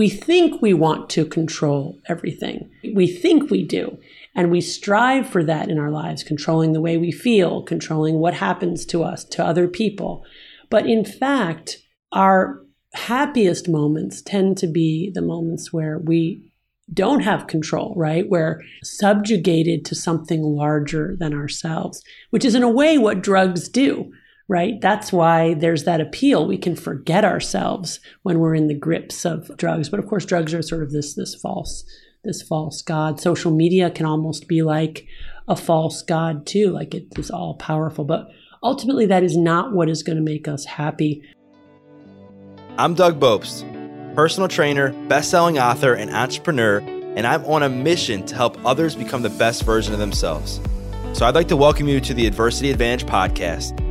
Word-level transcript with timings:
we 0.00 0.08
think 0.08 0.62
we 0.62 0.72
want 0.72 1.10
to 1.10 1.26
control 1.26 2.00
everything. 2.08 2.70
We 2.94 3.06
think 3.06 3.50
we 3.50 3.62
do. 3.62 3.98
And 4.34 4.50
we 4.50 4.62
strive 4.62 5.28
for 5.28 5.44
that 5.44 5.68
in 5.68 5.78
our 5.78 5.90
lives, 5.90 6.22
controlling 6.22 6.72
the 6.72 6.80
way 6.80 6.96
we 6.96 7.12
feel, 7.12 7.62
controlling 7.64 8.14
what 8.14 8.32
happens 8.32 8.86
to 8.86 9.04
us, 9.04 9.24
to 9.24 9.44
other 9.44 9.68
people. 9.68 10.24
But 10.70 10.86
in 10.86 11.04
fact, 11.04 11.82
our 12.12 12.62
happiest 12.94 13.68
moments 13.68 14.22
tend 14.22 14.56
to 14.56 14.66
be 14.66 15.10
the 15.12 15.20
moments 15.20 15.70
where 15.70 15.98
we 15.98 16.50
don't 16.94 17.20
have 17.20 17.46
control, 17.46 17.92
right? 17.94 18.26
We're 18.26 18.62
subjugated 18.82 19.84
to 19.84 19.94
something 19.94 20.40
larger 20.42 21.14
than 21.20 21.34
ourselves, 21.34 22.02
which 22.30 22.46
is 22.46 22.54
in 22.54 22.62
a 22.62 22.70
way 22.70 22.96
what 22.96 23.22
drugs 23.22 23.68
do, 23.68 24.10
right? 24.50 24.80
That's 24.80 25.12
why 25.12 25.54
there's 25.54 25.84
that 25.84 26.00
appeal. 26.00 26.44
We 26.44 26.58
can 26.58 26.74
forget 26.74 27.24
ourselves 27.24 28.00
when 28.24 28.40
we're 28.40 28.56
in 28.56 28.66
the 28.66 28.74
grips 28.74 29.24
of 29.24 29.56
drugs. 29.56 29.88
But 29.88 30.00
of 30.00 30.08
course, 30.08 30.26
drugs 30.26 30.52
are 30.52 30.60
sort 30.60 30.82
of 30.82 30.90
this 30.90 31.14
this 31.14 31.36
false 31.36 31.84
this 32.24 32.42
false 32.42 32.82
god. 32.82 33.20
Social 33.20 33.52
media 33.52 33.90
can 33.90 34.06
almost 34.06 34.48
be 34.48 34.62
like 34.62 35.06
a 35.46 35.54
false 35.54 36.02
god 36.02 36.46
too, 36.46 36.70
like 36.70 36.94
it 36.94 37.06
is 37.16 37.30
all 37.30 37.54
powerful. 37.54 38.04
But 38.04 38.28
ultimately, 38.60 39.06
that 39.06 39.22
is 39.22 39.36
not 39.36 39.72
what 39.72 39.88
is 39.88 40.02
going 40.02 40.16
to 40.18 40.22
make 40.22 40.48
us 40.48 40.64
happy. 40.64 41.22
I'm 42.76 42.94
Doug 42.94 43.20
Bopst, 43.20 43.64
personal 44.16 44.48
trainer, 44.48 44.92
best-selling 45.06 45.60
author, 45.60 45.94
and 45.94 46.10
entrepreneur, 46.10 46.78
and 46.78 47.24
I'm 47.24 47.44
on 47.44 47.62
a 47.62 47.68
mission 47.68 48.26
to 48.26 48.34
help 48.34 48.58
others 48.66 48.96
become 48.96 49.22
the 49.22 49.30
best 49.30 49.62
version 49.62 49.92
of 49.92 50.00
themselves. 50.00 50.60
So 51.12 51.24
I'd 51.24 51.34
like 51.36 51.48
to 51.48 51.56
welcome 51.56 51.86
you 51.88 52.00
to 52.00 52.14
the 52.14 52.26
Adversity 52.26 52.70
Advantage 52.70 53.06
podcast, 53.08 53.78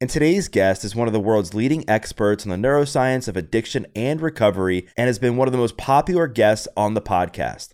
and 0.00 0.10
today's 0.10 0.48
guest 0.48 0.84
is 0.84 0.94
one 0.94 1.06
of 1.06 1.14
the 1.14 1.20
world's 1.20 1.54
leading 1.54 1.88
experts 1.88 2.44
on 2.44 2.50
the 2.50 2.68
neuroscience 2.68 3.28
of 3.28 3.36
addiction 3.36 3.86
and 3.96 4.20
recovery 4.20 4.86
and 4.96 5.06
has 5.06 5.18
been 5.18 5.36
one 5.36 5.48
of 5.48 5.52
the 5.52 5.58
most 5.58 5.78
popular 5.78 6.26
guests 6.26 6.68
on 6.76 6.92
the 6.92 7.00
podcast. 7.00 7.70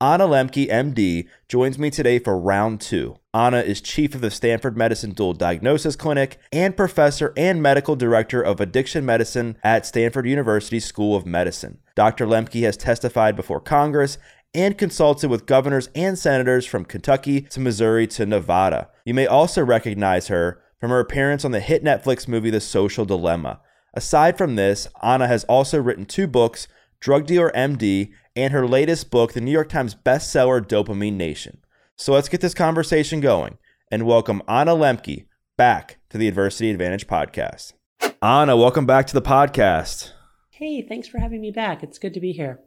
Anna 0.00 0.28
Lembke, 0.28 0.68
MD, 0.68 1.28
joins 1.48 1.78
me 1.78 1.90
today 1.90 2.18
for 2.20 2.38
round 2.38 2.80
two. 2.80 3.16
Anna 3.32 3.58
is 3.58 3.80
chief 3.80 4.14
of 4.14 4.20
the 4.20 4.30
Stanford 4.30 4.76
Medicine 4.76 5.12
Dual 5.12 5.32
Diagnosis 5.32 5.96
Clinic 5.96 6.38
and 6.52 6.76
professor 6.76 7.32
and 7.36 7.60
medical 7.60 7.96
director 7.96 8.40
of 8.40 8.60
addiction 8.60 9.04
medicine 9.04 9.56
at 9.64 9.86
Stanford 9.86 10.28
University 10.28 10.78
School 10.78 11.16
of 11.16 11.26
Medicine. 11.26 11.78
Dr. 11.96 12.26
Lembke 12.26 12.62
has 12.62 12.76
testified 12.76 13.34
before 13.34 13.60
Congress 13.60 14.18
and 14.54 14.78
consulted 14.78 15.28
with 15.28 15.46
governors 15.46 15.88
and 15.96 16.16
senators 16.16 16.66
from 16.66 16.84
Kentucky 16.84 17.40
to 17.40 17.58
Missouri 17.58 18.06
to 18.06 18.26
Nevada. 18.26 18.90
You 19.04 19.14
may 19.14 19.26
also 19.26 19.64
recognize 19.64 20.28
her 20.28 20.60
from 20.78 20.90
her 20.90 21.00
appearance 21.00 21.44
on 21.44 21.50
the 21.50 21.60
hit 21.60 21.84
Netflix 21.84 22.28
movie 22.28 22.50
The 22.50 22.60
Social 22.60 23.04
Dilemma. 23.04 23.60
Aside 23.94 24.36
from 24.36 24.56
this, 24.56 24.88
Anna 25.02 25.26
has 25.26 25.44
also 25.44 25.80
written 25.80 26.04
two 26.04 26.26
books, 26.26 26.66
Drug 27.00 27.26
Dealer 27.26 27.52
MD, 27.54 28.12
and 28.34 28.52
her 28.52 28.66
latest 28.66 29.10
book, 29.10 29.32
the 29.32 29.40
New 29.40 29.52
York 29.52 29.68
Times 29.68 29.94
bestseller 29.94 30.60
Dopamine 30.60 31.14
Nation. 31.14 31.58
So 31.96 32.12
let's 32.12 32.28
get 32.28 32.40
this 32.40 32.54
conversation 32.54 33.20
going 33.20 33.58
and 33.90 34.06
welcome 34.06 34.42
Anna 34.48 34.72
Lembke 34.72 35.26
back 35.56 35.98
to 36.10 36.18
the 36.18 36.26
Adversity 36.26 36.70
Advantage 36.70 37.06
podcast. 37.06 37.74
Anna, 38.20 38.56
welcome 38.56 38.86
back 38.86 39.06
to 39.06 39.14
the 39.14 39.22
podcast. 39.22 40.10
Hey, 40.50 40.82
thanks 40.82 41.06
for 41.06 41.18
having 41.18 41.40
me 41.40 41.50
back. 41.50 41.82
It's 41.82 41.98
good 41.98 42.14
to 42.14 42.20
be 42.20 42.32
here. 42.32 42.60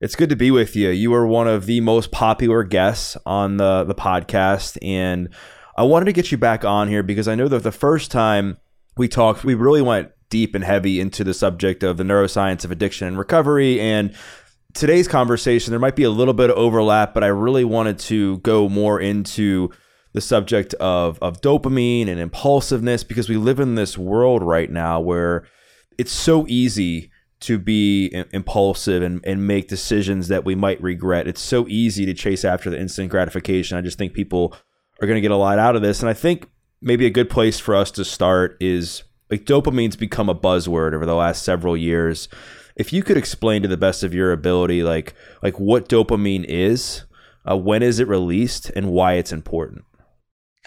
It's 0.00 0.16
good 0.16 0.28
to 0.28 0.36
be 0.36 0.50
with 0.50 0.76
you. 0.76 0.90
You 0.90 1.14
are 1.14 1.26
one 1.26 1.48
of 1.48 1.66
the 1.66 1.80
most 1.80 2.10
popular 2.10 2.62
guests 2.62 3.16
on 3.24 3.56
the, 3.56 3.84
the 3.84 3.94
podcast, 3.94 4.76
and 4.82 5.28
I 5.76 5.82
wanted 5.82 6.06
to 6.06 6.12
get 6.12 6.30
you 6.30 6.38
back 6.38 6.64
on 6.64 6.88
here 6.88 7.02
because 7.02 7.28
I 7.28 7.34
know 7.34 7.48
that 7.48 7.62
the 7.62 7.72
first 7.72 8.10
time 8.10 8.58
we 8.96 9.08
talked, 9.08 9.44
we 9.44 9.54
really 9.54 9.82
went 9.82 10.10
deep 10.30 10.54
and 10.54 10.64
heavy 10.64 11.00
into 11.00 11.24
the 11.24 11.34
subject 11.34 11.82
of 11.82 11.96
the 11.96 12.04
neuroscience 12.04 12.64
of 12.64 12.70
addiction 12.70 13.08
and 13.08 13.18
recovery 13.18 13.80
and 13.80 14.14
today's 14.74 15.08
conversation, 15.08 15.70
there 15.70 15.80
might 15.80 15.96
be 15.96 16.02
a 16.02 16.10
little 16.10 16.34
bit 16.34 16.50
of 16.50 16.56
overlap, 16.56 17.14
but 17.14 17.24
I 17.24 17.28
really 17.28 17.64
wanted 17.64 17.98
to 18.00 18.38
go 18.38 18.68
more 18.68 19.00
into 19.00 19.70
the 20.12 20.20
subject 20.20 20.74
of, 20.74 21.18
of 21.22 21.40
dopamine 21.40 22.08
and 22.08 22.20
impulsiveness 22.20 23.02
because 23.02 23.28
we 23.28 23.36
live 23.36 23.58
in 23.58 23.74
this 23.74 23.96
world 23.96 24.42
right 24.42 24.70
now 24.70 25.00
where 25.00 25.46
it's 25.98 26.12
so 26.12 26.46
easy 26.48 27.10
to 27.40 27.58
be 27.58 28.24
impulsive 28.32 29.02
and, 29.02 29.20
and 29.24 29.46
make 29.46 29.68
decisions 29.68 30.28
that 30.28 30.44
we 30.44 30.54
might 30.54 30.80
regret. 30.82 31.28
It's 31.28 31.40
so 31.40 31.66
easy 31.68 32.06
to 32.06 32.14
chase 32.14 32.44
after 32.44 32.70
the 32.70 32.78
instant 32.78 33.10
gratification. 33.10 33.76
I 33.76 33.80
just 33.80 33.98
think 33.98 34.12
people 34.12 34.56
are 35.00 35.06
going 35.06 35.16
to 35.16 35.20
get 35.20 35.30
a 35.30 35.36
lot 35.36 35.58
out 35.58 35.76
of 35.76 35.82
this. 35.82 36.00
And 36.00 36.08
I 36.08 36.14
think 36.14 36.48
maybe 36.80 37.06
a 37.06 37.10
good 37.10 37.30
place 37.30 37.58
for 37.58 37.74
us 37.74 37.90
to 37.92 38.04
start 38.04 38.56
is 38.60 39.04
like 39.30 39.44
dopamine's 39.44 39.96
become 39.96 40.28
a 40.28 40.34
buzzword 40.34 40.94
over 40.94 41.06
the 41.06 41.14
last 41.14 41.42
several 41.42 41.76
years 41.76 42.28
if 42.76 42.92
you 42.92 43.02
could 43.02 43.16
explain 43.16 43.62
to 43.62 43.68
the 43.68 43.76
best 43.76 44.02
of 44.02 44.14
your 44.14 44.32
ability, 44.32 44.82
like 44.82 45.14
like 45.42 45.58
what 45.58 45.88
dopamine 45.88 46.44
is, 46.44 47.04
uh, 47.48 47.56
when 47.56 47.82
is 47.82 47.98
it 47.98 48.08
released, 48.08 48.70
and 48.70 48.90
why 48.90 49.14
it's 49.14 49.32
important. 49.32 49.84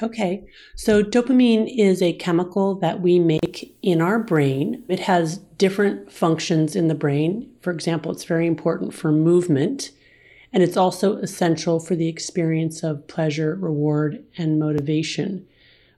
Okay, 0.01 0.45
so 0.75 1.01
dopamine 1.01 1.67
is 1.75 2.03
a 2.03 2.13
chemical 2.13 2.75
that 2.75 3.01
we 3.01 3.17
make 3.19 3.75
in 3.81 3.99
our 3.99 4.19
brain. 4.19 4.83
It 4.87 4.99
has 5.01 5.39
different 5.57 6.11
functions 6.11 6.75
in 6.75 6.87
the 6.87 6.95
brain. 6.95 7.51
For 7.61 7.71
example, 7.71 8.11
it's 8.11 8.23
very 8.23 8.45
important 8.45 8.93
for 8.93 9.11
movement, 9.11 9.89
and 10.53 10.63
it's 10.63 10.77
also 10.77 11.17
essential 11.17 11.79
for 11.79 11.95
the 11.95 12.07
experience 12.07 12.83
of 12.83 13.07
pleasure, 13.07 13.55
reward, 13.55 14.23
and 14.37 14.59
motivation. 14.59 15.45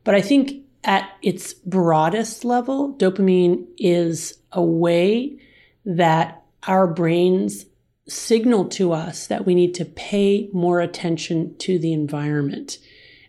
But 0.03 0.15
I 0.15 0.21
think 0.21 0.63
at 0.83 1.09
its 1.21 1.53
broadest 1.53 2.45
level, 2.45 2.93
dopamine 2.93 3.67
is 3.77 4.37
a 4.51 4.63
way 4.63 5.39
that 5.85 6.43
our 6.67 6.87
brains 6.87 7.65
signal 8.07 8.65
to 8.65 8.91
us 8.91 9.27
that 9.27 9.45
we 9.45 9.53
need 9.53 9.73
to 9.75 9.85
pay 9.85 10.49
more 10.51 10.79
attention 10.81 11.55
to 11.57 11.77
the 11.77 11.93
environment 11.93 12.79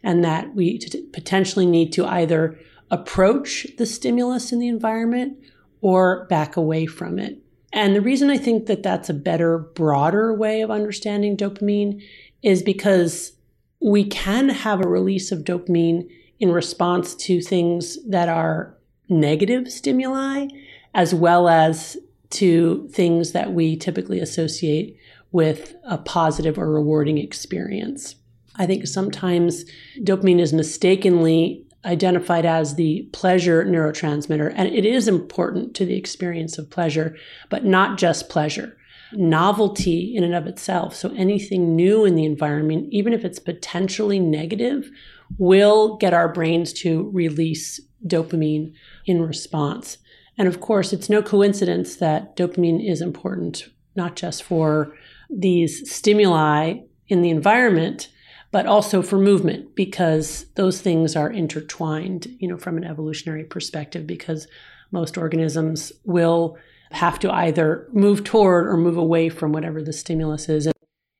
and 0.02 0.24
that 0.24 0.54
we 0.54 0.78
t- 0.78 1.02
potentially 1.12 1.66
need 1.66 1.92
to 1.92 2.06
either 2.06 2.58
approach 2.90 3.66
the 3.76 3.86
stimulus 3.86 4.52
in 4.52 4.58
the 4.58 4.68
environment 4.68 5.38
or 5.80 6.24
back 6.26 6.56
away 6.56 6.86
from 6.86 7.18
it. 7.18 7.38
And 7.72 7.94
the 7.94 8.00
reason 8.00 8.30
I 8.30 8.36
think 8.36 8.66
that 8.66 8.82
that's 8.82 9.08
a 9.08 9.14
better, 9.14 9.58
broader 9.58 10.34
way 10.34 10.60
of 10.60 10.70
understanding 10.70 11.36
dopamine 11.36 12.02
is 12.42 12.62
because 12.62 13.32
we 13.80 14.04
can 14.04 14.48
have 14.48 14.80
a 14.80 14.88
release 14.88 15.30
of 15.30 15.40
dopamine 15.40 16.08
in 16.38 16.52
response 16.52 17.14
to 17.14 17.40
things 17.40 17.98
that 18.08 18.28
are 18.28 18.76
negative 19.08 19.70
stimuli, 19.70 20.46
as 20.94 21.14
well 21.14 21.48
as 21.48 21.96
to 22.30 22.88
things 22.92 23.32
that 23.32 23.52
we 23.52 23.76
typically 23.76 24.20
associate 24.20 24.96
with 25.32 25.74
a 25.84 25.98
positive 25.98 26.58
or 26.58 26.72
rewarding 26.72 27.18
experience. 27.18 28.16
I 28.56 28.66
think 28.66 28.86
sometimes 28.86 29.64
dopamine 30.00 30.40
is 30.40 30.52
mistakenly 30.52 31.66
identified 31.84 32.44
as 32.44 32.74
the 32.74 33.08
pleasure 33.12 33.64
neurotransmitter, 33.64 34.52
and 34.54 34.68
it 34.68 34.84
is 34.84 35.08
important 35.08 35.74
to 35.74 35.84
the 35.84 35.96
experience 35.96 36.58
of 36.58 36.70
pleasure, 36.70 37.16
but 37.48 37.64
not 37.64 37.98
just 37.98 38.28
pleasure. 38.28 38.76
Novelty 39.12 40.14
in 40.14 40.22
and 40.22 40.34
of 40.34 40.46
itself, 40.46 40.94
so 40.94 41.12
anything 41.14 41.74
new 41.74 42.04
in 42.04 42.14
the 42.14 42.24
environment, 42.24 42.88
even 42.90 43.12
if 43.12 43.24
it's 43.24 43.38
potentially 43.38 44.20
negative, 44.20 44.90
will 45.38 45.96
get 45.96 46.14
our 46.14 46.32
brains 46.32 46.72
to 46.74 47.10
release 47.10 47.80
dopamine 48.06 48.72
in 49.06 49.22
response. 49.22 49.98
And 50.38 50.46
of 50.48 50.60
course, 50.60 50.92
it's 50.92 51.10
no 51.10 51.22
coincidence 51.22 51.96
that 51.96 52.36
dopamine 52.36 52.86
is 52.88 53.00
important, 53.00 53.68
not 53.96 54.16
just 54.16 54.42
for 54.42 54.94
these 55.28 55.90
stimuli 55.90 56.80
in 57.08 57.22
the 57.22 57.30
environment, 57.30 58.08
but 58.52 58.66
also 58.66 59.02
for 59.02 59.18
movement, 59.18 59.74
because 59.74 60.46
those 60.54 60.80
things 60.80 61.14
are 61.14 61.30
intertwined, 61.30 62.26
you 62.38 62.48
know, 62.48 62.56
from 62.56 62.76
an 62.76 62.84
evolutionary 62.84 63.44
perspective, 63.44 64.06
because 64.06 64.48
most 64.90 65.16
organisms 65.16 65.92
will 66.04 66.58
have 66.90 67.18
to 67.20 67.32
either 67.32 67.86
move 67.92 68.24
toward 68.24 68.66
or 68.66 68.76
move 68.76 68.96
away 68.96 69.28
from 69.28 69.52
whatever 69.52 69.82
the 69.82 69.92
stimulus 69.92 70.48
is. 70.48 70.68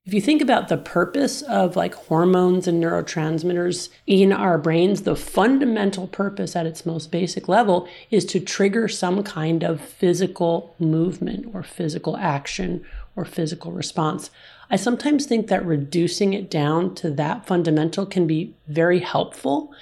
If 0.07 0.15
you 0.15 0.21
think 0.21 0.43
about 0.43 0.69
the 0.69 0.79
purpose 0.79 1.43
of 1.43 1.77
like 1.77 1.95
hormones 1.95 2.67
and 2.67 2.83
neurotransmitters 2.83 3.91
in 4.07 4.33
our 4.33 4.59
brains, 4.59 5.03
the 5.03 5.15
fundamental 5.15 6.09
purpose 6.09 6.57
at 6.57 6.67
its 6.67 6.85
most 6.85 7.13
basic 7.13 7.49
level 7.49 7.87
is 8.11 8.25
to 8.27 8.41
trigger 8.41 8.89
some 8.89 9.23
kind 9.23 9.63
of 9.63 9.81
physical 9.81 10.75
movement 10.81 11.55
or 11.55 11.63
physical 11.63 12.17
action 12.17 12.85
or 13.15 13.25
physical 13.25 13.71
response. 13.71 14.31
I 14.71 14.77
sometimes 14.77 15.27
think 15.27 15.49
that 15.49 15.67
reducing 15.67 16.33
it 16.33 16.51
down 16.51 16.95
to 16.97 17.11
that 17.11 17.47
fundamental 17.47 18.07
can 18.07 18.27
be 18.27 18.55
very 18.69 19.01
helpful 19.01 19.73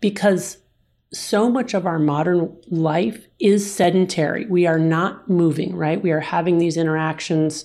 because 0.00 0.58
so 1.12 1.50
much 1.50 1.74
of 1.74 1.86
our 1.86 1.98
modern 1.98 2.56
life 2.68 3.26
is 3.40 3.72
sedentary. 3.72 4.46
We 4.46 4.66
are 4.66 4.78
not 4.78 5.28
moving, 5.28 5.74
right? 5.74 6.02
We 6.02 6.12
are 6.12 6.20
having 6.20 6.58
these 6.58 6.76
interactions 6.76 7.64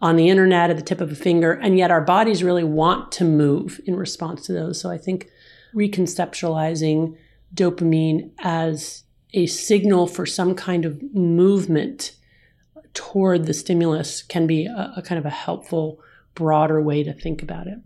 on 0.00 0.16
the 0.16 0.28
internet 0.28 0.70
at 0.70 0.76
the 0.76 0.82
tip 0.82 1.00
of 1.00 1.10
a 1.10 1.16
finger, 1.16 1.52
and 1.52 1.78
yet 1.78 1.90
our 1.90 2.02
bodies 2.02 2.44
really 2.44 2.64
want 2.64 3.10
to 3.12 3.24
move 3.24 3.80
in 3.86 3.96
response 3.96 4.44
to 4.46 4.52
those. 4.52 4.78
So 4.80 4.90
I 4.90 4.98
think 4.98 5.30
reconceptualizing 5.74 7.16
dopamine 7.54 8.30
as 8.40 9.04
a 9.32 9.46
signal 9.46 10.06
for 10.06 10.26
some 10.26 10.54
kind 10.54 10.84
of 10.84 11.02
movement 11.14 12.12
toward 12.94 13.46
the 13.46 13.54
stimulus 13.54 14.22
can 14.22 14.46
be 14.46 14.66
a, 14.66 14.92
a 14.96 15.02
kind 15.02 15.18
of 15.18 15.26
a 15.26 15.30
helpful, 15.30 16.00
broader 16.34 16.80
way 16.80 17.02
to 17.02 17.12
think 17.12 17.42
about 17.42 17.66
it. 17.66 17.78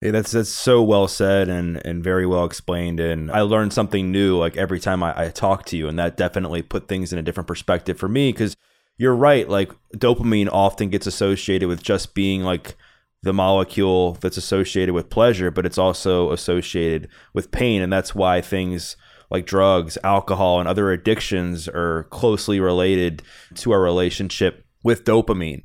Hey, 0.00 0.10
that's 0.10 0.30
that's 0.30 0.50
so 0.50 0.82
well 0.82 1.08
said 1.08 1.48
and 1.48 1.84
and 1.86 2.04
very 2.04 2.26
well 2.26 2.44
explained. 2.44 3.00
And 3.00 3.30
I 3.30 3.40
learned 3.40 3.72
something 3.72 4.12
new 4.12 4.36
like 4.36 4.56
every 4.56 4.78
time 4.78 5.02
I, 5.02 5.26
I 5.26 5.28
talk 5.30 5.64
to 5.66 5.76
you, 5.76 5.88
and 5.88 5.98
that 5.98 6.16
definitely 6.16 6.62
put 6.62 6.88
things 6.88 7.12
in 7.12 7.18
a 7.18 7.22
different 7.22 7.46
perspective 7.46 7.98
for 7.98 8.08
me 8.08 8.32
because 8.32 8.56
you're 8.98 9.16
right. 9.16 9.48
Like 9.48 9.72
dopamine 9.96 10.48
often 10.52 10.90
gets 10.90 11.06
associated 11.06 11.68
with 11.68 11.82
just 11.82 12.14
being 12.14 12.42
like 12.42 12.76
the 13.22 13.32
molecule 13.32 14.12
that's 14.20 14.36
associated 14.36 14.94
with 14.94 15.10
pleasure, 15.10 15.50
but 15.50 15.66
it's 15.66 15.78
also 15.78 16.30
associated 16.30 17.08
with 17.32 17.50
pain, 17.50 17.80
and 17.82 17.92
that's 17.92 18.14
why 18.14 18.40
things 18.40 18.96
like 19.30 19.46
drugs, 19.46 19.98
alcohol, 20.04 20.60
and 20.60 20.68
other 20.68 20.90
addictions 20.90 21.68
are 21.68 22.04
closely 22.10 22.60
related 22.60 23.22
to 23.56 23.72
our 23.72 23.80
relationship 23.80 24.64
with 24.82 25.04
dopamine. 25.04 25.62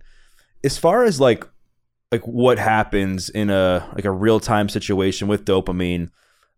As 0.64 0.78
far 0.78 1.04
as 1.04 1.20
like 1.20 1.48
like 2.12 2.28
what 2.28 2.60
happens 2.60 3.30
in 3.30 3.50
a 3.50 3.90
like 3.96 4.06
a 4.06 4.12
real 4.12 4.40
time 4.40 4.70
situation 4.70 5.28
with 5.28 5.46
dopamine, 5.46 6.10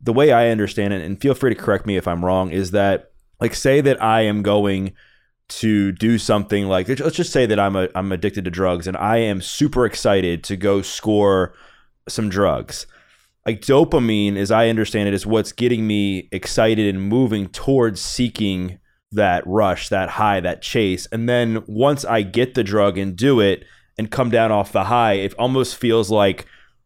the 0.02 0.14
way 0.14 0.32
I 0.32 0.50
understand 0.50 0.94
it, 0.94 1.04
and 1.04 1.20
feel 1.20 1.36
free 1.36 1.54
to 1.54 1.62
correct 1.62 1.86
me 1.86 1.98
if 1.98 2.08
I'm 2.08 2.26
wrong, 2.26 2.52
is 2.52 2.72
that 2.72 3.12
like 3.40 3.54
say 3.54 3.82
that 3.82 4.02
I 4.02 4.22
am 4.22 4.42
going 4.42 4.94
to 5.50 5.92
do 5.92 6.18
something 6.18 6.66
like 6.68 6.88
let's 6.88 7.16
just 7.16 7.34
say 7.34 7.46
that 7.46 7.60
I'm 7.60 7.76
a 7.76 7.90
I'm 7.96 8.12
addicted 8.12 8.46
to 8.46 8.52
drugs 8.52 8.88
and 8.88 8.98
I 8.98 9.18
am 9.18 9.42
super 9.42 9.86
excited 9.86 10.44
to 10.46 10.56
go 10.56 10.82
score 10.82 11.54
some 12.08 12.30
drugs. 12.30 12.88
Like 13.46 13.62
dopamine, 13.62 14.38
as 14.38 14.52
I 14.52 14.70
understand 14.70 15.08
it, 15.08 15.14
is 15.14 15.26
what's 15.26 15.52
getting 15.52 15.86
me 15.86 16.30
excited 16.32 16.94
and 16.94 17.04
moving 17.04 17.48
towards 17.50 18.02
seeking 18.02 18.80
that 19.12 19.46
rush, 19.46 19.90
that 19.90 20.10
high, 20.10 20.40
that 20.40 20.62
chase. 20.62 21.08
And 21.12 21.28
then 21.28 21.64
once 21.68 22.06
I 22.06 22.22
get 22.22 22.54
the 22.54 22.64
drug 22.64 22.98
and 22.98 23.16
do 23.16 23.40
it, 23.40 23.66
and 23.98 24.10
come 24.10 24.30
down 24.30 24.52
off 24.52 24.72
the 24.72 24.86
high, 24.86 25.14
it 25.14 25.34
almost 25.36 25.76
feels 25.76 26.10
like 26.10 26.46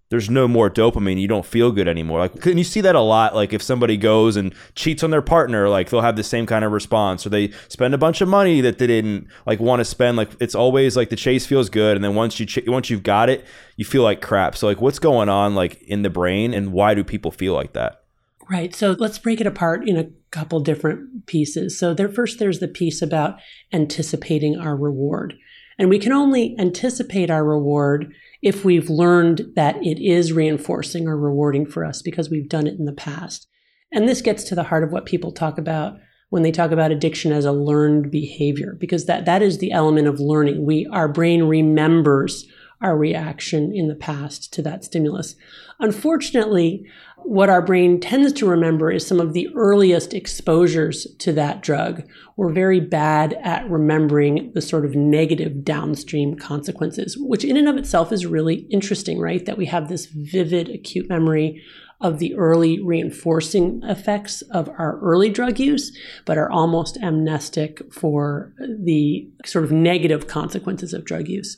there's 0.10 0.30
no 0.30 0.48
more 0.48 0.70
dopamine. 0.70 1.20
You 1.20 1.28
don't 1.28 1.46
feel 1.46 1.72
good 1.72 1.88
anymore. 1.88 2.20
Like, 2.20 2.40
can 2.40 2.58
you 2.58 2.64
see 2.64 2.82
that 2.82 2.96
a 2.96 3.02
lot? 3.02 3.36
Like, 3.36 3.54
if 3.54 3.62
somebody 3.62 3.98
goes 3.98 4.36
and 4.36 4.54
cheats 4.76 5.04
on 5.04 5.12
their 5.12 5.22
partner, 5.22 5.68
like 5.68 5.90
they'll 5.90 6.02
have 6.02 6.16
the 6.16 6.24
same 6.24 6.46
kind 6.46 6.64
of 6.64 6.72
response, 6.72 7.26
or 7.26 7.30
they 7.30 7.52
spend 7.68 7.94
a 7.94 7.98
bunch 7.98 8.22
of 8.22 8.30
money 8.30 8.62
that 8.62 8.78
they 8.78 8.88
didn't 8.88 9.28
like 9.46 9.60
want 9.60 9.80
to 9.80 9.86
spend. 9.86 10.18
Like, 10.18 10.32
it's 10.40 10.56
always 10.56 10.96
like 10.96 11.10
the 11.10 11.16
chase 11.16 11.46
feels 11.46 11.70
good, 11.70 11.96
and 11.96 12.04
then 12.04 12.16
once 12.16 12.40
you 12.40 12.46
ch- 12.46 12.68
once 12.68 12.90
you've 12.90 13.04
got 13.04 13.30
it, 13.30 13.46
you 13.76 13.86
feel 13.86 14.04
like 14.04 14.22
crap. 14.22 14.56
So, 14.56 14.68
like, 14.68 14.82
what's 14.82 15.00
going 15.00 15.30
on 15.30 15.56
like 15.56 15.82
in 15.84 16.04
the 16.04 16.10
brain, 16.10 16.54
and 16.54 16.72
why 16.72 16.94
do 16.94 17.04
people 17.04 17.32
feel 17.32 17.54
like 17.54 17.74
that? 17.74 18.04
Right. 18.50 18.74
So 18.74 18.96
let's 18.98 19.20
break 19.20 19.42
it 19.42 19.48
apart 19.48 19.88
in 19.88 19.98
a 19.98 20.10
couple 20.32 20.62
different 20.62 21.26
pieces. 21.26 21.78
So 21.78 21.94
there 21.94 22.08
first 22.08 22.40
there's 22.40 22.60
the 22.60 22.68
piece 22.68 23.02
about 23.02 23.40
anticipating 23.74 24.58
our 24.58 24.76
reward. 24.76 25.34
And 25.78 25.90
we 25.90 26.00
can 26.00 26.12
only 26.12 26.56
anticipate 26.58 27.30
our 27.30 27.44
reward 27.44 28.14
if 28.48 28.64
we've 28.64 28.90
learned 28.90 29.42
that 29.56 29.76
it 29.86 30.02
is 30.02 30.32
reinforcing 30.32 31.06
or 31.06 31.18
rewarding 31.18 31.66
for 31.66 31.84
us 31.84 32.02
because 32.02 32.30
we've 32.30 32.48
done 32.48 32.66
it 32.66 32.80
in 32.80 32.86
the 32.86 32.94
past. 32.94 33.46
And 33.92 34.08
this 34.08 34.22
gets 34.22 34.46
to 34.46 34.56
the 34.56 34.64
heart 34.64 34.86
of 34.86 34.92
what 34.92 35.06
people 35.06 35.34
talk 35.34 35.58
about 35.58 35.98
when 36.30 36.44
they 36.44 36.52
talk 36.52 36.72
about 36.72 36.92
addiction 36.92 37.34
as 37.34 37.44
a 37.44 37.52
learned 37.52 38.10
behavior 38.10 38.78
because 38.80 39.06
that 39.06 39.26
that 39.26 39.42
is 39.42 39.58
the 39.58 39.72
element 39.72 40.08
of 40.08 40.22
learning. 40.22 40.66
We 40.66 40.88
our 40.94 41.10
brain 41.10 41.44
remembers 41.44 42.46
our 42.82 42.98
reaction 42.98 43.72
in 43.74 43.88
the 43.88 43.96
past 43.96 44.54
to 44.54 44.62
that 44.62 44.84
stimulus. 44.84 45.36
Unfortunately, 45.80 46.86
what 47.24 47.50
our 47.50 47.62
brain 47.62 48.00
tends 48.00 48.32
to 48.34 48.48
remember 48.48 48.92
is 48.92 49.06
some 49.06 49.20
of 49.20 49.34
the 49.34 49.50
earliest 49.56 50.14
exposures 50.14 51.08
to 51.18 51.34
that 51.34 51.62
drug. 51.62 52.04
We're 52.36 52.54
very 52.54 52.80
bad 52.80 53.34
at 53.44 53.70
remembering 53.70 54.52
the 54.54 54.62
sort 54.62 54.86
of 54.86 54.96
negative 54.96 55.64
downstream 55.64 56.36
consequences, 56.36 57.18
which 57.18 57.44
in 57.44 57.58
and 57.58 57.68
of 57.68 57.78
itself 57.78 58.12
is 58.12 58.26
really 58.26 58.68
interesting, 58.70 59.20
right? 59.20 59.46
That 59.46 59.58
we 59.58 59.66
have 59.66 59.90
this 59.90 60.06
vivid 60.06 60.70
acute 60.70 61.10
memory 61.10 61.64
of 62.00 62.20
the 62.20 62.36
early 62.36 62.80
reinforcing 62.80 63.82
effects 63.84 64.42
of 64.52 64.70
our 64.70 65.00
early 65.00 65.30
drug 65.30 65.60
use, 65.60 65.98
but 66.26 66.38
are 66.38 66.50
almost 66.50 66.98
amnestic 66.98 67.92
for 67.92 68.54
the 68.60 69.28
sort 69.46 69.66
of 69.66 69.72
negative 69.72 70.28
consequences 70.28 70.94
of 70.94 71.06
drug 71.06 71.28
use. 71.28 71.58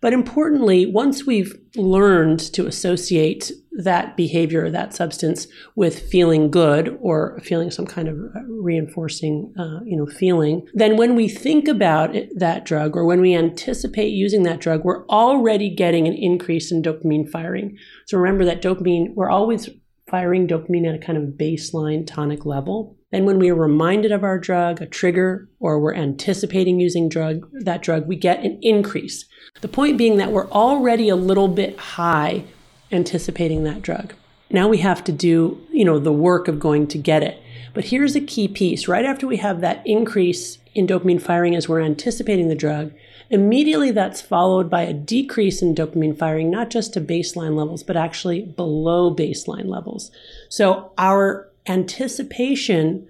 But 0.00 0.12
importantly, 0.12 0.86
once 0.86 1.26
we've 1.26 1.54
learned 1.74 2.40
to 2.54 2.66
associate 2.66 3.52
that 3.72 4.16
behavior, 4.16 4.64
or 4.64 4.70
that 4.70 4.94
substance, 4.94 5.46
with 5.74 6.08
feeling 6.10 6.50
good 6.50 6.96
or 7.00 7.38
feeling 7.42 7.70
some 7.70 7.86
kind 7.86 8.08
of 8.08 8.16
reinforcing, 8.48 9.52
uh, 9.58 9.80
you 9.84 9.96
know, 9.96 10.06
feeling, 10.06 10.66
then 10.72 10.96
when 10.96 11.14
we 11.14 11.28
think 11.28 11.68
about 11.68 12.16
it, 12.16 12.30
that 12.38 12.64
drug 12.64 12.96
or 12.96 13.04
when 13.04 13.20
we 13.20 13.34
anticipate 13.34 14.08
using 14.08 14.44
that 14.44 14.60
drug, 14.60 14.84
we're 14.84 15.06
already 15.08 15.68
getting 15.68 16.06
an 16.06 16.14
increase 16.14 16.72
in 16.72 16.82
dopamine 16.82 17.28
firing. 17.28 17.76
So 18.06 18.16
remember 18.16 18.44
that 18.46 18.62
dopamine, 18.62 19.14
we're 19.14 19.30
always 19.30 19.68
firing 20.08 20.46
dopamine 20.46 20.88
at 20.88 20.94
a 20.94 21.04
kind 21.04 21.18
of 21.18 21.34
baseline 21.34 22.06
tonic 22.06 22.46
level. 22.46 22.95
Then 23.12 23.24
when 23.24 23.38
we 23.38 23.50
are 23.50 23.54
reminded 23.54 24.10
of 24.10 24.24
our 24.24 24.38
drug, 24.38 24.82
a 24.82 24.86
trigger, 24.86 25.48
or 25.60 25.78
we're 25.78 25.94
anticipating 25.94 26.80
using 26.80 27.08
drug 27.08 27.48
that 27.52 27.82
drug, 27.82 28.06
we 28.06 28.16
get 28.16 28.44
an 28.44 28.58
increase. 28.62 29.26
The 29.60 29.68
point 29.68 29.96
being 29.96 30.16
that 30.16 30.32
we're 30.32 30.50
already 30.50 31.08
a 31.08 31.16
little 31.16 31.48
bit 31.48 31.78
high 31.78 32.44
anticipating 32.90 33.64
that 33.64 33.82
drug. 33.82 34.14
Now 34.50 34.68
we 34.68 34.78
have 34.78 35.04
to 35.04 35.12
do, 35.12 35.60
you 35.72 35.84
know, 35.84 35.98
the 35.98 36.12
work 36.12 36.48
of 36.48 36.58
going 36.58 36.88
to 36.88 36.98
get 36.98 37.22
it. 37.22 37.40
But 37.74 37.86
here's 37.86 38.16
a 38.16 38.20
key 38.20 38.48
piece. 38.48 38.88
Right 38.88 39.04
after 39.04 39.26
we 39.26 39.36
have 39.36 39.60
that 39.60 39.82
increase 39.86 40.58
in 40.74 40.86
dopamine 40.86 41.20
firing 41.20 41.54
as 41.54 41.68
we're 41.68 41.80
anticipating 41.80 42.48
the 42.48 42.54
drug, 42.54 42.92
immediately 43.30 43.90
that's 43.90 44.20
followed 44.20 44.70
by 44.70 44.82
a 44.82 44.92
decrease 44.92 45.62
in 45.62 45.74
dopamine 45.74 46.16
firing, 46.16 46.50
not 46.50 46.70
just 46.70 46.94
to 46.94 47.00
baseline 47.00 47.54
levels, 47.56 47.82
but 47.82 47.96
actually 47.96 48.42
below 48.42 49.14
baseline 49.14 49.66
levels. 49.66 50.10
So 50.48 50.92
our 50.96 51.50
anticipation 51.68 53.08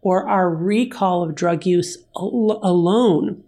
or 0.00 0.28
our 0.28 0.48
recall 0.50 1.22
of 1.22 1.34
drug 1.34 1.66
use 1.66 1.98
al- 2.16 2.60
alone 2.62 3.42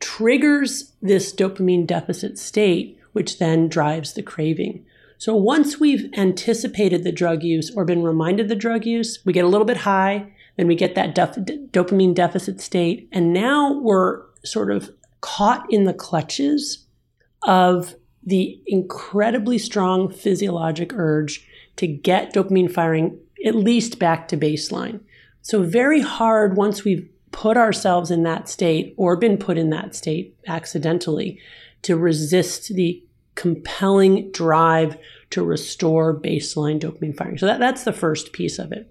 triggers 0.00 0.92
this 1.00 1.32
dopamine 1.32 1.86
deficit 1.86 2.38
state, 2.38 2.98
which 3.12 3.38
then 3.38 3.68
drives 3.68 4.12
the 4.12 4.22
craving. 4.22 4.84
So 5.16 5.34
once 5.34 5.80
we've 5.80 6.12
anticipated 6.14 7.04
the 7.04 7.12
drug 7.12 7.42
use 7.42 7.70
or 7.74 7.84
been 7.84 8.02
reminded 8.02 8.48
the 8.48 8.54
drug 8.54 8.84
use, 8.84 9.20
we 9.24 9.32
get 9.32 9.44
a 9.44 9.48
little 9.48 9.64
bit 9.64 9.78
high, 9.78 10.32
then 10.56 10.66
we 10.66 10.74
get 10.74 10.94
that 10.94 11.14
def- 11.14 11.36
dopamine 11.70 12.14
deficit 12.14 12.60
state, 12.60 13.08
and 13.12 13.32
now 13.32 13.72
we're 13.72 14.22
sort 14.44 14.70
of 14.70 14.90
caught 15.20 15.64
in 15.72 15.84
the 15.84 15.94
clutches 15.94 16.86
of 17.44 17.94
the 18.22 18.60
incredibly 18.66 19.58
strong 19.58 20.10
physiologic 20.10 20.92
urge 20.92 21.46
to 21.76 21.86
get 21.86 22.34
dopamine 22.34 22.70
firing 22.70 23.18
at 23.44 23.54
least 23.54 23.98
back 23.98 24.28
to 24.28 24.36
baseline. 24.36 25.00
So, 25.42 25.62
very 25.62 26.00
hard 26.00 26.56
once 26.56 26.84
we've 26.84 27.08
put 27.34 27.56
ourselves 27.56 28.10
in 28.10 28.22
that 28.22 28.48
state 28.48 28.94
or 28.96 29.16
been 29.16 29.36
put 29.36 29.58
in 29.58 29.70
that 29.70 29.94
state 29.94 30.36
accidentally 30.46 31.38
to 31.82 31.96
resist 31.96 32.72
the 32.74 33.02
compelling 33.34 34.30
drive 34.30 34.96
to 35.30 35.42
restore 35.42 36.18
baseline 36.18 36.78
dopamine 36.78 37.16
firing. 37.16 37.36
So 37.36 37.46
that, 37.46 37.58
that's 37.58 37.82
the 37.82 37.92
first 37.92 38.32
piece 38.32 38.60
of 38.60 38.70
it. 38.70 38.88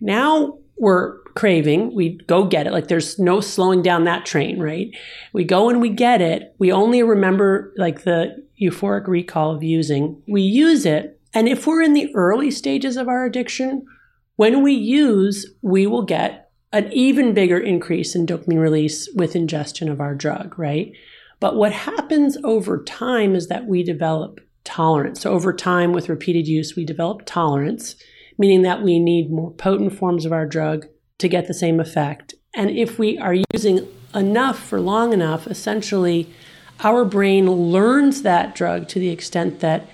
Now 0.00 0.58
we're 0.76 1.20
craving, 1.34 1.94
we 1.94 2.18
go 2.26 2.44
get 2.44 2.66
it. 2.66 2.72
Like 2.72 2.88
there's 2.88 3.16
no 3.18 3.40
slowing 3.40 3.80
down 3.80 4.04
that 4.04 4.26
train, 4.26 4.58
right? 4.58 4.90
We 5.32 5.44
go 5.44 5.68
and 5.68 5.80
we 5.80 5.88
get 5.88 6.20
it. 6.20 6.54
We 6.58 6.72
only 6.72 7.02
remember 7.02 7.72
like 7.76 8.02
the 8.02 8.44
euphoric 8.60 9.06
recall 9.06 9.54
of 9.54 9.62
using. 9.62 10.20
We 10.26 10.42
use 10.42 10.84
it. 10.84 11.20
And 11.32 11.48
if 11.48 11.66
we're 11.66 11.82
in 11.82 11.92
the 11.92 12.12
early 12.14 12.50
stages 12.50 12.96
of 12.96 13.08
our 13.08 13.24
addiction, 13.24 13.86
when 14.36 14.62
we 14.62 14.72
use, 14.72 15.46
we 15.62 15.86
will 15.86 16.02
get 16.02 16.50
an 16.72 16.92
even 16.92 17.34
bigger 17.34 17.58
increase 17.58 18.16
in 18.16 18.26
dopamine 18.26 18.60
release 18.60 19.08
with 19.14 19.36
ingestion 19.36 19.88
of 19.88 20.00
our 20.00 20.14
drug, 20.14 20.58
right? 20.58 20.92
But 21.38 21.56
what 21.56 21.72
happens 21.72 22.36
over 22.42 22.82
time 22.82 23.34
is 23.36 23.48
that 23.48 23.66
we 23.66 23.84
develop 23.84 24.40
tolerance. 24.64 25.20
So, 25.20 25.30
over 25.30 25.52
time, 25.52 25.92
with 25.92 26.08
repeated 26.08 26.48
use, 26.48 26.74
we 26.74 26.84
develop 26.84 27.22
tolerance, 27.26 27.96
meaning 28.38 28.62
that 28.62 28.82
we 28.82 28.98
need 28.98 29.30
more 29.30 29.52
potent 29.52 29.96
forms 29.96 30.24
of 30.24 30.32
our 30.32 30.46
drug 30.46 30.86
to 31.18 31.28
get 31.28 31.46
the 31.46 31.54
same 31.54 31.78
effect. 31.78 32.34
And 32.54 32.70
if 32.70 32.98
we 32.98 33.18
are 33.18 33.36
using 33.52 33.86
enough 34.14 34.58
for 34.58 34.80
long 34.80 35.12
enough, 35.12 35.46
essentially, 35.46 36.32
our 36.80 37.04
brain 37.04 37.50
learns 37.50 38.22
that 38.22 38.54
drug 38.54 38.88
to 38.88 38.98
the 38.98 39.10
extent 39.10 39.60
that 39.60 39.88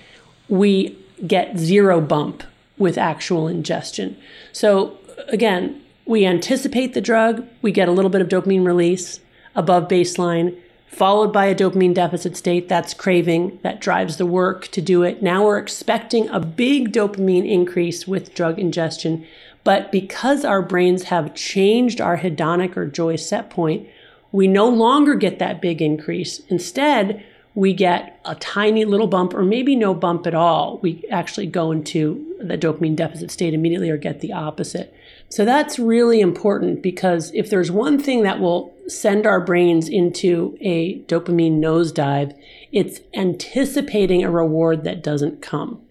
we 0.47 0.97
get 1.27 1.57
zero 1.57 2.01
bump 2.01 2.43
with 2.81 2.97
actual 2.97 3.47
ingestion. 3.47 4.17
So 4.51 4.97
again, 5.29 5.81
we 6.05 6.25
anticipate 6.25 6.93
the 6.93 6.99
drug, 6.99 7.47
we 7.61 7.71
get 7.71 7.87
a 7.87 7.91
little 7.91 8.09
bit 8.09 8.21
of 8.21 8.27
dopamine 8.27 8.65
release 8.65 9.21
above 9.55 9.87
baseline, 9.87 10.57
followed 10.87 11.31
by 11.31 11.45
a 11.45 11.55
dopamine 11.55 11.93
deficit 11.93 12.35
state. 12.35 12.67
That's 12.67 12.93
craving, 12.93 13.59
that 13.61 13.79
drives 13.79 14.17
the 14.17 14.25
work 14.25 14.67
to 14.69 14.81
do 14.81 15.03
it. 15.03 15.21
Now 15.21 15.45
we're 15.45 15.59
expecting 15.59 16.27
a 16.29 16.39
big 16.39 16.91
dopamine 16.91 17.49
increase 17.49 18.07
with 18.07 18.33
drug 18.33 18.59
ingestion. 18.59 19.25
But 19.63 19.91
because 19.91 20.43
our 20.43 20.61
brains 20.61 21.03
have 21.03 21.35
changed 21.35 22.01
our 22.01 22.17
hedonic 22.17 22.75
or 22.75 22.87
joy 22.87 23.15
set 23.15 23.49
point, 23.49 23.87
we 24.31 24.47
no 24.47 24.67
longer 24.67 25.13
get 25.15 25.39
that 25.39 25.61
big 25.61 25.81
increase. 25.81 26.39
Instead, 26.47 27.23
we 27.53 27.73
get 27.73 28.19
a 28.23 28.35
tiny 28.35 28.85
little 28.85 29.07
bump 29.07 29.33
or 29.33 29.43
maybe 29.43 29.75
no 29.75 29.93
bump 29.93 30.25
at 30.25 30.33
all. 30.33 30.79
We 30.81 31.03
actually 31.11 31.47
go 31.47 31.71
into 31.71 32.35
the 32.39 32.57
dopamine 32.57 32.95
deficit 32.95 33.29
state 33.29 33.53
immediately 33.53 33.89
or 33.89 33.97
get 33.97 34.21
the 34.21 34.31
opposite. 34.31 34.93
So 35.29 35.43
that's 35.43 35.77
really 35.77 36.21
important 36.21 36.81
because 36.81 37.31
if 37.33 37.49
there's 37.49 37.71
one 37.71 37.99
thing 37.99 38.23
that 38.23 38.39
will 38.39 38.73
send 38.87 39.25
our 39.25 39.41
brains 39.41 39.89
into 39.89 40.57
a 40.61 40.99
dopamine 41.03 41.59
nosedive, 41.59 42.37
it's 42.71 43.01
anticipating 43.13 44.23
a 44.23 44.31
reward 44.31 44.83
that 44.85 45.03
doesn't 45.03 45.41
come, 45.41 45.81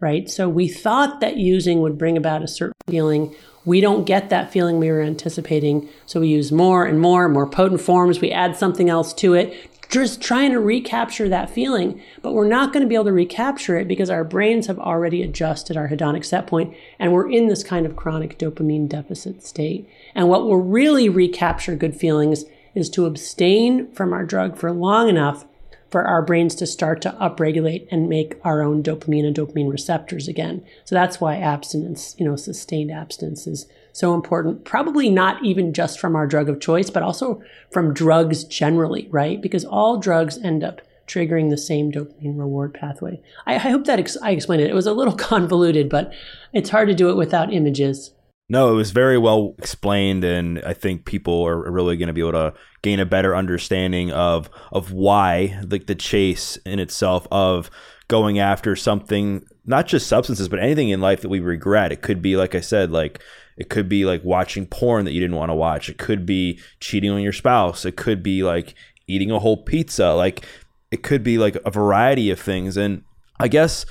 right? 0.00 0.30
So 0.30 0.48
we 0.48 0.68
thought 0.68 1.20
that 1.20 1.36
using 1.38 1.80
would 1.80 1.98
bring 1.98 2.16
about 2.16 2.42
a 2.42 2.48
certain 2.48 2.74
feeling. 2.86 3.34
We 3.64 3.80
don't 3.80 4.04
get 4.04 4.28
that 4.30 4.52
feeling 4.52 4.78
we 4.78 4.90
were 4.90 5.02
anticipating. 5.02 5.88
So 6.04 6.20
we 6.20 6.28
use 6.28 6.52
more 6.52 6.84
and 6.84 7.00
more, 7.00 7.28
more 7.28 7.48
potent 7.48 7.80
forms. 7.80 8.20
We 8.20 8.30
add 8.30 8.56
something 8.56 8.88
else 8.90 9.12
to 9.14 9.34
it 9.34 9.75
just 9.88 10.20
trying 10.20 10.50
to 10.52 10.60
recapture 10.60 11.28
that 11.28 11.50
feeling, 11.50 12.00
but 12.22 12.32
we're 12.32 12.48
not 12.48 12.72
going 12.72 12.82
to 12.82 12.88
be 12.88 12.94
able 12.94 13.04
to 13.04 13.12
recapture 13.12 13.78
it 13.78 13.88
because 13.88 14.10
our 14.10 14.24
brains 14.24 14.66
have 14.66 14.78
already 14.78 15.22
adjusted 15.22 15.76
our 15.76 15.88
hedonic 15.88 16.24
set 16.24 16.46
point 16.46 16.74
and 16.98 17.12
we're 17.12 17.30
in 17.30 17.48
this 17.48 17.62
kind 17.62 17.86
of 17.86 17.96
chronic 17.96 18.38
dopamine 18.38 18.88
deficit 18.88 19.42
state. 19.42 19.88
And 20.14 20.28
what 20.28 20.44
will 20.44 20.56
really 20.56 21.08
recapture 21.08 21.76
good 21.76 21.96
feelings 21.96 22.44
is 22.74 22.90
to 22.90 23.06
abstain 23.06 23.90
from 23.92 24.12
our 24.12 24.24
drug 24.24 24.56
for 24.56 24.72
long 24.72 25.08
enough 25.08 25.46
for 25.90 26.04
our 26.04 26.20
brains 26.20 26.54
to 26.56 26.66
start 26.66 27.00
to 27.02 27.12
upregulate 27.12 27.86
and 27.90 28.08
make 28.08 28.34
our 28.44 28.60
own 28.60 28.82
dopamine 28.82 29.24
and 29.24 29.36
dopamine 29.36 29.70
receptors 29.70 30.28
again. 30.28 30.64
So 30.84 30.94
that's 30.94 31.20
why 31.20 31.36
abstinence, 31.36 32.16
you 32.18 32.24
know, 32.26 32.36
sustained 32.36 32.90
abstinence 32.90 33.46
is 33.46 33.66
so 33.96 34.14
important. 34.14 34.64
Probably 34.64 35.08
not 35.08 35.42
even 35.44 35.72
just 35.72 35.98
from 35.98 36.14
our 36.14 36.26
drug 36.26 36.48
of 36.48 36.60
choice, 36.60 36.90
but 36.90 37.02
also 37.02 37.42
from 37.70 37.94
drugs 37.94 38.44
generally, 38.44 39.08
right? 39.10 39.40
Because 39.40 39.64
all 39.64 39.98
drugs 39.98 40.38
end 40.38 40.62
up 40.62 40.82
triggering 41.06 41.50
the 41.50 41.56
same 41.56 41.90
dopamine 41.90 42.38
reward 42.38 42.74
pathway. 42.74 43.20
I, 43.46 43.54
I 43.54 43.58
hope 43.58 43.84
that 43.86 43.98
ex- 43.98 44.18
I 44.22 44.32
explained 44.32 44.62
it. 44.62 44.70
It 44.70 44.74
was 44.74 44.86
a 44.86 44.92
little 44.92 45.14
convoluted, 45.16 45.88
but 45.88 46.12
it's 46.52 46.70
hard 46.70 46.88
to 46.88 46.94
do 46.94 47.10
it 47.10 47.16
without 47.16 47.52
images. 47.52 48.12
No, 48.48 48.72
it 48.72 48.76
was 48.76 48.92
very 48.92 49.18
well 49.18 49.54
explained, 49.58 50.22
and 50.22 50.62
I 50.64 50.72
think 50.72 51.04
people 51.04 51.44
are 51.44 51.68
really 51.70 51.96
going 51.96 52.06
to 52.06 52.12
be 52.12 52.20
able 52.20 52.32
to 52.32 52.54
gain 52.82 53.00
a 53.00 53.06
better 53.06 53.34
understanding 53.34 54.12
of 54.12 54.48
of 54.70 54.92
why 54.92 55.60
like 55.68 55.86
the 55.86 55.96
chase 55.96 56.56
in 56.64 56.78
itself 56.78 57.26
of 57.32 57.70
going 58.06 58.38
after 58.38 58.76
something, 58.76 59.44
not 59.64 59.88
just 59.88 60.06
substances, 60.06 60.48
but 60.48 60.60
anything 60.60 60.90
in 60.90 61.00
life 61.00 61.22
that 61.22 61.28
we 61.28 61.40
regret. 61.40 61.90
It 61.90 62.02
could 62.02 62.22
be, 62.22 62.36
like 62.36 62.54
I 62.54 62.60
said, 62.60 62.92
like 62.92 63.20
it 63.56 63.70
could 63.70 63.88
be 63.88 64.04
like 64.04 64.22
watching 64.24 64.66
porn 64.66 65.04
that 65.04 65.12
you 65.12 65.20
didn't 65.20 65.36
want 65.36 65.50
to 65.50 65.54
watch. 65.54 65.88
It 65.88 65.98
could 65.98 66.26
be 66.26 66.60
cheating 66.80 67.10
on 67.10 67.22
your 67.22 67.32
spouse. 67.32 67.84
It 67.84 67.96
could 67.96 68.22
be 68.22 68.42
like 68.42 68.74
eating 69.06 69.30
a 69.30 69.38
whole 69.38 69.62
pizza. 69.62 70.12
Like 70.12 70.44
it 70.90 71.02
could 71.02 71.22
be 71.22 71.38
like 71.38 71.56
a 71.64 71.70
variety 71.70 72.30
of 72.30 72.38
things. 72.38 72.76
And 72.76 73.02
I 73.40 73.48
guess 73.48 73.86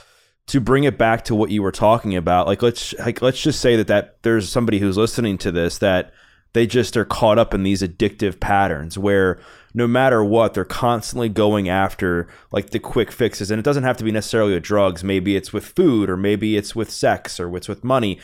to 0.48 0.60
bring 0.60 0.84
it 0.84 0.98
back 0.98 1.26
to 1.26 1.36
what 1.36 1.50
you 1.50 1.64
were 1.64 1.72
talking 1.72 2.16
about, 2.16 2.48
like 2.48 2.62
let's 2.62 2.94
like 3.00 3.22
let's 3.22 3.42
just 3.42 3.60
say 3.60 3.76
that 3.76 3.88
that 3.88 4.22
there's 4.22 4.50
somebody 4.50 4.80
who's 4.80 4.98
listening 4.98 5.38
to 5.40 5.52
this 5.52 5.80
that 5.80 6.14
they 6.54 6.66
just 6.66 6.96
are 6.96 7.06
caught 7.06 7.38
up 7.38 7.54
in 7.54 7.64
these 7.64 7.82
addictive 7.82 8.40
patterns 8.40 8.98
where 8.98 9.40
no 9.74 9.88
matter 9.88 10.24
what 10.24 10.54
they're 10.54 10.64
constantly 10.64 11.28
going 11.28 11.68
after 11.68 12.30
like 12.52 12.70
the 12.70 12.80
quick 12.80 13.12
fixes 13.12 13.52
and 13.52 13.60
it 13.60 13.64
doesn't 13.64 13.84
have 13.84 13.98
to 13.98 14.06
be 14.06 14.12
necessarily 14.12 14.54
with 14.54 14.64
drugs 14.64 15.04
maybe 15.04 15.36
it's 15.36 15.52
with 15.52 15.66
food 15.66 16.10
or 16.10 16.16
maybe 16.16 16.56
it's 16.56 16.74
with 16.74 16.90
sex 16.90 17.42
or 17.42 17.54
it's 17.58 17.68
with 17.68 17.84
money 17.84 18.18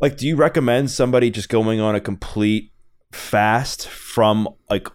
like 0.00 0.16
do 0.16 0.26
you 0.26 0.36
recommend 0.36 0.90
somebody 0.90 1.30
just 1.30 1.48
going 1.48 1.80
on 1.80 1.94
a 1.94 2.00
complete 2.00 2.72
fast 3.12 3.88
from 3.88 4.48
like 4.68 4.88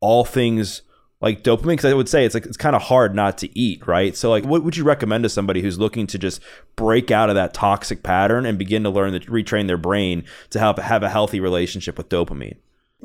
all 0.00 0.24
things 0.24 0.82
like 1.20 1.42
dopamine? 1.42 1.68
Because 1.68 1.84
i 1.86 1.94
would 1.94 2.08
say 2.08 2.24
it's 2.24 2.34
like 2.34 2.46
it's 2.46 2.56
kind 2.56 2.76
of 2.76 2.82
hard 2.82 3.14
not 3.14 3.38
to 3.38 3.58
eat 3.58 3.86
right? 3.86 4.16
So 4.16 4.30
like 4.30 4.44
what 4.44 4.64
would 4.64 4.76
you 4.76 4.84
recommend 4.84 5.24
to 5.24 5.28
somebody 5.28 5.62
who's 5.62 5.78
looking 5.78 6.06
to 6.08 6.18
just 6.18 6.40
break 6.76 7.10
out 7.10 7.28
of 7.28 7.34
that 7.34 7.54
toxic 7.54 8.02
pattern 8.02 8.46
and 8.46 8.58
begin 8.58 8.82
to 8.84 8.90
learn 8.90 9.12
to 9.12 9.20
retrain 9.20 9.66
their 9.66 9.78
brain 9.78 10.24
to 10.50 10.58
help 10.58 10.78
have 10.78 11.02
a 11.02 11.08
healthy 11.08 11.40
relationship 11.40 11.96
with 11.98 12.08
dopamine 12.08 12.56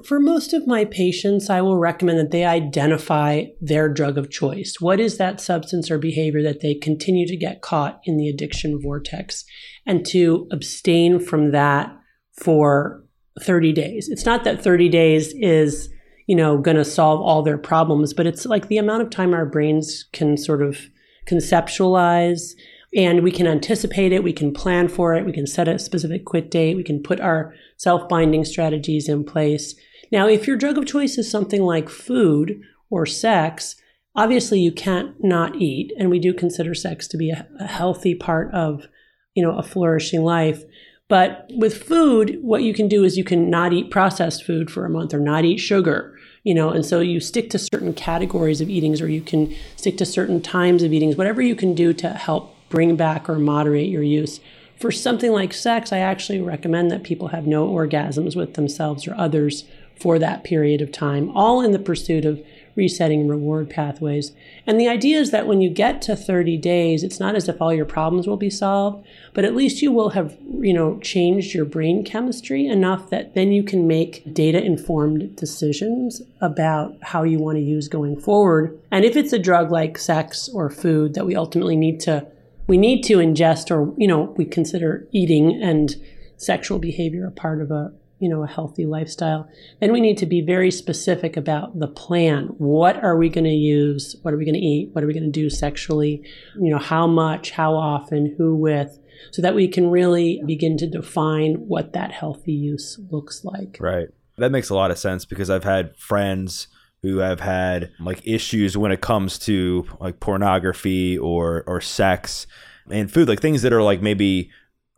for 0.03 0.19
most 0.19 0.53
of 0.53 0.65
my 0.65 0.85
patients, 0.85 1.49
I 1.49 1.61
will 1.61 1.77
recommend 1.77 2.17
that 2.17 2.31
they 2.31 2.45
identify 2.45 3.45
their 3.61 3.87
drug 3.87 4.17
of 4.17 4.31
choice. 4.31 4.77
What 4.79 4.99
is 4.99 5.17
that 5.17 5.39
substance 5.39 5.91
or 5.91 5.99
behavior 5.99 6.41
that 6.41 6.61
they 6.61 6.73
continue 6.73 7.27
to 7.27 7.37
get 7.37 7.61
caught 7.61 8.01
in 8.05 8.17
the 8.17 8.27
addiction 8.27 8.79
vortex 8.81 9.45
and 9.85 10.03
to 10.07 10.47
abstain 10.51 11.19
from 11.19 11.51
that 11.51 11.95
for 12.41 13.03
30 13.39 13.71
days? 13.71 14.09
It's 14.09 14.25
not 14.25 14.43
that 14.45 14.63
30 14.63 14.89
days 14.89 15.31
is, 15.35 15.89
you 16.25 16.35
know, 16.35 16.57
going 16.57 16.77
to 16.77 16.85
solve 16.85 17.21
all 17.21 17.43
their 17.43 17.59
problems, 17.59 18.15
but 18.15 18.25
it's 18.25 18.47
like 18.47 18.69
the 18.69 18.79
amount 18.79 19.03
of 19.03 19.11
time 19.11 19.33
our 19.33 19.45
brains 19.45 20.05
can 20.11 20.37
sort 20.37 20.63
of 20.63 20.79
conceptualize 21.27 22.53
and 22.95 23.23
we 23.23 23.31
can 23.31 23.47
anticipate 23.47 24.11
it, 24.11 24.23
we 24.23 24.33
can 24.33 24.53
plan 24.53 24.87
for 24.87 25.15
it, 25.15 25.25
we 25.25 25.33
can 25.33 25.47
set 25.47 25.67
a 25.67 25.79
specific 25.79 26.25
quit 26.25 26.51
date, 26.51 26.75
we 26.75 26.83
can 26.83 27.01
put 27.01 27.19
our 27.19 27.53
self 27.77 28.07
binding 28.07 28.45
strategies 28.45 29.09
in 29.09 29.23
place. 29.23 29.75
Now, 30.11 30.27
if 30.27 30.45
your 30.45 30.57
drug 30.57 30.77
of 30.77 30.85
choice 30.85 31.17
is 31.17 31.29
something 31.29 31.63
like 31.63 31.89
food 31.89 32.61
or 32.89 33.05
sex, 33.05 33.75
obviously 34.15 34.59
you 34.59 34.71
can't 34.71 35.15
not 35.23 35.55
eat, 35.55 35.91
and 35.97 36.09
we 36.09 36.19
do 36.19 36.33
consider 36.33 36.75
sex 36.75 37.07
to 37.07 37.17
be 37.17 37.31
a, 37.31 37.47
a 37.59 37.67
healthy 37.67 38.13
part 38.15 38.53
of 38.53 38.87
you 39.33 39.43
know 39.43 39.57
a 39.57 39.63
flourishing 39.63 40.23
life. 40.23 40.63
But 41.09 41.49
with 41.55 41.83
food, 41.83 42.39
what 42.41 42.63
you 42.63 42.73
can 42.73 42.87
do 42.87 43.03
is 43.03 43.17
you 43.17 43.23
can 43.23 43.49
not 43.49 43.73
eat 43.73 43.91
processed 43.91 44.43
food 44.43 44.71
for 44.71 44.85
a 44.85 44.89
month 44.89 45.13
or 45.13 45.19
not 45.19 45.45
eat 45.45 45.57
sugar, 45.57 46.17
you 46.43 46.53
know, 46.53 46.69
and 46.69 46.85
so 46.85 47.01
you 47.01 47.19
stick 47.19 47.49
to 47.51 47.59
certain 47.59 47.93
categories 47.93 48.61
of 48.61 48.69
eatings 48.69 49.01
or 49.01 49.09
you 49.09 49.21
can 49.21 49.53
stick 49.75 49.97
to 49.97 50.05
certain 50.05 50.41
times 50.41 50.81
of 50.81 50.93
eatings, 50.93 51.15
whatever 51.15 51.41
you 51.41 51.55
can 51.55 51.75
do 51.75 51.93
to 51.93 52.09
help 52.09 52.52
bring 52.73 52.95
back 52.95 53.29
or 53.29 53.37
moderate 53.37 53.87
your 53.87 54.01
use. 54.01 54.39
For 54.79 54.91
something 54.91 55.31
like 55.31 55.53
sex, 55.53 55.93
I 55.93 55.99
actually 55.99 56.41
recommend 56.41 56.89
that 56.89 57.03
people 57.03 57.27
have 57.27 57.45
no 57.45 57.67
orgasms 57.69 58.35
with 58.35 58.55
themselves 58.55 59.07
or 59.07 59.13
others 59.15 59.65
for 59.95 60.17
that 60.17 60.43
period 60.43 60.81
of 60.81 60.91
time, 60.91 61.29
all 61.37 61.61
in 61.61 61.71
the 61.71 61.77
pursuit 61.77 62.25
of 62.25 62.43
resetting 62.75 63.27
reward 63.27 63.69
pathways. 63.69 64.31
And 64.65 64.79
the 64.79 64.87
idea 64.87 65.19
is 65.19 65.29
that 65.29 65.45
when 65.45 65.61
you 65.61 65.69
get 65.69 66.01
to 66.01 66.15
30 66.15 66.57
days, 66.57 67.03
it's 67.03 67.19
not 67.19 67.35
as 67.35 67.47
if 67.47 67.61
all 67.61 67.71
your 67.71 67.85
problems 67.85 68.25
will 68.25 68.37
be 68.37 68.49
solved, 68.49 69.05
but 69.35 69.45
at 69.45 69.55
least 69.55 69.83
you 69.83 69.91
will 69.91 70.09
have, 70.09 70.35
you 70.59 70.73
know, 70.73 70.97
changed 70.97 71.53
your 71.53 71.65
brain 71.65 72.03
chemistry 72.03 72.65
enough 72.65 73.11
that 73.11 73.35
then 73.35 73.51
you 73.51 73.61
can 73.61 73.85
make 73.85 74.33
data 74.33 74.59
informed 74.59 75.35
decisions 75.35 76.23
about 76.41 76.97
how 77.03 77.21
you 77.21 77.37
want 77.37 77.57
to 77.57 77.61
use 77.61 77.87
going 77.87 78.19
forward. 78.19 78.75
And 78.89 79.05
if 79.05 79.15
it's 79.15 79.31
a 79.31 79.37
drug 79.37 79.71
like 79.71 79.99
sex 79.99 80.49
or 80.49 80.71
food 80.71 81.13
that 81.13 81.27
we 81.27 81.35
ultimately 81.35 81.75
need 81.75 81.99
to 82.01 82.25
we 82.67 82.77
need 82.77 83.03
to 83.03 83.17
ingest 83.17 83.71
or 83.71 83.93
you 83.97 84.07
know 84.07 84.33
we 84.37 84.45
consider 84.45 85.07
eating 85.11 85.61
and 85.61 85.95
sexual 86.37 86.79
behavior 86.79 87.25
a 87.25 87.31
part 87.31 87.61
of 87.61 87.71
a 87.71 87.91
you 88.19 88.29
know 88.29 88.43
a 88.43 88.47
healthy 88.47 88.85
lifestyle. 88.85 89.49
Then 89.81 89.91
we 89.91 89.99
need 89.99 90.17
to 90.19 90.25
be 90.25 90.41
very 90.41 90.71
specific 90.71 91.35
about 91.35 91.77
the 91.77 91.87
plan. 91.87 92.47
What 92.57 93.03
are 93.03 93.17
we 93.17 93.29
going 93.29 93.43
to 93.43 93.49
use? 93.49 94.15
What 94.21 94.33
are 94.33 94.37
we 94.37 94.45
going 94.45 94.55
to 94.55 94.65
eat? 94.65 94.89
What 94.93 95.03
are 95.03 95.07
we 95.07 95.13
going 95.13 95.25
to 95.25 95.29
do 95.29 95.49
sexually? 95.49 96.23
You 96.59 96.71
know 96.71 96.79
how 96.79 97.05
much 97.05 97.51
how 97.51 97.75
often 97.75 98.33
who 98.37 98.55
with? 98.55 98.97
So 99.31 99.41
that 99.41 99.55
we 99.55 99.67
can 99.67 99.89
really 99.89 100.41
begin 100.45 100.77
to 100.77 100.87
define 100.87 101.55
what 101.67 101.93
that 101.93 102.11
healthy 102.11 102.53
use 102.53 102.99
looks 103.09 103.43
like. 103.43 103.77
Right. 103.79 104.07
That 104.37 104.51
makes 104.51 104.69
a 104.69 104.75
lot 104.75 104.89
of 104.89 104.97
sense 104.97 105.25
because 105.25 105.51
i've 105.51 105.63
had 105.63 105.95
friends 105.95 106.67
who 107.03 107.17
have 107.17 107.41
had 107.41 107.91
like 107.99 108.25
issues 108.25 108.75
when 108.75 108.91
it 108.91 109.01
comes 109.01 109.37
to 109.37 109.85
like 109.99 110.19
pornography 110.19 111.17
or 111.17 111.63
or 111.67 111.79
sex 111.79 112.47
and 112.89 113.11
food 113.11 113.27
like 113.27 113.41
things 113.41 113.61
that 113.61 113.73
are 113.73 113.83
like 113.83 114.01
maybe 114.01 114.49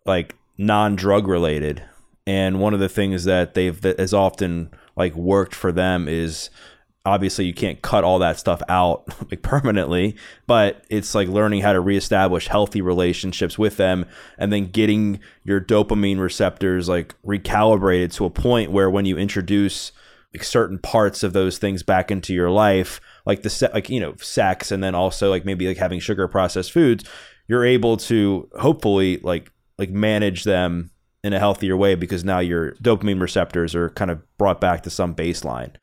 like 0.05 0.35
non-drug 0.57 1.27
related. 1.27 1.83
And 2.27 2.59
one 2.59 2.73
of 2.73 2.79
the 2.79 2.89
things 2.89 3.25
that 3.25 3.55
they've 3.55 3.79
that 3.81 3.99
has 3.99 4.13
often 4.13 4.69
like 4.95 5.15
worked 5.15 5.53
for 5.53 5.71
them 5.71 6.07
is 6.07 6.49
obviously 7.07 7.45
you 7.45 7.53
can't 7.53 7.81
cut 7.81 8.03
all 8.03 8.19
that 8.19 8.39
stuff 8.39 8.61
out 8.67 9.05
like 9.29 9.43
permanently 9.43 10.15
but 10.47 10.83
it's 10.89 11.13
like 11.13 11.27
learning 11.27 11.61
how 11.61 11.71
to 11.71 11.79
reestablish 11.79 12.47
healthy 12.47 12.81
relationships 12.81 13.59
with 13.59 13.77
them 13.77 14.07
and 14.39 14.51
then 14.51 14.65
getting 14.65 15.19
your 15.43 15.61
dopamine 15.61 16.19
receptors 16.19 16.89
like 16.89 17.13
recalibrated 17.23 18.11
to 18.11 18.25
a 18.25 18.29
point 18.31 18.71
where 18.71 18.89
when 18.89 19.05
you 19.05 19.19
introduce 19.19 19.91
certain 20.43 20.79
parts 20.79 21.23
of 21.23 21.33
those 21.33 21.57
things 21.57 21.83
back 21.83 22.11
into 22.11 22.33
your 22.33 22.49
life 22.49 22.99
like 23.25 23.41
the 23.41 23.69
like 23.73 23.89
you 23.89 23.99
know 23.99 24.15
sex 24.17 24.71
and 24.71 24.83
then 24.83 24.95
also 24.95 25.29
like 25.29 25.45
maybe 25.45 25.67
like 25.67 25.77
having 25.77 25.99
sugar 25.99 26.27
processed 26.27 26.71
foods 26.71 27.03
you're 27.47 27.65
able 27.65 27.97
to 27.97 28.49
hopefully 28.59 29.17
like 29.17 29.51
like 29.77 29.89
manage 29.89 30.43
them 30.43 30.91
in 31.23 31.33
a 31.33 31.39
healthier 31.39 31.75
way 31.75 31.95
because 31.95 32.23
now 32.23 32.39
your 32.39 32.73
dopamine 32.75 33.19
receptors 33.19 33.73
are 33.73 33.89
kind 33.91 34.11
of 34.11 34.21
brought 34.37 34.61
back 34.61 34.83
to 34.83 34.89
some 34.89 35.15
baseline 35.15 35.75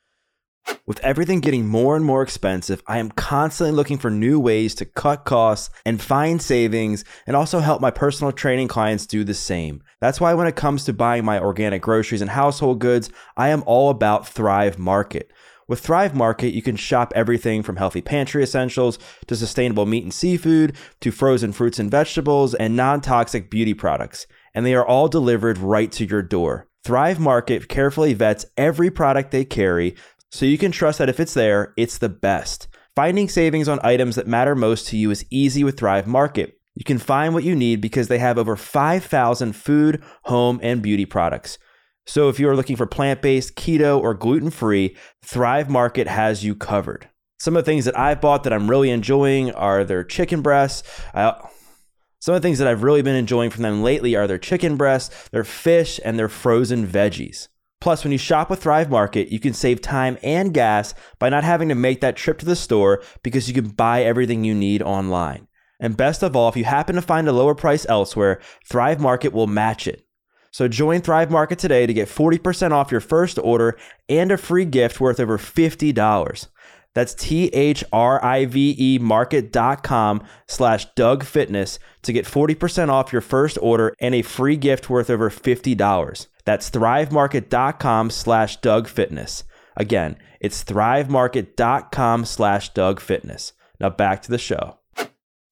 with 0.86 1.00
everything 1.00 1.40
getting 1.40 1.66
more 1.66 1.96
and 1.96 2.04
more 2.04 2.22
expensive, 2.22 2.82
I 2.86 2.98
am 2.98 3.10
constantly 3.10 3.74
looking 3.74 3.98
for 3.98 4.10
new 4.10 4.40
ways 4.40 4.74
to 4.76 4.84
cut 4.84 5.24
costs 5.24 5.70
and 5.86 6.02
find 6.02 6.42
savings 6.42 7.04
and 7.26 7.36
also 7.36 7.60
help 7.60 7.80
my 7.80 7.90
personal 7.90 8.32
training 8.32 8.68
clients 8.68 9.06
do 9.06 9.24
the 9.24 9.34
same. 9.34 9.82
That's 10.00 10.20
why 10.20 10.34
when 10.34 10.46
it 10.46 10.56
comes 10.56 10.84
to 10.84 10.92
buying 10.92 11.24
my 11.24 11.38
organic 11.38 11.82
groceries 11.82 12.20
and 12.20 12.30
household 12.30 12.80
goods, 12.80 13.10
I 13.36 13.48
am 13.48 13.62
all 13.66 13.90
about 13.90 14.26
Thrive 14.26 14.78
Market. 14.78 15.30
With 15.68 15.80
Thrive 15.80 16.14
Market, 16.14 16.52
you 16.52 16.62
can 16.62 16.76
shop 16.76 17.12
everything 17.14 17.62
from 17.62 17.76
healthy 17.76 18.02
pantry 18.02 18.42
essentials 18.42 18.98
to 19.28 19.36
sustainable 19.36 19.86
meat 19.86 20.02
and 20.02 20.12
seafood 20.12 20.76
to 21.00 21.12
frozen 21.12 21.52
fruits 21.52 21.78
and 21.78 21.90
vegetables 21.90 22.54
and 22.54 22.76
non 22.76 23.00
toxic 23.00 23.50
beauty 23.50 23.72
products. 23.72 24.26
And 24.54 24.66
they 24.66 24.74
are 24.74 24.84
all 24.84 25.08
delivered 25.08 25.58
right 25.58 25.90
to 25.92 26.04
your 26.04 26.22
door. 26.22 26.68
Thrive 26.84 27.20
Market 27.20 27.68
carefully 27.68 28.12
vets 28.12 28.44
every 28.56 28.90
product 28.90 29.30
they 29.30 29.44
carry 29.44 29.94
so 30.32 30.46
you 30.46 30.56
can 30.56 30.72
trust 30.72 30.98
that 30.98 31.10
if 31.10 31.20
it's 31.20 31.34
there, 31.34 31.74
it's 31.76 31.98
the 31.98 32.08
best. 32.08 32.66
Finding 32.96 33.28
savings 33.28 33.68
on 33.68 33.78
items 33.82 34.16
that 34.16 34.26
matter 34.26 34.54
most 34.54 34.86
to 34.86 34.96
you 34.96 35.10
is 35.10 35.26
easy 35.28 35.62
with 35.62 35.78
Thrive 35.78 36.06
Market. 36.06 36.58
You 36.74 36.84
can 36.84 36.96
find 36.96 37.34
what 37.34 37.44
you 37.44 37.54
need 37.54 37.82
because 37.82 38.08
they 38.08 38.18
have 38.18 38.38
over 38.38 38.56
5,000 38.56 39.52
food, 39.52 40.02
home, 40.24 40.58
and 40.62 40.80
beauty 40.80 41.04
products. 41.04 41.58
So 42.06 42.30
if 42.30 42.40
you 42.40 42.48
are 42.48 42.56
looking 42.56 42.76
for 42.76 42.86
plant 42.86 43.20
based, 43.20 43.56
keto, 43.56 44.00
or 44.00 44.14
gluten 44.14 44.48
free, 44.48 44.96
Thrive 45.22 45.68
Market 45.68 46.08
has 46.08 46.42
you 46.42 46.54
covered. 46.54 47.10
Some 47.38 47.54
of 47.54 47.66
the 47.66 47.70
things 47.70 47.84
that 47.84 47.98
I've 47.98 48.22
bought 48.22 48.44
that 48.44 48.54
I'm 48.54 48.70
really 48.70 48.88
enjoying 48.88 49.52
are 49.52 49.84
their 49.84 50.02
chicken 50.02 50.40
breasts. 50.40 50.82
some 51.12 52.34
of 52.34 52.40
the 52.40 52.46
things 52.46 52.58
that 52.58 52.68
I've 52.68 52.84
really 52.84 53.02
been 53.02 53.16
enjoying 53.16 53.50
from 53.50 53.64
them 53.64 53.82
lately 53.82 54.16
are 54.16 54.26
their 54.26 54.38
chicken 54.38 54.78
breasts, 54.78 55.28
their 55.28 55.44
fish, 55.44 56.00
and 56.02 56.18
their 56.18 56.30
frozen 56.30 56.86
veggies. 56.86 57.48
Plus, 57.82 58.04
when 58.04 58.12
you 58.12 58.18
shop 58.18 58.48
with 58.48 58.62
Thrive 58.62 58.90
Market, 58.90 59.32
you 59.32 59.40
can 59.40 59.52
save 59.52 59.80
time 59.80 60.16
and 60.22 60.54
gas 60.54 60.94
by 61.18 61.28
not 61.28 61.42
having 61.42 61.68
to 61.68 61.74
make 61.74 62.00
that 62.00 62.14
trip 62.14 62.38
to 62.38 62.46
the 62.46 62.54
store 62.54 63.02
because 63.24 63.48
you 63.48 63.54
can 63.54 63.70
buy 63.70 64.04
everything 64.04 64.44
you 64.44 64.54
need 64.54 64.80
online. 64.82 65.48
And 65.80 65.96
best 65.96 66.22
of 66.22 66.36
all, 66.36 66.48
if 66.48 66.56
you 66.56 66.62
happen 66.62 66.94
to 66.94 67.02
find 67.02 67.26
a 67.26 67.32
lower 67.32 67.56
price 67.56 67.84
elsewhere, 67.88 68.40
Thrive 68.70 69.00
Market 69.00 69.32
will 69.32 69.48
match 69.48 69.88
it. 69.88 70.06
So 70.52 70.68
join 70.68 71.00
Thrive 71.00 71.28
Market 71.28 71.58
today 71.58 71.84
to 71.88 71.92
get 71.92 72.06
40% 72.06 72.70
off 72.70 72.92
your 72.92 73.00
first 73.00 73.36
order 73.40 73.76
and 74.08 74.30
a 74.30 74.38
free 74.38 74.64
gift 74.64 75.00
worth 75.00 75.18
over 75.18 75.36
$50. 75.36 76.46
That's 76.94 77.14
T-H-R-I-V-E 77.14 78.98
market.com 79.00 80.22
slash 80.46 80.86
Doug 80.94 81.24
Fitness 81.24 81.80
to 82.02 82.12
get 82.12 82.26
40% 82.26 82.90
off 82.90 83.12
your 83.12 83.22
first 83.22 83.58
order 83.60 83.92
and 83.98 84.14
a 84.14 84.22
free 84.22 84.56
gift 84.56 84.88
worth 84.88 85.10
over 85.10 85.30
$50. 85.30 86.26
That's 86.44 86.70
thrivemarket.com 86.70 88.10
slash 88.10 88.60
Doug 88.60 88.88
Fitness. 88.88 89.44
Again, 89.76 90.16
it's 90.40 90.64
thrivemarket.com 90.64 92.24
slash 92.24 92.68
Doug 92.70 93.00
Fitness. 93.00 93.52
Now 93.80 93.90
back 93.90 94.22
to 94.22 94.30
the 94.30 94.38
show. 94.38 94.78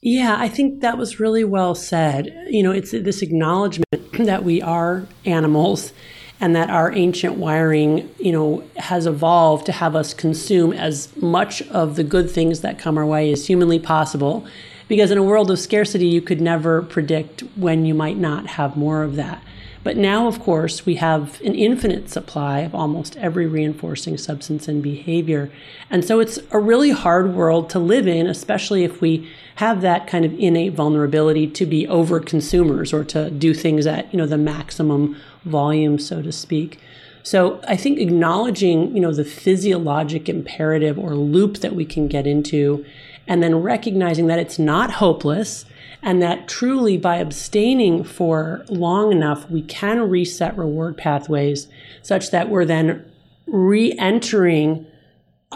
Yeah, 0.03 0.37
I 0.39 0.49
think 0.49 0.81
that 0.81 0.97
was 0.97 1.21
really 1.21 1.45
well 1.45 1.75
said. 1.75 2.27
You 2.49 2.63
know, 2.63 2.71
it's 2.71 2.93
this 2.93 3.23
acknowledgement 3.23 4.13
that 4.13 4.45
we 4.45 4.63
are 4.63 5.07
animals 5.25 5.93
and 6.41 6.57
that 6.57 6.71
our 6.71 6.91
ancient 6.93 7.35
wiring, 7.35 8.09
you 8.19 8.33
know, 8.33 8.65
has 8.77 9.07
evolved 9.07 9.67
to 9.67 9.73
have 9.73 9.95
us 9.95 10.15
consume 10.15 10.73
as 10.73 11.15
much 11.17 11.61
of 11.69 11.97
the 11.97 12.05
good 12.05 12.31
things 12.31 12.63
that 12.63 12.79
come 12.79 12.97
our 12.97 13.05
way 13.05 13.31
as 13.31 13.47
humanly 13.47 13.79
possible. 13.79 14.47
Because 14.89 15.11
in 15.11 15.19
a 15.19 15.23
world 15.23 15.51
of 15.51 15.59
scarcity, 15.59 16.07
you 16.07 16.23
could 16.23 16.41
never 16.41 16.81
predict 16.83 17.43
when 17.57 17.85
you 17.85 17.95
might 17.95 18.17
not 18.17 18.47
have 18.47 18.77
more 18.77 19.03
of 19.03 19.17
that. 19.17 19.43
But 19.83 19.97
now, 19.97 20.27
of 20.27 20.41
course, 20.41 20.85
we 20.85 20.97
have 20.97 21.41
an 21.41 21.55
infinite 21.55 22.11
supply 22.11 22.61
of 22.61 22.75
almost 22.75 23.17
every 23.17 23.47
reinforcing 23.47 24.19
substance 24.19 24.69
and 24.69 24.83
behavior. 24.83 25.51
And 25.89 26.05
so 26.05 26.21
it's 26.21 26.39
a 26.51 26.59
really 26.59 26.91
hard 26.91 27.35
world 27.35 27.71
to 27.71 27.79
live 27.79 28.07
in, 28.07 28.27
especially 28.27 28.85
if 28.85 29.01
we 29.01 29.31
have 29.57 29.81
that 29.81 30.07
kind 30.07 30.27
of 30.27 30.39
innate 30.39 30.75
vulnerability 30.75 31.47
to 31.47 31.65
be 31.65 31.89
over 31.89 32.21
consumers 32.21 32.93
or 32.93 33.05
to 33.05 33.31
do 33.31 33.55
things 33.55 33.87
at, 33.87 34.13
you 34.13 34.19
know, 34.19 34.27
the 34.27 34.37
maximum 34.37 35.17
volume, 35.47 35.99
so 35.99 36.21
to 36.21 36.31
speak. 36.31 36.79
So 37.23 37.61
I 37.67 37.77
think 37.77 37.99
acknowledging, 37.99 38.95
you 38.95 39.01
know, 39.01 39.13
the 39.13 39.25
physiologic 39.25 40.29
imperative 40.29 40.99
or 40.99 41.15
loop 41.15 41.59
that 41.59 41.75
we 41.75 41.87
can 41.87 42.07
get 42.07 42.27
into 42.27 42.85
and 43.27 43.43
then 43.43 43.57
recognizing 43.57 44.27
that 44.27 44.39
it's 44.39 44.59
not 44.59 44.93
hopeless 44.93 45.65
and 46.03 46.23
that 46.23 46.49
truly 46.49 46.97
by 46.97 47.17
abstaining 47.17 48.05
for 48.05 48.65
long 48.69 49.13
enough, 49.13 49.49
we 49.51 49.63
can 49.63 50.09
reset 50.09 50.57
reward 50.57 50.97
pathways 50.97 51.69
such 52.03 52.31
that 52.31 52.49
we're 52.49 52.65
then 52.65 53.05
re 53.47 53.93
entering 53.99 54.87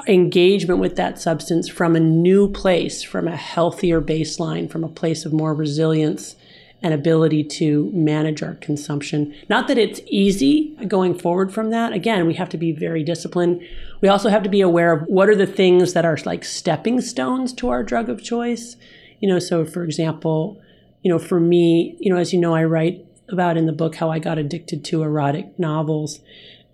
engagement 0.09 0.80
with 0.80 0.96
that 0.96 1.20
substance 1.20 1.68
from 1.68 1.94
a 1.94 2.00
new 2.00 2.48
place, 2.48 3.02
from 3.02 3.28
a 3.28 3.37
healthier 3.37 4.00
baseline, 4.00 4.70
from 4.70 4.85
a 4.85 4.88
place 4.88 5.24
of 5.24 5.33
more 5.33 5.54
resilience 5.54 6.37
and 6.83 6.92
ability 6.92 7.42
to 7.42 7.90
manage 7.94 8.42
our 8.42 8.54
consumption. 8.57 9.35
Not 9.48 9.68
that 9.68 9.78
it's 9.78 10.02
easy 10.07 10.76
going 10.87 11.18
forward 11.18 11.54
from 11.54 11.70
that. 11.70 11.94
Again, 11.94 12.26
we 12.26 12.35
have 12.35 12.50
to 12.50 12.59
be 12.59 12.72
very 12.72 13.02
disciplined. 13.02 13.66
We 14.02 14.09
also 14.09 14.28
have 14.28 14.42
to 14.42 14.50
be 14.50 14.61
aware 14.61 14.92
of 14.92 15.09
what 15.09 15.30
are 15.30 15.37
the 15.37 15.46
things 15.46 15.94
that 15.94 16.04
are 16.04 16.18
like 16.26 16.44
stepping 16.44 17.00
stones 17.00 17.54
to 17.54 17.70
our 17.70 17.83
drug 17.83 18.11
of 18.11 18.22
choice 18.22 18.76
you 19.25 19.31
know, 19.31 19.39
so 19.39 19.65
for 19.65 19.85
example, 19.85 20.61
you 21.01 21.11
know, 21.11 21.19
for 21.19 21.41
me, 21.41 21.97
you 21.99 22.13
know, 22.13 22.21
as 22.21 22.35
you 22.35 22.39
know, 22.39 22.55
I 22.55 22.65
write 22.65 23.07
about 23.31 23.57
in 23.57 23.65
the 23.65 23.73
book 23.73 23.95
how 23.95 24.11
I 24.11 24.19
got 24.19 24.37
addicted 24.37 24.85
to 24.85 25.03
erotic 25.03 25.59
novels. 25.59 26.21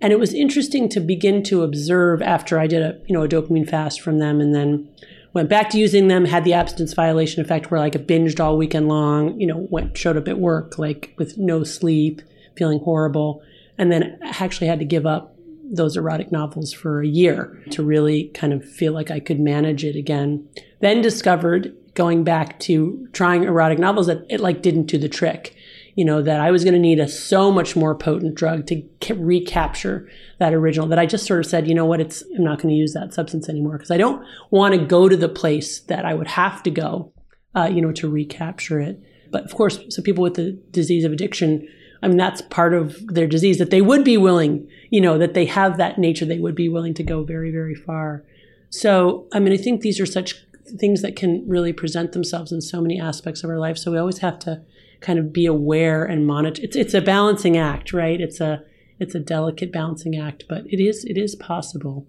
And 0.00 0.12
it 0.12 0.18
was 0.18 0.34
interesting 0.34 0.88
to 0.88 0.98
begin 0.98 1.44
to 1.44 1.62
observe 1.62 2.20
after 2.20 2.58
I 2.58 2.66
did 2.66 2.82
a, 2.82 3.00
you 3.06 3.14
know, 3.14 3.22
a 3.22 3.28
dopamine 3.28 3.70
fast 3.70 4.00
from 4.00 4.18
them 4.18 4.40
and 4.40 4.52
then 4.52 4.88
went 5.32 5.48
back 5.48 5.70
to 5.70 5.78
using 5.78 6.08
them, 6.08 6.24
had 6.24 6.42
the 6.42 6.54
abstinence 6.54 6.92
violation 6.92 7.40
effect 7.40 7.70
where 7.70 7.78
like 7.78 7.94
I 7.94 8.00
binged 8.00 8.40
all 8.40 8.58
weekend 8.58 8.88
long, 8.88 9.38
you 9.38 9.46
know, 9.46 9.68
went 9.70 9.96
showed 9.96 10.16
up 10.16 10.26
at 10.26 10.40
work 10.40 10.76
like 10.76 11.14
with 11.18 11.38
no 11.38 11.62
sleep, 11.62 12.20
feeling 12.56 12.80
horrible, 12.80 13.44
and 13.78 13.92
then 13.92 14.18
actually 14.22 14.66
had 14.66 14.80
to 14.80 14.84
give 14.84 15.06
up 15.06 15.36
those 15.70 15.96
erotic 15.96 16.32
novels 16.32 16.72
for 16.72 17.00
a 17.00 17.06
year 17.06 17.62
to 17.70 17.84
really 17.84 18.24
kind 18.34 18.52
of 18.52 18.68
feel 18.68 18.92
like 18.92 19.08
I 19.08 19.20
could 19.20 19.38
manage 19.38 19.84
it 19.84 19.94
again. 19.94 20.48
Then 20.80 21.00
discovered 21.00 21.76
going 21.94 22.24
back 22.24 22.58
to 22.60 23.08
trying 23.12 23.44
erotic 23.44 23.78
novels 23.78 24.06
that 24.06 24.24
it 24.28 24.40
like 24.40 24.62
didn't 24.62 24.86
do 24.86 24.98
the 24.98 25.08
trick 25.08 25.54
you 25.96 26.04
know 26.04 26.22
that 26.22 26.40
i 26.40 26.50
was 26.50 26.64
going 26.64 26.74
to 26.74 26.80
need 26.80 26.98
a 26.98 27.08
so 27.08 27.50
much 27.50 27.74
more 27.74 27.94
potent 27.94 28.34
drug 28.34 28.66
to 28.66 29.14
recapture 29.14 30.08
that 30.38 30.54
original 30.54 30.86
that 30.86 30.98
i 30.98 31.06
just 31.06 31.26
sort 31.26 31.40
of 31.40 31.46
said 31.46 31.68
you 31.68 31.74
know 31.74 31.84
what 31.84 32.00
it's 32.00 32.22
i'm 32.36 32.44
not 32.44 32.58
going 32.58 32.72
to 32.72 32.78
use 32.78 32.92
that 32.92 33.12
substance 33.12 33.48
anymore 33.48 33.76
because 33.76 33.90
i 33.90 33.96
don't 33.96 34.24
want 34.50 34.74
to 34.74 34.84
go 34.84 35.08
to 35.08 35.16
the 35.16 35.28
place 35.28 35.80
that 35.80 36.04
i 36.04 36.14
would 36.14 36.28
have 36.28 36.62
to 36.62 36.70
go 36.70 37.12
uh, 37.54 37.68
you 37.70 37.80
know 37.80 37.92
to 37.92 38.08
recapture 38.08 38.80
it 38.80 39.00
but 39.30 39.44
of 39.44 39.54
course 39.54 39.80
so 39.88 40.00
people 40.02 40.22
with 40.22 40.34
the 40.34 40.52
disease 40.70 41.04
of 41.04 41.12
addiction 41.12 41.66
I 42.02 42.08
mean, 42.08 42.16
that's 42.16 42.40
part 42.42 42.72
of 42.72 42.96
their 43.08 43.26
disease 43.26 43.58
that 43.58 43.70
they 43.70 43.82
would 43.82 44.04
be 44.04 44.16
willing, 44.16 44.66
you 44.88 45.00
know, 45.00 45.18
that 45.18 45.34
they 45.34 45.44
have 45.46 45.76
that 45.76 45.98
nature, 45.98 46.24
they 46.24 46.38
would 46.38 46.54
be 46.54 46.68
willing 46.68 46.94
to 46.94 47.02
go 47.02 47.24
very, 47.24 47.50
very 47.50 47.74
far. 47.74 48.24
So, 48.70 49.26
I 49.32 49.40
mean, 49.40 49.52
I 49.52 49.56
think 49.56 49.80
these 49.80 50.00
are 50.00 50.06
such 50.06 50.34
things 50.78 51.02
that 51.02 51.16
can 51.16 51.44
really 51.48 51.72
present 51.72 52.12
themselves 52.12 52.52
in 52.52 52.60
so 52.60 52.80
many 52.80 53.00
aspects 53.00 53.42
of 53.42 53.50
our 53.50 53.58
life. 53.58 53.78
So 53.78 53.92
we 53.92 53.98
always 53.98 54.18
have 54.18 54.38
to 54.40 54.62
kind 55.00 55.18
of 55.18 55.32
be 55.32 55.46
aware 55.46 56.04
and 56.04 56.26
monitor. 56.26 56.62
It's 56.62 56.76
it's 56.76 56.94
a 56.94 57.00
balancing 57.00 57.56
act, 57.56 57.92
right? 57.92 58.20
It's 58.20 58.40
a 58.40 58.62
it's 58.98 59.14
a 59.14 59.20
delicate 59.20 59.72
balancing 59.72 60.16
act, 60.16 60.44
but 60.48 60.64
it 60.66 60.80
is 60.80 61.04
it 61.04 61.16
is 61.16 61.34
possible. 61.34 62.06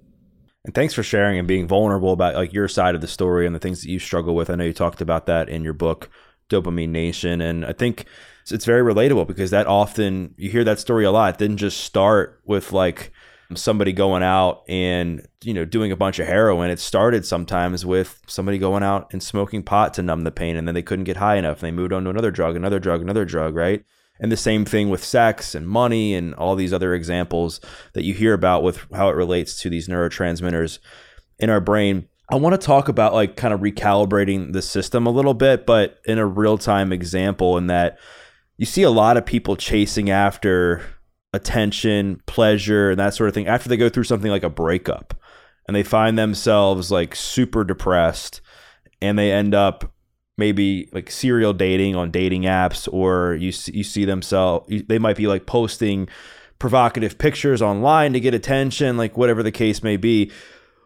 And 0.63 0.75
thanks 0.75 0.93
for 0.93 1.01
sharing 1.01 1.39
and 1.39 1.47
being 1.47 1.67
vulnerable 1.67 2.13
about 2.13 2.35
like 2.35 2.53
your 2.53 2.67
side 2.67 2.93
of 2.93 3.01
the 3.01 3.07
story 3.07 3.47
and 3.47 3.55
the 3.55 3.59
things 3.59 3.81
that 3.81 3.89
you 3.89 3.97
struggle 3.97 4.35
with. 4.35 4.49
I 4.49 4.55
know 4.55 4.65
you 4.65 4.73
talked 4.73 5.01
about 5.01 5.25
that 5.25 5.49
in 5.49 5.63
your 5.63 5.73
book, 5.73 6.09
Dopamine 6.49 6.89
Nation, 6.89 7.41
and 7.41 7.65
I 7.65 7.73
think 7.73 8.05
it's 8.49 8.65
very 8.65 8.81
relatable 8.81 9.27
because 9.27 9.51
that 9.51 9.67
often 9.67 10.35
you 10.37 10.49
hear 10.49 10.63
that 10.63 10.79
story 10.79 11.05
a 11.05 11.11
lot. 11.11 11.35
It 11.35 11.39
didn't 11.39 11.57
just 11.57 11.79
start 11.81 12.41
with 12.45 12.71
like 12.73 13.11
somebody 13.55 13.93
going 13.93 14.23
out 14.23 14.63
and 14.67 15.27
you 15.43 15.53
know 15.53 15.65
doing 15.65 15.91
a 15.91 15.95
bunch 15.95 16.19
of 16.19 16.27
heroin 16.27 16.69
it 16.69 16.79
started 16.79 17.25
sometimes 17.25 17.85
with 17.85 18.21
somebody 18.27 18.57
going 18.57 18.83
out 18.83 19.11
and 19.11 19.21
smoking 19.21 19.63
pot 19.63 19.93
to 19.93 20.01
numb 20.01 20.23
the 20.23 20.31
pain 20.31 20.55
and 20.55 20.67
then 20.67 20.75
they 20.75 20.81
couldn't 20.81 21.05
get 21.05 21.17
high 21.17 21.35
enough 21.35 21.61
and 21.61 21.67
they 21.67 21.71
moved 21.71 21.93
on 21.93 22.03
to 22.03 22.09
another 22.09 22.31
drug 22.31 22.55
another 22.55 22.79
drug 22.79 23.01
another 23.01 23.25
drug 23.25 23.55
right? 23.55 23.83
And 24.21 24.31
the 24.31 24.37
same 24.37 24.65
thing 24.65 24.89
with 24.89 25.03
sex 25.03 25.55
and 25.55 25.67
money 25.67 26.13
and 26.13 26.35
all 26.35 26.55
these 26.55 26.73
other 26.73 26.93
examples 26.93 27.59
that 27.93 28.03
you 28.03 28.13
hear 28.13 28.33
about 28.33 28.61
with 28.61 28.85
how 28.93 29.09
it 29.09 29.15
relates 29.15 29.59
to 29.61 29.69
these 29.69 29.87
neurotransmitters 29.87 30.77
in 31.39 31.49
our 31.49 31.59
brain. 31.59 32.07
I 32.29 32.35
want 32.35 32.53
to 32.53 32.65
talk 32.65 32.87
about 32.87 33.15
like 33.15 33.35
kind 33.35 33.51
of 33.51 33.61
recalibrating 33.61 34.53
the 34.53 34.61
system 34.61 35.07
a 35.07 35.11
little 35.11 35.33
bit, 35.33 35.65
but 35.65 35.99
in 36.05 36.19
a 36.19 36.25
real 36.25 36.59
time 36.59 36.93
example, 36.93 37.57
in 37.57 37.65
that 37.67 37.97
you 38.57 38.65
see 38.67 38.83
a 38.83 38.91
lot 38.91 39.17
of 39.17 39.25
people 39.25 39.55
chasing 39.55 40.11
after 40.11 40.83
attention, 41.33 42.21
pleasure, 42.25 42.91
and 42.91 42.99
that 42.99 43.13
sort 43.13 43.27
of 43.27 43.33
thing 43.33 43.47
after 43.47 43.69
they 43.69 43.77
go 43.77 43.89
through 43.89 44.03
something 44.03 44.31
like 44.31 44.43
a 44.43 44.49
breakup. 44.49 45.13
and 45.67 45.75
they 45.75 45.83
find 45.83 46.17
themselves 46.17 46.91
like 46.91 47.15
super 47.15 47.63
depressed 47.63 48.41
and 49.01 49.17
they 49.17 49.31
end 49.31 49.53
up 49.53 49.93
maybe 50.37 50.89
like 50.91 51.11
serial 51.11 51.53
dating 51.53 51.95
on 51.95 52.09
dating 52.11 52.43
apps 52.43 52.91
or 52.91 53.35
you 53.35 53.53
you 53.67 53.83
see 53.83 54.03
themselves 54.05 54.67
they 54.87 54.97
might 54.97 55.15
be 55.15 55.27
like 55.27 55.45
posting 55.45 56.07
provocative 56.57 57.17
pictures 57.17 57.61
online 57.61 58.11
to 58.13 58.19
get 58.19 58.33
attention 58.33 58.97
like 58.97 59.15
whatever 59.15 59.43
the 59.43 59.51
case 59.51 59.83
may 59.83 59.97
be 59.97 60.31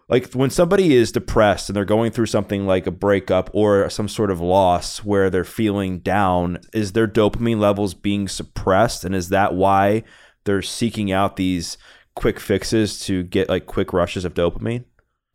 like 0.10 0.34
when 0.34 0.50
somebody 0.50 0.96
is 0.96 1.12
depressed 1.12 1.70
and 1.70 1.76
they're 1.76 1.86
going 1.86 2.12
through 2.12 2.26
something 2.26 2.68
like 2.68 2.86
a 2.86 2.92
breakup 2.92 3.50
or 3.54 3.90
some 3.90 4.08
sort 4.08 4.30
of 4.30 4.42
loss 4.42 5.00
where 5.00 5.30
they're 5.30 5.44
feeling 5.44 6.00
down 6.00 6.60
is 6.74 6.92
their 6.92 7.08
dopamine 7.08 7.60
levels 7.60 7.94
being 7.94 8.28
suppressed 8.28 9.06
and 9.06 9.16
is 9.16 9.30
that 9.30 9.54
why 9.56 10.04
they're 10.46 10.62
seeking 10.62 11.12
out 11.12 11.36
these 11.36 11.78
quick 12.16 12.40
fixes 12.40 13.00
to 13.00 13.24
get 13.24 13.50
like 13.50 13.66
quick 13.66 13.92
rushes 13.92 14.24
of 14.24 14.34
dopamine 14.34 14.86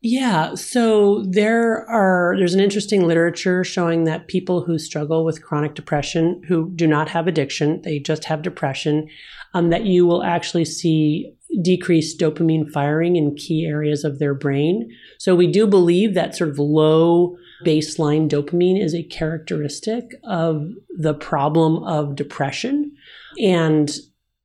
yeah, 0.03 0.55
so 0.55 1.25
there 1.29 1.87
are 1.87 2.35
there's 2.38 2.55
an 2.55 2.61
interesting 2.61 3.07
literature 3.07 3.62
showing 3.64 4.05
that 4.05 4.29
people 4.29 4.62
who 4.62 4.79
struggle 4.79 5.27
with 5.27 5.42
chronic 5.42 5.75
depression 5.75 6.42
who 6.49 6.70
do 6.70 6.87
not 6.87 7.11
have 7.11 7.27
addiction, 7.27 7.83
they 7.83 7.99
just 7.99 8.25
have 8.25 8.40
depression, 8.40 9.09
um, 9.53 9.68
that 9.68 9.85
you 9.85 10.07
will 10.07 10.23
actually 10.23 10.64
see 10.64 11.35
decreased 11.62 12.18
dopamine 12.18 12.70
firing 12.70 13.16
in 13.16 13.35
key 13.35 13.66
areas 13.66 14.03
of 14.03 14.18
their 14.18 14.33
brain. 14.33 14.90
So 15.18 15.35
we 15.35 15.51
do 15.51 15.66
believe 15.66 16.14
that 16.14 16.35
sort 16.35 16.49
of 16.49 16.59
low 16.59 17.37
baseline 17.66 18.27
dopamine 18.27 18.83
is 18.83 18.94
a 18.94 19.03
characteristic 19.03 20.14
of 20.25 20.70
the 20.96 21.12
problem 21.12 21.83
of 21.85 22.16
depression. 22.16 22.92
And 23.38 23.90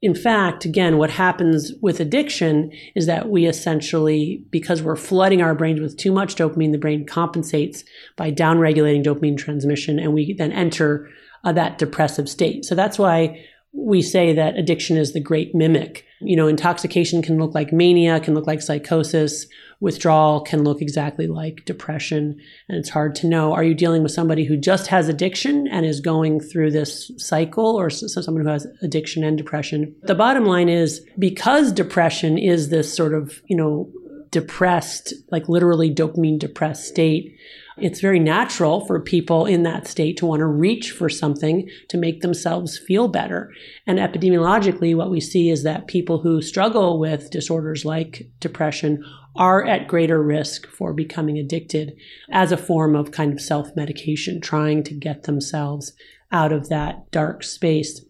in 0.02 0.14
fact, 0.14 0.66
again, 0.66 0.98
what 0.98 1.10
happens 1.10 1.72
with 1.82 2.00
addiction 2.00 2.72
is 2.96 3.06
that 3.06 3.30
we 3.30 3.46
essentially, 3.46 4.44
because 4.52 4.84
we're 4.84 4.96
flooding 4.96 5.42
our 5.42 5.56
brains 5.56 5.80
with 5.80 5.98
too 5.98 6.12
much 6.12 6.36
dopamine, 6.36 6.72
the 6.72 6.78
brain 6.78 7.06
compensates 7.06 7.84
by 8.16 8.32
downregulating 8.32 9.04
dopamine 9.04 9.38
transmission, 9.38 9.98
and 9.98 10.14
we 10.14 10.34
then 10.34 10.52
enter 10.52 11.10
uh, 11.44 11.52
that 11.54 11.78
depressive 11.78 12.30
state. 12.30 12.66
So 12.66 12.76
that's 12.76 13.00
why 13.00 13.46
we 13.78 14.02
say 14.02 14.34
that 14.34 14.58
addiction 14.58 14.98
is 14.98 15.14
the 15.14 15.20
great 15.20 15.54
mimic. 15.54 16.06
You 16.22 16.36
know, 16.36 16.48
intoxication 16.48 17.22
can 17.22 17.38
look 17.38 17.54
like 17.54 17.74
mania, 17.74 18.20
can 18.20 18.34
look 18.34 18.48
like 18.48 18.62
psychosis. 18.62 19.48
Withdrawal 19.82 20.42
can 20.42 20.64
look 20.64 20.82
exactly 20.82 21.28
like 21.28 21.66
depression. 21.66 22.40
And 22.70 22.78
it's 22.78 22.90
hard 22.90 23.16
to 23.16 23.28
know 23.28 23.54
are 23.54 23.64
you 23.64 23.74
dealing 23.74 24.02
with 24.02 24.14
somebody 24.14 24.46
who 24.46 24.56
just 24.56 24.88
has 24.88 25.10
addiction 25.10 25.68
and 25.68 25.86
is 25.86 26.00
going 26.00 26.40
through 26.40 26.72
this 26.72 27.12
cycle, 27.18 27.76
or 27.76 27.90
someone 27.90 28.44
who 28.44 28.50
has 28.50 28.66
addiction 28.82 29.24
and 29.24 29.38
depression? 29.38 29.94
The 30.04 30.16
bottom 30.16 30.46
line 30.46 30.70
is 30.70 31.06
because 31.20 31.72
depression 31.72 32.38
is 32.38 32.70
this 32.70 32.94
sort 32.94 33.14
of, 33.14 33.42
you 33.48 33.58
know, 33.58 33.92
depressed, 34.32 35.14
like 35.32 35.50
literally 35.50 35.94
dopamine 35.94 36.40
depressed 36.40 36.88
state, 36.88 37.38
it's 37.78 38.00
very 38.00 38.20
natural 38.20 38.86
for 38.86 39.00
people 39.00 39.46
in 39.46 39.64
that 39.64 39.88
state 39.88 40.18
to 40.18 40.26
want 40.26 40.40
to 40.40 40.46
reach 40.46 40.92
for 40.92 41.10
something 41.10 41.70
to 41.90 41.98
make 41.98 42.22
themselves 42.22 42.78
feel 42.78 43.08
better. 43.08 43.52
And 43.86 44.00
epidemiologically, 44.00 44.96
what 44.96 45.10
we 45.10 45.20
see 45.20 45.50
is 45.50 45.64
that 45.64 45.88
people 45.88 46.20
who 46.20 46.42
struggle 46.42 47.00
with 47.00 47.32
disorders 47.32 47.84
like 47.84 48.30
depression 48.40 49.04
are 49.36 49.66
at 49.66 49.88
greater 49.88 50.24
risk 50.24 50.68
for 50.68 50.94
becoming 50.94 51.38
addicted 51.38 51.96
as 52.32 52.52
a 52.52 52.58
form 52.58 52.96
of 52.96 53.12
kind 53.12 53.34
of 53.34 53.42
self 53.42 53.76
medication, 53.76 54.40
trying 54.40 54.84
to 54.84 54.94
get 54.94 55.24
themselves 55.24 55.94
out 56.32 56.54
of 56.54 56.70
that 56.70 57.12
dark 57.12 57.44
space. 57.44 58.04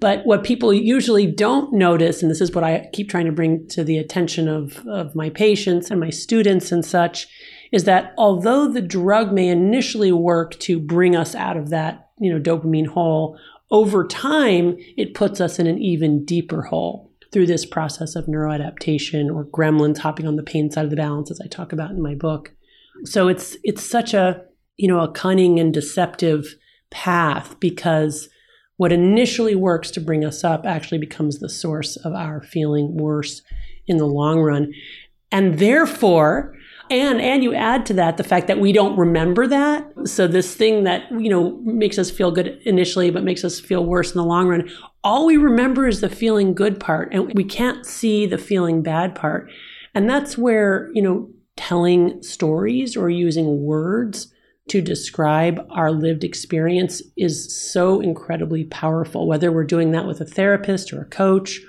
But 0.00 0.24
what 0.24 0.42
people 0.42 0.72
usually 0.72 1.26
don't 1.26 1.72
notice, 1.72 2.22
and 2.22 2.30
this 2.30 2.40
is 2.40 2.52
what 2.52 2.64
I 2.64 2.88
keep 2.92 3.08
trying 3.08 3.26
to 3.26 3.32
bring 3.32 3.68
to 3.68 3.84
the 3.84 3.98
attention 3.98 4.48
of, 4.48 4.84
of 4.86 5.14
my 5.14 5.28
patients 5.30 5.90
and 5.90 6.00
my 6.00 6.10
students 6.10 6.72
and 6.72 6.84
such, 6.84 7.28
is 7.72 7.84
that 7.84 8.12
although 8.18 8.68
the 8.68 8.82
drug 8.82 9.32
may 9.32 9.48
initially 9.48 10.12
work 10.12 10.58
to 10.60 10.78
bring 10.78 11.16
us 11.16 11.34
out 11.34 11.56
of 11.56 11.70
that, 11.70 12.10
you 12.20 12.32
know, 12.32 12.40
dopamine 12.40 12.86
hole, 12.86 13.38
over 13.70 14.06
time 14.06 14.76
it 14.96 15.14
puts 15.14 15.40
us 15.40 15.58
in 15.58 15.66
an 15.66 15.78
even 15.78 16.24
deeper 16.24 16.62
hole 16.62 17.10
through 17.32 17.46
this 17.46 17.64
process 17.64 18.14
of 18.14 18.26
neuroadaptation 18.26 19.34
or 19.34 19.46
gremlins 19.46 19.98
hopping 19.98 20.26
on 20.26 20.36
the 20.36 20.42
pain 20.42 20.70
side 20.70 20.84
of 20.84 20.90
the 20.90 20.96
balance 20.96 21.30
as 21.30 21.40
I 21.40 21.46
talk 21.46 21.72
about 21.72 21.90
in 21.90 22.02
my 22.02 22.14
book. 22.14 22.52
So 23.04 23.28
it's 23.28 23.56
it's 23.64 23.82
such 23.82 24.12
a, 24.12 24.44
you 24.76 24.86
know, 24.86 25.00
a 25.00 25.10
cunning 25.10 25.58
and 25.58 25.72
deceptive 25.72 26.54
path 26.90 27.58
because 27.58 28.28
what 28.76 28.92
initially 28.92 29.54
works 29.54 29.90
to 29.92 30.00
bring 30.00 30.24
us 30.24 30.44
up 30.44 30.66
actually 30.66 30.98
becomes 30.98 31.38
the 31.38 31.48
source 31.48 31.96
of 31.96 32.12
our 32.12 32.42
feeling 32.42 32.96
worse 32.96 33.40
in 33.86 33.96
the 33.96 34.06
long 34.06 34.40
run. 34.40 34.72
And 35.30 35.58
therefore, 35.58 36.54
and 36.92 37.20
and 37.20 37.42
you 37.42 37.54
add 37.54 37.86
to 37.86 37.94
that 37.94 38.16
the 38.16 38.24
fact 38.24 38.46
that 38.46 38.60
we 38.60 38.72
don't 38.72 38.96
remember 38.98 39.46
that. 39.46 39.90
So 40.04 40.26
this 40.26 40.54
thing 40.54 40.84
that 40.84 41.10
you 41.10 41.30
know 41.30 41.58
makes 41.62 41.98
us 41.98 42.10
feel 42.10 42.30
good 42.30 42.60
initially 42.64 43.10
but 43.10 43.24
makes 43.24 43.44
us 43.44 43.58
feel 43.58 43.84
worse 43.84 44.12
in 44.12 44.18
the 44.18 44.24
long 44.24 44.48
run. 44.48 44.70
All 45.02 45.26
we 45.26 45.36
remember 45.36 45.88
is 45.88 46.00
the 46.00 46.08
feeling 46.08 46.54
good 46.54 46.78
part 46.78 47.12
and 47.12 47.32
we 47.34 47.44
can't 47.44 47.86
see 47.86 48.26
the 48.26 48.38
feeling 48.38 48.82
bad 48.82 49.14
part. 49.14 49.50
And 49.94 50.08
that's 50.08 50.36
where 50.36 50.90
you 50.92 51.02
know 51.02 51.30
telling 51.56 52.22
stories 52.22 52.96
or 52.96 53.10
using 53.10 53.62
words 53.62 54.32
to 54.68 54.80
describe 54.80 55.66
our 55.70 55.90
lived 55.90 56.24
experience 56.24 57.02
is 57.16 57.54
so 57.72 58.00
incredibly 58.00 58.64
powerful. 58.64 59.26
Whether 59.26 59.50
we're 59.50 59.64
doing 59.64 59.90
that 59.92 60.06
with 60.06 60.20
a 60.20 60.24
therapist 60.24 60.92
or 60.92 61.02
a 61.02 61.06
coach 61.06 61.60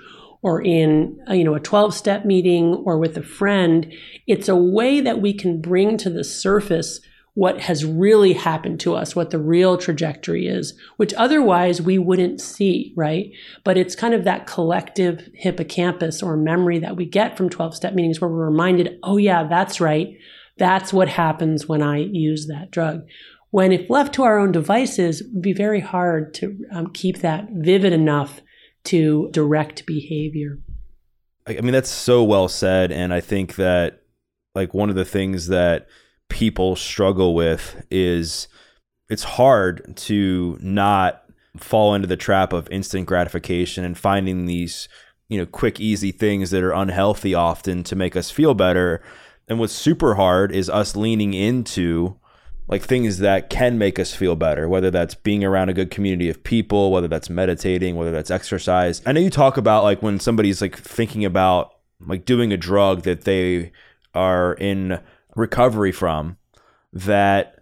or 0.44 0.62
in 0.62 1.18
uh, 1.28 1.32
you 1.32 1.42
know 1.42 1.54
a 1.54 1.60
12 1.60 1.92
step 1.92 2.24
meeting 2.24 2.74
or 2.84 2.96
with 2.98 3.16
a 3.16 3.22
friend 3.22 3.92
it's 4.28 4.48
a 4.48 4.54
way 4.54 5.00
that 5.00 5.20
we 5.20 5.32
can 5.32 5.60
bring 5.60 5.96
to 5.96 6.08
the 6.08 6.22
surface 6.22 7.00
what 7.32 7.62
has 7.62 7.84
really 7.84 8.32
happened 8.32 8.78
to 8.78 8.94
us 8.94 9.16
what 9.16 9.30
the 9.30 9.38
real 9.38 9.76
trajectory 9.76 10.46
is 10.46 10.78
which 10.98 11.12
otherwise 11.14 11.82
we 11.82 11.98
wouldn't 11.98 12.40
see 12.40 12.92
right? 12.96 13.32
But 13.64 13.76
it's 13.76 13.96
kind 13.96 14.14
of 14.14 14.22
that 14.24 14.46
collective 14.46 15.28
hippocampus 15.34 16.22
or 16.22 16.36
memory 16.36 16.78
that 16.78 16.96
we 16.96 17.06
get 17.06 17.36
from 17.36 17.50
12 17.50 17.74
step 17.74 17.94
meetings 17.94 18.20
where 18.20 18.30
we're 18.30 18.46
reminded 18.46 19.00
oh 19.02 19.16
yeah 19.16 19.44
that's 19.48 19.80
right. 19.80 20.16
That's 20.56 20.92
what 20.92 21.08
happens 21.08 21.66
when 21.66 21.82
i 21.82 21.96
use 21.98 22.46
that 22.46 22.70
drug. 22.70 23.02
When 23.50 23.72
if 23.72 23.88
left 23.90 24.14
to 24.14 24.22
our 24.22 24.38
own 24.38 24.52
devices 24.52 25.20
it 25.20 25.26
would 25.32 25.42
be 25.42 25.52
very 25.52 25.80
hard 25.80 26.34
to 26.34 26.56
um, 26.70 26.92
keep 26.92 27.18
that 27.18 27.48
vivid 27.50 27.92
enough 27.92 28.40
to 28.84 29.28
direct 29.32 29.86
behavior. 29.86 30.58
I 31.46 31.60
mean, 31.60 31.72
that's 31.72 31.90
so 31.90 32.24
well 32.24 32.48
said. 32.48 32.90
And 32.90 33.12
I 33.12 33.20
think 33.20 33.56
that, 33.56 34.02
like, 34.54 34.72
one 34.72 34.88
of 34.88 34.96
the 34.96 35.04
things 35.04 35.48
that 35.48 35.88
people 36.28 36.74
struggle 36.76 37.34
with 37.34 37.84
is 37.90 38.48
it's 39.08 39.24
hard 39.24 39.96
to 39.96 40.58
not 40.60 41.24
fall 41.56 41.94
into 41.94 42.08
the 42.08 42.16
trap 42.16 42.52
of 42.52 42.68
instant 42.70 43.06
gratification 43.06 43.84
and 43.84 43.96
finding 43.96 44.46
these, 44.46 44.88
you 45.28 45.38
know, 45.38 45.46
quick, 45.46 45.78
easy 45.78 46.10
things 46.10 46.50
that 46.50 46.62
are 46.62 46.72
unhealthy 46.72 47.34
often 47.34 47.84
to 47.84 47.94
make 47.94 48.16
us 48.16 48.30
feel 48.30 48.54
better. 48.54 49.02
And 49.46 49.58
what's 49.58 49.74
super 49.74 50.14
hard 50.14 50.50
is 50.50 50.70
us 50.70 50.96
leaning 50.96 51.34
into 51.34 52.18
like 52.66 52.82
things 52.82 53.18
that 53.18 53.50
can 53.50 53.76
make 53.78 53.98
us 53.98 54.14
feel 54.14 54.36
better, 54.36 54.68
whether 54.68 54.90
that's 54.90 55.14
being 55.14 55.44
around 55.44 55.68
a 55.68 55.74
good 55.74 55.90
community 55.90 56.28
of 56.30 56.42
people, 56.42 56.90
whether 56.90 57.08
that's 57.08 57.28
meditating, 57.28 57.96
whether 57.96 58.10
that's 58.10 58.30
exercise. 58.30 59.02
I 59.04 59.12
know 59.12 59.20
you 59.20 59.30
talk 59.30 59.56
about 59.56 59.84
like 59.84 60.02
when 60.02 60.18
somebody's 60.18 60.62
like 60.62 60.76
thinking 60.76 61.24
about 61.24 61.72
like 62.00 62.24
doing 62.24 62.52
a 62.52 62.56
drug 62.56 63.02
that 63.02 63.24
they 63.24 63.72
are 64.14 64.54
in 64.54 65.00
recovery 65.36 65.92
from, 65.92 66.38
that 66.92 67.58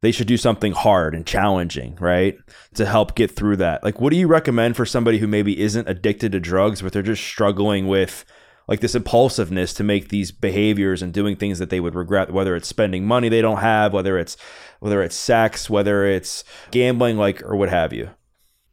they 0.00 0.10
should 0.10 0.26
do 0.26 0.36
something 0.36 0.72
hard 0.72 1.14
and 1.14 1.24
challenging, 1.24 1.96
right? 2.00 2.36
To 2.74 2.84
help 2.84 3.14
get 3.14 3.30
through 3.30 3.56
that. 3.58 3.84
Like, 3.84 4.00
what 4.00 4.10
do 4.10 4.16
you 4.16 4.26
recommend 4.26 4.76
for 4.76 4.84
somebody 4.84 5.18
who 5.18 5.28
maybe 5.28 5.60
isn't 5.60 5.88
addicted 5.88 6.32
to 6.32 6.40
drugs, 6.40 6.82
but 6.82 6.92
they're 6.92 7.02
just 7.02 7.22
struggling 7.22 7.86
with 7.86 8.24
like 8.68 8.80
this 8.80 8.94
impulsiveness 8.94 9.74
to 9.74 9.84
make 9.84 10.08
these 10.08 10.30
behaviors 10.30 11.02
and 11.02 11.12
doing 11.12 11.36
things 11.36 11.58
that 11.58 11.70
they 11.70 11.80
would 11.80 11.94
regret 11.94 12.32
whether 12.32 12.56
it's 12.56 12.68
spending 12.68 13.06
money 13.06 13.28
they 13.28 13.42
don't 13.42 13.60
have 13.60 13.92
whether 13.92 14.18
it's 14.18 14.36
whether 14.80 15.02
it's 15.02 15.16
sex 15.16 15.68
whether 15.68 16.04
it's 16.04 16.44
gambling 16.70 17.16
like 17.16 17.42
or 17.42 17.56
what 17.56 17.68
have 17.68 17.92
you 17.92 18.10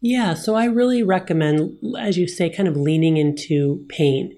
yeah 0.02 0.34
so 0.34 0.56
i 0.56 0.66
really 0.66 1.04
recommend 1.04 1.78
as 2.00 2.18
you 2.18 2.28
say 2.28 2.50
kind 2.50 2.68
of 2.68 2.78
leaning 2.78 3.18
into 3.18 3.86
pain 3.90 4.36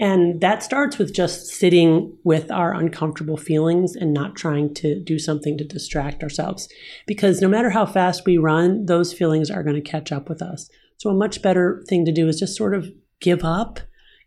and 0.00 0.40
that 0.40 0.62
starts 0.62 0.96
with 0.96 1.12
just 1.12 1.48
sitting 1.48 2.16
with 2.24 2.50
our 2.50 2.72
uncomfortable 2.72 3.36
feelings 3.36 3.94
and 3.94 4.14
not 4.14 4.34
trying 4.34 4.72
to 4.74 4.98
do 4.98 5.18
something 5.18 5.58
to 5.58 5.64
distract 5.64 6.22
ourselves. 6.22 6.70
Because 7.06 7.42
no 7.42 7.48
matter 7.48 7.68
how 7.68 7.84
fast 7.84 8.24
we 8.24 8.38
run, 8.38 8.86
those 8.86 9.12
feelings 9.12 9.50
are 9.50 9.62
going 9.62 9.76
to 9.76 9.82
catch 9.82 10.10
up 10.10 10.30
with 10.30 10.40
us. 10.40 10.70
So, 10.96 11.10
a 11.10 11.14
much 11.14 11.42
better 11.42 11.84
thing 11.86 12.06
to 12.06 12.12
do 12.12 12.28
is 12.28 12.40
just 12.40 12.56
sort 12.56 12.74
of 12.74 12.90
give 13.20 13.44
up 13.44 13.80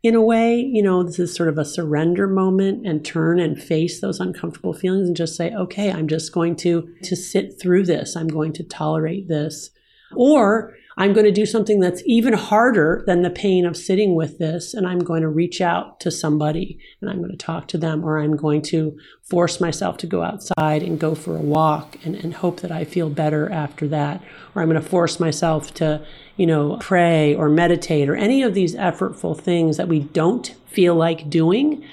in 0.03 0.15
a 0.15 0.21
way, 0.21 0.59
you 0.59 0.83
know, 0.83 1.01
this 1.01 1.17
is 1.17 1.33
sort 1.33 1.47
of 1.47 1.57
a 1.57 1.63
surrender 1.63 2.27
moment 2.27 2.85
and 2.85 3.05
turn 3.05 3.39
and 3.39 3.61
face 3.61 4.01
those 4.01 4.19
uncomfortable 4.19 4.73
feelings 4.73 5.07
and 5.07 5.15
just 5.15 5.37
say, 5.37 5.53
okay, 5.55 5.91
I'm 5.91 6.09
just 6.09 6.33
going 6.33 6.57
to 6.57 6.93
to 7.03 7.15
sit 7.15 7.57
through 7.59 7.85
this. 7.85 8.17
I'm 8.17 8.27
going 8.27 8.51
to 8.53 8.63
tolerate 8.63 9.29
this. 9.29 9.69
Or 10.15 10.75
I'm 10.97 11.13
going 11.13 11.25
to 11.25 11.31
do 11.31 11.45
something 11.45 11.79
that's 11.79 12.03
even 12.05 12.33
harder 12.33 13.03
than 13.07 13.21
the 13.21 13.29
pain 13.29 13.65
of 13.65 13.75
sitting 13.75 14.15
with 14.15 14.37
this. 14.37 14.73
And 14.73 14.87
I'm 14.87 14.99
going 14.99 15.21
to 15.21 15.29
reach 15.29 15.61
out 15.61 15.99
to 16.01 16.11
somebody 16.11 16.79
and 17.01 17.09
I'm 17.09 17.19
going 17.19 17.31
to 17.31 17.37
talk 17.37 17.67
to 17.69 17.77
them, 17.77 18.03
or 18.03 18.19
I'm 18.19 18.35
going 18.35 18.61
to 18.63 18.97
force 19.21 19.59
myself 19.59 19.97
to 19.97 20.07
go 20.07 20.23
outside 20.23 20.83
and 20.83 20.99
go 20.99 21.15
for 21.15 21.35
a 21.35 21.41
walk 21.41 21.97
and, 22.03 22.15
and 22.15 22.33
hope 22.33 22.61
that 22.61 22.71
I 22.71 22.83
feel 22.83 23.09
better 23.09 23.51
after 23.51 23.87
that. 23.87 24.21
Or 24.53 24.61
I'm 24.61 24.69
going 24.69 24.81
to 24.81 24.87
force 24.87 25.19
myself 25.19 25.73
to, 25.75 26.05
you 26.37 26.45
know, 26.45 26.77
pray 26.79 27.33
or 27.33 27.49
meditate 27.49 28.09
or 28.09 28.15
any 28.15 28.43
of 28.43 28.53
these 28.53 28.75
effortful 28.75 29.39
things 29.39 29.77
that 29.77 29.87
we 29.87 29.99
don't 29.99 30.55
feel 30.67 30.95
like 30.95 31.29
doing, 31.29 31.83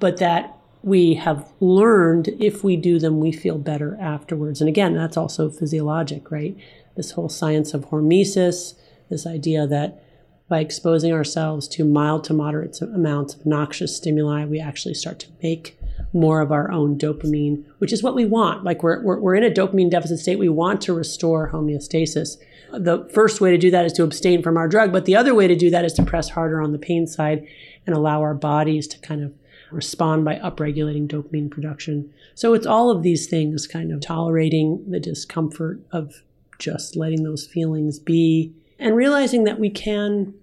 but 0.00 0.18
that 0.18 0.54
we 0.82 1.14
have 1.14 1.50
learned 1.60 2.28
if 2.40 2.62
we 2.62 2.76
do 2.76 2.98
them, 2.98 3.18
we 3.18 3.32
feel 3.32 3.58
better 3.58 3.96
afterwards. 4.00 4.60
And 4.60 4.68
again, 4.68 4.94
that's 4.94 5.16
also 5.16 5.50
physiologic, 5.50 6.30
right? 6.30 6.56
This 6.98 7.12
whole 7.12 7.28
science 7.28 7.74
of 7.74 7.90
hormesis, 7.90 8.74
this 9.08 9.24
idea 9.24 9.68
that 9.68 10.02
by 10.48 10.58
exposing 10.58 11.12
ourselves 11.12 11.68
to 11.68 11.84
mild 11.84 12.24
to 12.24 12.34
moderate 12.34 12.82
amounts 12.82 13.34
of 13.34 13.46
noxious 13.46 13.96
stimuli, 13.96 14.44
we 14.44 14.58
actually 14.58 14.94
start 14.94 15.20
to 15.20 15.28
make 15.40 15.78
more 16.12 16.40
of 16.40 16.50
our 16.50 16.72
own 16.72 16.98
dopamine, 16.98 17.64
which 17.78 17.92
is 17.92 18.02
what 18.02 18.16
we 18.16 18.26
want. 18.26 18.64
Like 18.64 18.82
we're, 18.82 19.00
we're, 19.04 19.20
we're 19.20 19.36
in 19.36 19.44
a 19.44 19.50
dopamine 19.50 19.92
deficit 19.92 20.18
state. 20.18 20.40
We 20.40 20.48
want 20.48 20.80
to 20.82 20.92
restore 20.92 21.52
homeostasis. 21.52 22.36
The 22.72 23.08
first 23.14 23.40
way 23.40 23.52
to 23.52 23.58
do 23.58 23.70
that 23.70 23.84
is 23.84 23.92
to 23.92 24.02
abstain 24.02 24.42
from 24.42 24.56
our 24.56 24.66
drug, 24.66 24.90
but 24.92 25.04
the 25.04 25.14
other 25.14 25.36
way 25.36 25.46
to 25.46 25.54
do 25.54 25.70
that 25.70 25.84
is 25.84 25.92
to 25.94 26.02
press 26.02 26.30
harder 26.30 26.60
on 26.60 26.72
the 26.72 26.78
pain 26.80 27.06
side 27.06 27.46
and 27.86 27.94
allow 27.94 28.22
our 28.22 28.34
bodies 28.34 28.88
to 28.88 28.98
kind 28.98 29.22
of 29.22 29.32
respond 29.70 30.24
by 30.24 30.34
upregulating 30.34 31.06
dopamine 31.06 31.48
production. 31.48 32.12
So 32.34 32.54
it's 32.54 32.66
all 32.66 32.90
of 32.90 33.04
these 33.04 33.28
things 33.28 33.68
kind 33.68 33.92
of 33.92 34.00
tolerating 34.00 34.84
the 34.90 34.98
discomfort 34.98 35.80
of 35.92 36.22
just 36.58 36.96
letting 36.96 37.22
those 37.22 37.46
feelings 37.46 37.98
be 37.98 38.54
and 38.78 38.96
realizing 38.96 39.44
that 39.44 39.58
we 39.58 39.70
can, 39.70 40.34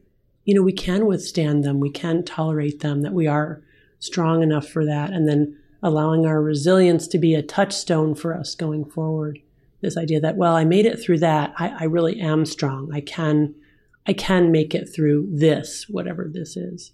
you 0.43 0.53
know, 0.53 0.61
we 0.61 0.73
can 0.73 1.05
withstand 1.05 1.63
them, 1.63 1.79
we 1.79 1.89
can 1.89 2.23
tolerate 2.23 2.81
them, 2.81 3.01
that 3.01 3.13
we 3.13 3.27
are 3.27 3.61
strong 3.99 4.43
enough 4.43 4.67
for 4.67 4.85
that, 4.85 5.11
and 5.11 5.27
then 5.27 5.57
allowing 5.81 6.25
our 6.25 6.41
resilience 6.41 7.07
to 7.07 7.17
be 7.17 7.33
a 7.33 7.41
touchstone 7.41 8.15
for 8.15 8.33
us 8.33 8.55
going 8.55 8.85
forward. 8.85 9.39
This 9.81 9.97
idea 9.97 10.19
that, 10.21 10.35
well, 10.35 10.55
I 10.55 10.65
made 10.65 10.85
it 10.85 10.99
through 10.99 11.19
that. 11.19 11.53
I, 11.57 11.69
I 11.79 11.83
really 11.83 12.19
am 12.19 12.45
strong. 12.45 12.91
I 12.93 13.01
can 13.01 13.55
I 14.07 14.13
can 14.13 14.51
make 14.51 14.75
it 14.75 14.85
through 14.85 15.27
this, 15.31 15.87
whatever 15.89 16.29
this 16.31 16.55
is 16.55 16.91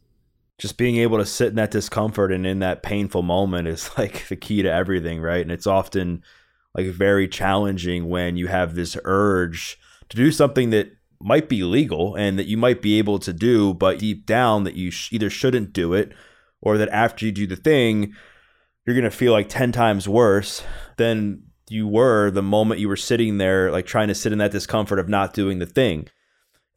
just 0.62 0.78
being 0.78 0.98
able 0.98 1.18
to 1.18 1.26
sit 1.26 1.48
in 1.48 1.56
that 1.56 1.72
discomfort 1.72 2.32
and 2.32 2.46
in 2.46 2.60
that 2.60 2.84
painful 2.84 3.24
moment 3.24 3.68
is 3.68 3.90
like 3.98 4.28
the 4.28 4.36
key 4.36 4.62
to 4.62 4.72
everything, 4.72 5.20
right? 5.20 5.42
And 5.42 5.52
it's 5.52 5.66
often 5.66 6.24
like 6.76 6.88
very 6.88 7.28
challenging 7.28 8.10
when 8.10 8.38
you 8.38 8.48
have 8.48 8.76
this 8.76 8.98
urge 9.04 9.78
to 10.10 10.18
do 10.18 10.32
something 10.32 10.70
that 10.72 10.92
might 11.20 11.50
be 11.50 11.64
legal 11.64 12.16
and 12.16 12.38
that 12.40 12.48
you 12.48 12.58
might 12.58 12.82
be 12.82 12.98
able 12.98 13.20
to 13.20 13.34
do, 13.34 13.74
but 13.74 14.00
deep 14.00 14.26
down 14.26 14.64
that 14.64 14.76
you 14.76 14.92
sh- 14.92 15.12
either 15.14 15.30
shouldn't 15.30 15.74
do 15.74 15.94
it 15.94 16.12
or 16.62 16.78
that 16.78 16.90
after 16.90 17.26
you 17.26 17.32
do 17.32 17.48
the 17.48 17.56
thing, 17.56 18.14
you're 18.86 18.96
going 18.96 19.04
to 19.04 19.12
feel 19.16 19.32
like 19.32 19.50
10 19.50 19.72
times 19.72 20.08
worse 20.08 20.64
than 20.98 21.44
you 21.70 21.88
were 21.88 22.32
the 22.32 22.42
moment 22.42 22.80
you 22.82 22.90
were 22.90 22.96
sitting 22.96 23.38
there, 23.38 23.72
like 23.72 23.86
trying 23.86 24.08
to 24.08 24.16
sit 24.16 24.32
in 24.32 24.40
that 24.40 24.52
discomfort 24.52 25.00
of 25.00 25.08
not 25.08 25.34
doing 25.34 25.60
the 25.60 25.66
thing. 25.66 26.08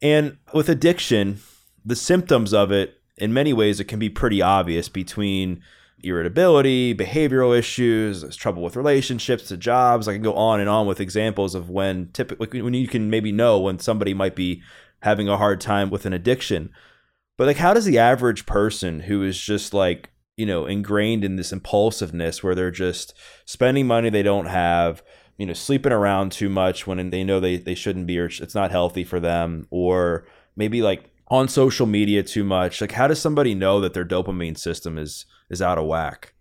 And 0.01 0.37
with 0.53 0.69
addiction, 0.69 1.39
the 1.83 1.95
symptoms 1.95 2.53
of 2.53 2.71
it 2.71 2.95
in 3.17 3.33
many 3.33 3.53
ways, 3.53 3.79
it 3.79 3.85
can 3.85 3.99
be 3.99 4.09
pretty 4.09 4.41
obvious 4.41 4.89
between 4.89 5.61
irritability, 5.99 6.93
behavioral 6.93 7.57
issues, 7.57 8.21
there's 8.21 8.35
trouble 8.35 8.63
with 8.63 8.75
relationships, 8.75 9.47
to 9.47 9.57
jobs. 9.57 10.07
I 10.07 10.13
can 10.13 10.21
go 10.21 10.33
on 10.35 10.59
and 10.59 10.69
on 10.69 10.87
with 10.87 10.99
examples 10.99 11.55
of 11.55 11.69
when 11.69 12.09
typically 12.13 12.61
when 12.61 12.73
you 12.73 12.87
can 12.87 13.09
maybe 13.09 13.31
know 13.31 13.59
when 13.59 13.79
somebody 13.79 14.13
might 14.13 14.35
be 14.35 14.61
having 15.01 15.27
a 15.27 15.37
hard 15.37 15.61
time 15.61 15.89
with 15.89 16.05
an 16.05 16.13
addiction. 16.13 16.71
But 17.37 17.47
like, 17.47 17.57
how 17.57 17.73
does 17.73 17.85
the 17.85 17.99
average 17.99 18.45
person 18.45 19.01
who 19.01 19.23
is 19.23 19.39
just 19.39 19.73
like 19.73 20.09
you 20.37 20.45
know 20.45 20.65
ingrained 20.65 21.23
in 21.23 21.35
this 21.35 21.53
impulsiveness 21.53 22.43
where 22.43 22.55
they're 22.55 22.71
just 22.71 23.13
spending 23.45 23.87
money 23.87 24.09
they 24.09 24.23
don't 24.23 24.47
have 24.47 25.01
you 25.37 25.45
know 25.45 25.53
sleeping 25.53 25.91
around 25.91 26.31
too 26.31 26.49
much 26.49 26.85
when 26.85 27.09
they 27.09 27.23
know 27.23 27.39
they, 27.39 27.57
they 27.57 27.75
shouldn't 27.75 28.07
be 28.07 28.19
or 28.19 28.25
it's 28.25 28.55
not 28.55 28.71
healthy 28.71 29.03
for 29.03 29.19
them 29.19 29.67
or 29.69 30.27
maybe 30.55 30.81
like 30.81 31.11
on 31.27 31.47
social 31.47 31.85
media 31.85 32.23
too 32.23 32.43
much? 32.43 32.81
Like 32.81 32.93
how 32.93 33.07
does 33.07 33.21
somebody 33.21 33.55
know 33.55 33.79
that 33.81 33.93
their 33.93 34.05
dopamine 34.05 34.57
system 34.57 34.97
is 34.97 35.25
is 35.49 35.61
out 35.61 35.77
of 35.77 35.85
whack? 35.85 36.33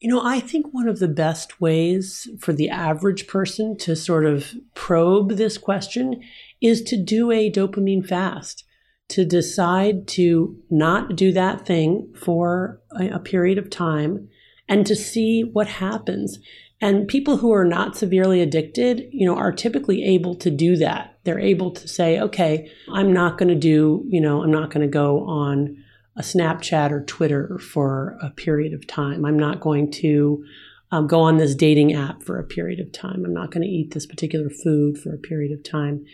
You 0.00 0.10
know 0.10 0.22
i 0.22 0.40
think 0.40 0.66
one 0.72 0.88
of 0.88 0.98
the 0.98 1.08
best 1.08 1.58
ways 1.58 2.28
for 2.38 2.52
the 2.52 2.68
average 2.68 3.26
person 3.26 3.78
to 3.78 3.96
sort 3.96 4.26
of 4.26 4.52
probe 4.74 5.32
this 5.32 5.56
question 5.56 6.22
is 6.60 6.82
to 6.82 7.02
do 7.02 7.30
a 7.30 7.50
dopamine 7.50 8.06
fast 8.06 8.64
to 9.08 9.24
decide 9.24 10.06
to 10.08 10.56
not 10.68 11.16
do 11.16 11.32
that 11.32 11.66
thing 11.66 12.12
for 12.16 12.80
a, 12.92 13.18
period 13.20 13.56
of 13.56 13.70
time 13.70 14.28
and 14.68 14.86
to 14.86 14.96
see 14.96 15.42
what 15.42 15.68
happens 15.68 16.38
and 16.80 17.08
people 17.08 17.38
who 17.38 17.52
are 17.52 17.64
not 17.64 17.96
severely 17.96 18.42
addicted, 18.42 19.08
you 19.10 19.26
know, 19.26 19.36
are 19.36 19.52
typically 19.52 20.04
able 20.04 20.34
to 20.36 20.50
do 20.50 20.76
that. 20.76 21.18
They're 21.24 21.40
able 21.40 21.70
to 21.70 21.88
say, 21.88 22.20
okay, 22.20 22.70
I'm 22.92 23.12
not 23.12 23.38
going 23.38 23.48
to 23.48 23.54
do, 23.54 24.04
you 24.08 24.20
know, 24.20 24.42
I'm 24.42 24.50
not 24.50 24.70
going 24.70 24.82
to 24.82 24.92
go 24.92 25.24
on 25.26 25.82
a 26.16 26.22
Snapchat 26.22 26.90
or 26.90 27.04
Twitter 27.04 27.58
for 27.58 28.18
a 28.22 28.30
period 28.30 28.74
of 28.74 28.86
time. 28.86 29.24
I'm 29.24 29.38
not 29.38 29.60
going 29.60 29.90
to 29.92 30.44
um, 30.92 31.06
go 31.06 31.20
on 31.20 31.38
this 31.38 31.54
dating 31.54 31.94
app 31.94 32.22
for 32.22 32.38
a 32.38 32.44
period 32.44 32.78
of 32.78 32.92
time. 32.92 33.24
I'm 33.24 33.34
not 33.34 33.50
going 33.50 33.62
to 33.62 33.68
eat 33.68 33.92
this 33.92 34.06
particular 34.06 34.50
food 34.50 34.98
for 34.98 35.14
a 35.14 35.18
period 35.18 35.52
of 35.52 35.64
time. 35.64 36.04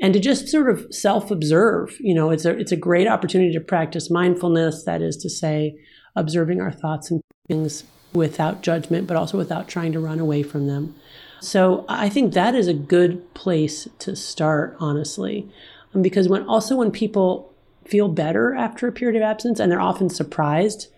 And 0.00 0.12
to 0.12 0.20
just 0.20 0.48
sort 0.48 0.70
of 0.70 0.92
self 0.92 1.30
observe, 1.30 1.96
you 2.00 2.14
know, 2.14 2.30
it's 2.30 2.44
a, 2.44 2.56
it's 2.56 2.72
a 2.72 2.76
great 2.76 3.06
opportunity 3.06 3.52
to 3.52 3.60
practice 3.60 4.10
mindfulness. 4.10 4.84
That 4.84 5.02
is 5.02 5.16
to 5.18 5.30
say, 5.30 5.76
observing 6.16 6.60
our 6.60 6.72
thoughts 6.72 7.10
and 7.10 7.20
feelings 7.48 7.84
without 8.12 8.62
judgment, 8.62 9.06
but 9.06 9.16
also 9.16 9.36
without 9.36 9.68
trying 9.68 9.92
to 9.92 10.00
run 10.00 10.20
away 10.20 10.42
from 10.42 10.66
them. 10.66 10.94
So 11.40 11.84
I 11.88 12.08
think 12.08 12.32
that 12.32 12.54
is 12.54 12.68
a 12.68 12.74
good 12.74 13.34
place 13.34 13.88
to 13.98 14.16
start, 14.16 14.76
honestly, 14.80 15.48
um, 15.94 16.00
because 16.00 16.28
when 16.28 16.44
also 16.44 16.76
when 16.76 16.90
people 16.90 17.52
feel 17.84 18.08
better 18.08 18.54
after 18.54 18.88
a 18.88 18.92
period 18.92 19.16
of 19.16 19.22
absence, 19.22 19.60
and 19.60 19.70
they're 19.70 19.80
often 19.80 20.08
surprised 20.08 20.88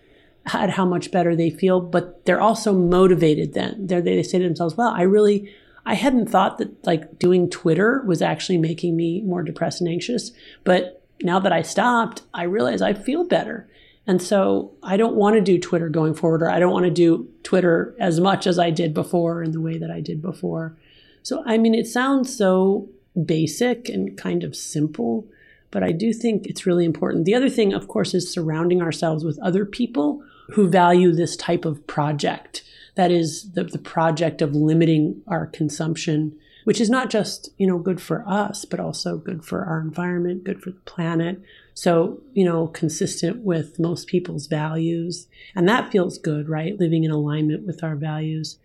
at 0.53 0.69
how 0.69 0.85
much 0.85 1.11
better 1.11 1.35
they 1.35 1.49
feel, 1.49 1.81
but 1.81 2.25
they're 2.25 2.39
also 2.39 2.71
motivated. 2.71 3.53
Then 3.53 3.87
they're, 3.87 4.01
they 4.01 4.23
say 4.23 4.37
to 4.37 4.45
themselves, 4.45 4.77
"Well, 4.77 4.89
I 4.89 5.01
really." 5.01 5.53
I 5.85 5.93
hadn't 5.93 6.29
thought 6.29 6.57
that 6.57 6.85
like 6.85 7.17
doing 7.17 7.49
Twitter 7.49 8.03
was 8.05 8.21
actually 8.21 8.57
making 8.57 8.97
me 8.97 9.21
more 9.21 9.41
depressed 9.41 9.79
and 9.79 9.89
anxious, 9.89 10.33
but 10.65 11.01
now 11.21 11.39
that 11.39 11.53
I 11.53 11.61
stopped, 11.61 12.23
I 12.33 12.43
realize 12.43 12.81
I 12.81 12.91
feel 12.93 13.23
better. 13.23 13.69
And 14.07 14.21
so 14.21 14.71
I 14.81 14.95
don't 14.95 15.15
want 15.15 15.35
to 15.35 15.41
do 15.41 15.59
Twitter 15.59 15.89
going 15.89 16.13
forward, 16.13 16.41
or 16.41 16.49
I 16.49 16.59
don't 16.59 16.71
want 16.71 16.85
to 16.85 16.91
do 16.91 17.29
Twitter 17.43 17.93
as 17.99 18.21
much 18.21 18.47
as 18.47 18.57
I 18.57 18.69
did 18.71 18.93
before 18.93 19.43
in 19.43 19.51
the 19.51 19.59
way 19.59 19.77
that 19.77 19.91
I 19.91 19.99
did 19.99 20.21
before. 20.21 20.77
So, 21.23 21.43
I 21.45 21.57
mean, 21.57 21.75
it 21.75 21.87
sounds 21.87 22.35
so 22.35 22.87
basic 23.25 23.89
and 23.89 24.17
kind 24.17 24.45
of 24.45 24.55
simple, 24.55 25.27
but 25.71 25.83
I 25.83 25.91
do 25.91 26.13
think 26.13 26.45
it's 26.45 26.65
really 26.65 26.85
important. 26.85 27.25
The 27.25 27.35
other 27.35 27.49
thing, 27.49 27.73
of 27.73 27.89
course, 27.89 28.13
is 28.13 28.31
surrounding 28.31 28.81
ourselves 28.81 29.25
with 29.25 29.37
other 29.39 29.65
people 29.65 30.23
who 30.51 30.69
value 30.69 31.11
this 31.11 31.35
type 31.35 31.65
of 31.65 31.85
project. 31.85 32.63
That 32.95 33.11
is 33.11 33.51
the, 33.51 33.65
the 33.65 33.77
project 33.77 34.41
of 34.41 34.55
limiting 34.55 35.21
our 35.27 35.45
consumption, 35.45 36.37
which 36.63 36.79
is 36.79 36.89
not 36.89 37.09
just, 37.09 37.49
you 37.57 37.67
know, 37.67 37.77
good 37.77 38.01
for 38.01 38.23
us, 38.25 38.63
but 38.63 38.79
also 38.79 39.17
good 39.17 39.43
for 39.43 39.65
our 39.65 39.81
environment, 39.81 40.45
good 40.45 40.61
for 40.61 40.71
the 40.71 40.79
planet, 40.79 41.41
so, 41.77 42.19
you 42.33 42.43
know, 42.43 42.65
consistent 42.69 43.43
with 43.43 43.77
most 43.77 44.07
people's 44.07 44.47
values. 44.47 45.27
And 45.53 45.69
that 45.69 45.91
feels 45.91 46.17
good, 46.17 46.49
right? 46.49 46.79
Living 46.79 47.03
in 47.03 47.11
alignment 47.11 47.67
with 47.67 47.83
our 47.83 47.95
values. 47.95 48.57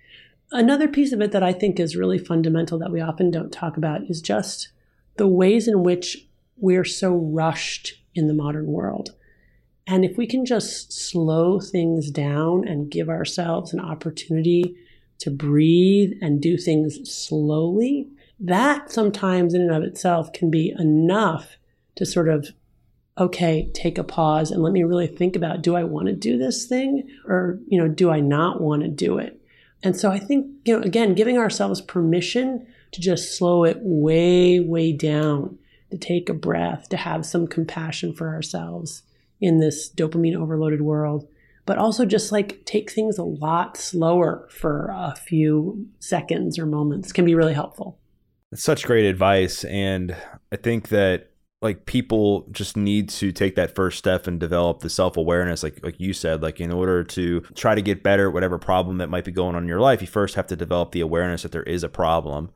Another 0.51 0.89
piece 0.89 1.13
of 1.13 1.21
it 1.21 1.31
that 1.33 1.43
I 1.43 1.53
think 1.53 1.79
is 1.79 1.95
really 1.95 2.17
fundamental 2.17 2.79
that 2.79 2.91
we 2.91 3.03
often 3.03 3.31
don't 3.31 3.53
talk 3.53 3.77
about 3.77 4.01
is 4.09 4.23
just 4.23 4.71
the 5.19 5.29
ways 5.29 5.69
in 5.69 5.83
which 5.83 6.27
we're 6.57 6.87
so 6.87 7.15
rushed 7.15 8.01
in 8.15 8.29
the 8.29 8.35
modern 8.35 8.69
world. 8.69 9.11
And 9.87 10.07
if 10.07 10.17
we 10.17 10.27
can 10.27 10.47
just 10.47 10.91
slow 10.91 11.61
things 11.61 12.11
down 12.11 12.67
and 12.67 12.91
give 12.91 13.11
ourselves 13.11 13.75
an 13.75 13.81
opportunity 13.81 14.75
to 15.19 15.31
breathe 15.31 16.13
and 16.23 16.41
do 16.41 16.57
things 16.57 17.13
slowly, 17.13 18.09
that 18.41 18.91
sometimes 18.91 19.53
in 19.53 19.61
and 19.61 19.71
of 19.71 19.83
itself 19.83 20.33
can 20.33 20.51
be 20.51 20.73
enough 20.79 21.59
to 21.97 22.07
sort 22.07 22.31
of 22.31 22.49
okay, 23.19 23.71
take 23.75 23.99
a 23.99 24.05
pause 24.05 24.51
and 24.51 24.63
let 24.63 24.73
me 24.73 24.85
really 24.85 25.07
think 25.07 25.37
about 25.37 25.63
do 25.63 25.77
I 25.77 25.85
want 25.85 26.07
to 26.07 26.15
do 26.15 26.39
this 26.39 26.67
thing 26.67 27.09
or, 27.27 27.59
you 27.67 27.79
know, 27.79 27.89
do 27.89 28.11
I 28.11 28.21
not 28.21 28.61
want 28.61 28.83
to 28.83 28.89
do 28.89 29.19
it? 29.19 29.39
And 29.83 29.97
so 29.97 30.11
I 30.11 30.19
think, 30.19 30.47
you 30.65 30.77
know, 30.77 30.83
again, 30.83 31.15
giving 31.15 31.39
ourselves 31.39 31.81
permission 31.81 32.67
to 32.93 33.01
just 33.01 33.37
slow 33.37 33.65
it 33.65 33.79
way, 33.81 34.61
way 34.61 34.93
down, 34.93 35.59
to 35.91 35.99
take 35.99 36.29
a 36.29 36.35
breath, 36.35 36.89
to 36.89 36.97
have 36.97 37.27
some 37.27 37.47
compassion 37.47 38.15
for 38.15 38.29
ourselves 38.29 39.03
in 39.41 39.59
this 39.59 39.91
dopamine 39.91 40.37
overloaded 40.37 40.81
world, 40.81 41.29
but 41.67 41.79
also 41.79 42.07
just 42.07 42.33
like 42.33 42.65
take 42.65 42.91
things 42.91 43.19
a 43.19 43.25
lot 43.25 43.77
slower 43.77 44.49
for 44.51 44.91
a 44.95 45.15
few 45.17 45.87
seconds 45.99 46.59
or 46.59 46.65
moments 46.65 47.13
can 47.13 47.25
be 47.25 47.35
really 47.35 47.55
helpful. 47.55 47.99
It's 48.53 48.63
such 48.63 48.85
great 48.85 49.05
advice. 49.05 49.65
And 49.65 50.17
I 50.53 50.57
think 50.57 50.89
that 50.91 51.32
like 51.63 51.87
people 51.87 52.47
just 52.51 52.77
need 52.77 53.09
to 53.09 53.33
take 53.33 53.55
that 53.55 53.75
first 53.75 53.97
step 53.97 54.27
and 54.27 54.41
develop 54.41 54.81
the 54.81 54.91
self-awareness 54.91 55.63
like 55.63 55.79
like 55.83 55.99
you 55.99 56.13
said 56.13 56.43
like 56.43 56.61
in 56.61 56.73
order 56.73 57.03
to 57.05 57.41
try 57.55 57.75
to 57.75 57.81
get 57.83 58.03
better 58.03 58.29
at 58.29 58.35
whatever 58.35 58.59
problem 58.59 58.99
that 58.99 59.09
might 59.09 59.25
be 59.25 59.31
going 59.31 59.55
on 59.55 59.63
in 59.63 59.69
your 59.69 59.81
life 59.81 60.01
you 60.01 60.07
first 60.07 60.35
have 60.35 60.47
to 60.47 60.57
develop 60.57 60.93
the 60.93 61.01
awareness 61.01 61.43
that 61.43 61.53
there 61.53 61.63
is 61.63 61.83
a 61.83 61.89
problem 61.89 62.51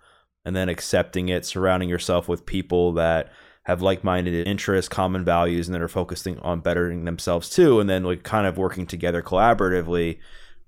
and 0.44 0.54
then 0.54 0.68
accepting 0.68 1.28
it 1.28 1.46
surrounding 1.46 1.88
yourself 1.88 2.28
with 2.28 2.44
people 2.44 2.92
that 2.92 3.32
have 3.62 3.82
like-minded 3.82 4.46
interests 4.46 4.88
common 4.88 5.24
values 5.24 5.66
and 5.66 5.74
that 5.74 5.82
are 5.82 5.88
focusing 5.88 6.38
on 6.40 6.60
bettering 6.60 7.04
themselves 7.04 7.48
too 7.48 7.80
and 7.80 7.88
then 7.88 8.02
like 8.02 8.22
kind 8.22 8.46
of 8.46 8.58
working 8.58 8.86
together 8.86 9.22
collaboratively 9.22 10.18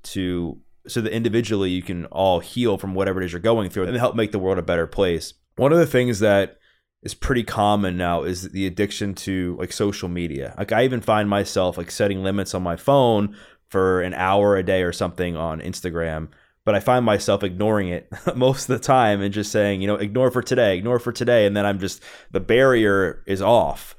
to 0.02 0.58
so 0.88 1.00
that 1.00 1.12
individually 1.12 1.70
you 1.70 1.82
can 1.82 2.06
all 2.06 2.40
heal 2.40 2.78
from 2.78 2.94
whatever 2.94 3.20
it 3.20 3.26
is 3.26 3.32
you're 3.32 3.40
going 3.40 3.70
through 3.70 3.84
and 3.84 3.96
help 3.96 4.16
make 4.16 4.32
the 4.32 4.38
world 4.38 4.58
a 4.58 4.62
better 4.62 4.86
place. 4.86 5.34
One 5.56 5.72
of 5.72 5.78
the 5.78 5.86
things 5.86 6.20
that 6.20 6.57
is 7.02 7.14
pretty 7.14 7.44
common 7.44 7.96
now 7.96 8.24
is 8.24 8.50
the 8.50 8.66
addiction 8.66 9.14
to 9.14 9.56
like 9.58 9.72
social 9.72 10.08
media. 10.08 10.54
Like 10.58 10.72
I 10.72 10.84
even 10.84 11.00
find 11.00 11.28
myself 11.28 11.78
like 11.78 11.90
setting 11.90 12.22
limits 12.22 12.54
on 12.54 12.62
my 12.62 12.76
phone 12.76 13.36
for 13.68 14.02
an 14.02 14.14
hour 14.14 14.56
a 14.56 14.62
day 14.62 14.82
or 14.82 14.92
something 14.92 15.36
on 15.36 15.60
Instagram, 15.60 16.28
but 16.64 16.74
I 16.74 16.80
find 16.80 17.04
myself 17.04 17.44
ignoring 17.44 17.88
it 17.88 18.08
most 18.36 18.68
of 18.68 18.78
the 18.78 18.84
time 18.84 19.20
and 19.20 19.32
just 19.32 19.52
saying, 19.52 19.80
you 19.80 19.86
know, 19.86 19.94
ignore 19.94 20.30
for 20.30 20.42
today, 20.42 20.76
ignore 20.76 20.98
for 20.98 21.12
today 21.12 21.46
and 21.46 21.56
then 21.56 21.64
I'm 21.64 21.78
just 21.78 22.02
the 22.32 22.40
barrier 22.40 23.22
is 23.26 23.40
off. 23.40 23.94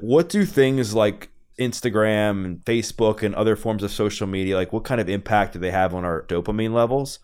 What 0.00 0.28
do 0.28 0.44
things 0.44 0.94
like 0.94 1.30
Instagram 1.58 2.44
and 2.44 2.64
Facebook 2.64 3.22
and 3.22 3.34
other 3.34 3.56
forms 3.56 3.82
of 3.82 3.90
social 3.90 4.26
media 4.26 4.56
like 4.56 4.72
what 4.72 4.84
kind 4.84 5.00
of 5.00 5.08
impact 5.08 5.52
do 5.52 5.58
they 5.58 5.70
have 5.70 5.94
on 5.94 6.04
our 6.04 6.22
dopamine 6.22 6.72
levels? 6.72 7.18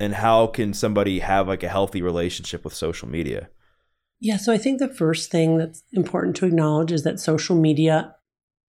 And 0.00 0.14
how 0.14 0.46
can 0.46 0.74
somebody 0.74 1.20
have 1.20 1.48
like 1.48 1.62
a 1.62 1.68
healthy 1.68 2.02
relationship 2.02 2.64
with 2.64 2.74
social 2.74 3.08
media? 3.08 3.48
Yeah, 4.20 4.36
so 4.36 4.52
I 4.52 4.58
think 4.58 4.78
the 4.78 4.88
first 4.88 5.30
thing 5.30 5.58
that's 5.58 5.82
important 5.92 6.36
to 6.36 6.46
acknowledge 6.46 6.90
is 6.90 7.04
that 7.04 7.20
social 7.20 7.56
media 7.56 8.14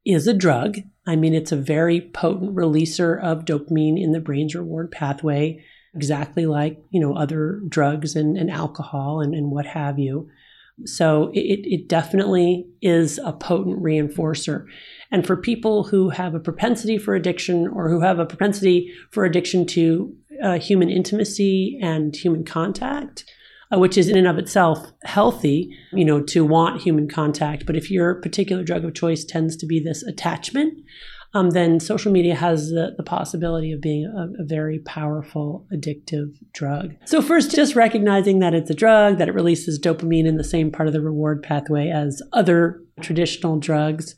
is 0.06 0.28
a 0.28 0.34
drug. 0.34 0.78
I 1.08 1.16
mean, 1.16 1.34
it's 1.34 1.52
a 1.52 1.58
very 1.58 2.02
potent 2.02 2.56
releaser 2.56 3.22
of 3.22 3.46
dopamine 3.46 4.02
in 4.02 4.12
the 4.12 4.20
brain's 4.20 4.56
reward 4.56 4.92
pathway, 4.92 5.64
exactly 5.96 6.46
like, 6.46 6.80
you 6.92 7.00
know, 7.00 7.16
other 7.16 7.62
drugs 7.68 8.16
and, 8.16 8.38
and 8.38 8.52
alcohol 8.52 9.22
and, 9.22 9.34
and 9.34 9.52
what 9.52 9.66
have 9.66 9.98
you. 9.98 10.30
So 10.86 11.32
it, 11.34 11.66
it 11.66 11.90
definitely 11.90 12.66
is 12.82 13.20
a 13.24 13.34
potent 13.34 13.82
reinforcer. 13.82 14.66
And 15.12 15.26
for 15.26 15.36
people 15.36 15.84
who 15.84 16.10
have 16.10 16.36
a 16.36 16.40
propensity 16.40 16.98
for 16.98 17.16
addiction 17.16 17.68
or 17.68 17.90
who 17.90 18.00
have 18.02 18.20
a 18.20 18.26
propensity 18.26 18.94
for 19.12 19.26
addiction 19.26 19.66
to 19.68 20.16
uh, 20.42 20.60
human 20.60 20.90
intimacy 20.90 21.78
and 21.82 22.16
human 22.16 22.46
contact, 22.46 23.26
uh, 23.74 23.80
which 23.80 23.98
is 23.98 24.08
in 24.08 24.18
and 24.18 24.28
of 24.28 24.38
itself 24.38 24.92
healthy, 25.04 25.76
you 25.94 26.06
know, 26.06 26.22
to 26.22 26.46
want 26.46 26.82
human 26.82 27.08
contact. 27.08 27.66
But 27.66 27.76
if 27.76 27.92
your 27.92 28.16
particular 28.16 28.64
drug 28.64 28.86
of 28.86 28.94
choice 28.94 29.24
tends 29.24 29.56
to 29.58 29.66
be 29.66 29.80
this 29.80 30.04
attachment, 30.04 30.80
um, 31.34 31.52
then 31.52 31.80
social 31.80 32.12
media 32.12 32.34
has 32.34 32.70
the, 32.70 32.94
the 32.98 33.04
possibility 33.04 33.72
of 33.72 33.82
being 33.82 34.06
a, 34.06 34.42
a, 34.42 34.46
very 34.46 34.80
powerful 34.80 35.68
addictive 35.72 36.34
drug. 36.54 36.96
So, 37.06 37.22
first, 37.22 37.56
just 37.56 37.76
recognizing 37.76 38.40
that 38.40 38.56
it's 38.56 38.72
a 38.72 38.74
drug, 38.74 39.20
that 39.20 39.30
it 39.30 39.36
releases 39.36 39.80
dopamine 39.80 40.26
in 40.26 40.38
the 40.38 40.44
same 40.44 40.72
part 40.72 40.88
of 40.88 40.94
the 40.94 41.02
reward 41.02 41.44
pathway 41.44 41.90
as 41.90 42.24
other 42.34 42.82
traditional 43.02 43.60
drugs. 43.60 44.16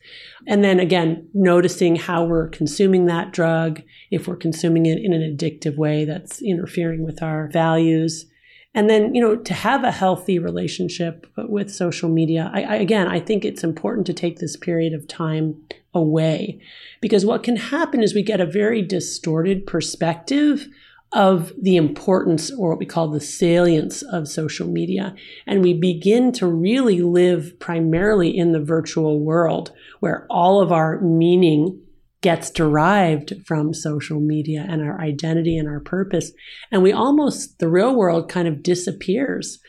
And 0.48 0.64
then 0.64 0.80
again, 0.80 1.28
noticing 1.34 1.98
how 1.98 2.24
we're 2.24 2.48
consuming 2.48 3.08
that 3.08 3.34
drug, 3.34 3.82
if 4.10 4.28
we're 4.28 4.38
consuming 4.38 4.86
it 4.86 4.98
in 5.04 5.12
an 5.12 5.22
addictive 5.22 5.78
way 5.78 6.06
that's 6.06 6.42
interfering 6.42 7.04
with 7.04 7.22
our 7.22 7.50
values. 7.52 8.26
And 8.74 8.90
then, 8.90 9.14
you 9.14 9.22
know, 9.22 9.36
to 9.36 9.54
have 9.54 9.84
a 9.84 9.92
healthy 9.92 10.40
relationship 10.40 11.28
with 11.38 11.74
social 11.74 12.10
media, 12.10 12.50
I, 12.54 12.62
I, 12.62 12.76
again, 12.76 13.08
I 13.08 13.20
think 13.20 13.44
it's 13.44 13.64
important 13.64 14.08
to 14.08 14.14
take 14.14 14.40
this 14.40 14.56
period 14.56 14.94
of 14.94 15.08
time 15.08 15.62
away 15.94 16.62
because 17.02 17.26
what 17.26 17.44
can 17.44 17.58
happen 17.58 18.02
is 18.02 18.14
we 18.14 18.24
get 18.24 18.40
a 18.40 18.46
very 18.46 18.82
distorted 18.82 19.68
perspective 19.68 20.68
of 21.14 21.52
the 21.62 21.76
importance 21.76 22.50
or 22.52 22.70
what 22.70 22.80
we 22.80 22.86
call 22.86 23.10
the 23.10 23.20
salience 23.20 24.02
of 24.02 24.30
social 24.30 24.68
media. 24.68 25.14
And 25.46 25.62
we 25.62 25.74
begin 25.74 26.32
to 26.34 26.48
really 26.48 27.02
live 27.02 27.60
primarily 27.60 28.30
in 28.30 28.54
the 28.54 28.62
virtual 28.62 29.20
world 29.20 29.74
where 30.00 30.26
all 30.30 30.62
of 30.62 30.72
our 30.72 31.02
meaning 31.02 31.82
gets 32.22 32.52
derived 32.52 33.34
from 33.46 33.74
social 33.74 34.20
media 34.20 34.66
and 34.70 34.82
our 34.82 35.02
identity 35.02 35.58
and 35.58 35.68
our 35.68 35.80
purpose. 35.80 36.32
And 36.72 36.84
we 36.84 36.92
almost, 36.92 37.60
the 37.60 37.70
real 37.70 37.96
world 37.96 38.30
kind 38.30 38.48
of 38.48 38.64
disappears 38.64 39.60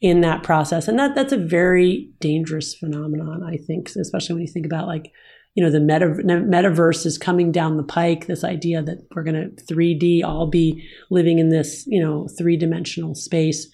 in 0.00 0.20
that 0.22 0.42
process. 0.42 0.88
And 0.88 0.98
that 0.98 1.14
that's 1.14 1.32
a 1.32 1.36
very 1.36 2.10
dangerous 2.20 2.74
phenomenon, 2.74 3.42
I 3.42 3.56
think, 3.56 3.90
especially 3.90 4.34
when 4.34 4.42
you 4.42 4.52
think 4.52 4.66
about 4.66 4.86
like, 4.88 5.12
you 5.54 5.64
know, 5.64 5.70
the 5.70 5.80
meta, 5.80 6.06
metaverse 6.06 7.04
is 7.04 7.18
coming 7.18 7.52
down 7.52 7.76
the 7.76 7.82
pike, 7.82 8.26
this 8.26 8.44
idea 8.44 8.82
that 8.82 9.06
we're 9.14 9.24
going 9.24 9.34
to 9.56 9.64
3D 9.72 10.24
all 10.24 10.48
be 10.48 10.88
living 11.10 11.38
in 11.38 11.48
this, 11.50 11.84
you 11.86 12.02
know, 12.02 12.28
three 12.38 12.56
dimensional 12.56 13.14
space. 13.14 13.68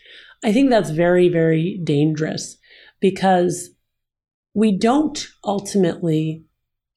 I 0.44 0.52
think 0.52 0.70
that's 0.70 0.90
very, 0.90 1.28
very 1.28 1.80
dangerous 1.84 2.56
because 3.00 3.70
we 4.54 4.76
don't 4.76 5.26
ultimately 5.44 6.44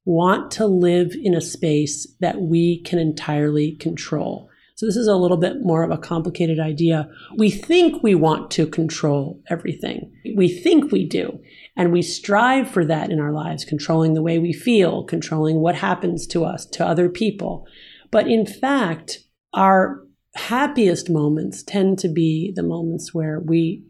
want 0.10 0.50
to 0.50 0.66
live 0.66 1.16
in 1.22 1.36
a 1.36 1.42
space 1.42 2.08
that 2.20 2.42
we 2.42 2.82
can 2.82 2.98
entirely 2.98 3.74
control. 3.74 4.50
So, 4.74 4.88
this 4.88 4.96
is 4.96 5.08
a 5.08 5.16
little 5.16 5.38
bit 5.38 5.58
more 5.62 5.84
of 5.84 5.92
a 5.92 6.00
complicated 6.00 6.60
idea. 6.60 7.08
We 7.38 7.52
think 7.52 8.02
we 8.02 8.16
want 8.16 8.50
to 8.52 8.66
control 8.66 9.40
everything, 9.50 10.12
we 10.36 10.50
think 10.50 10.92
we 10.92 11.08
do. 11.08 11.40
And 11.78 11.94
we 11.94 12.02
strive 12.02 12.70
for 12.70 12.84
that 12.86 13.12
in 13.12 13.20
our 13.20 13.32
lives, 13.32 13.64
controlling 13.64 14.16
the 14.16 14.24
way 14.24 14.40
we 14.40 14.52
feel, 14.52 15.04
controlling 15.04 15.58
what 15.58 15.76
happens 15.76 16.26
to 16.28 16.44
us, 16.44 16.66
to 16.68 16.86
other 16.86 17.08
people. 17.08 17.66
But 18.12 18.28
in 18.28 18.46
fact, 18.46 19.20
our 19.54 20.04
happiest 20.36 21.10
moments 21.10 21.62
tend 21.64 22.00
to 22.00 22.10
be 22.10 22.52
the 22.56 22.64
moments 22.64 23.14
where 23.14 23.40
we 23.40 23.84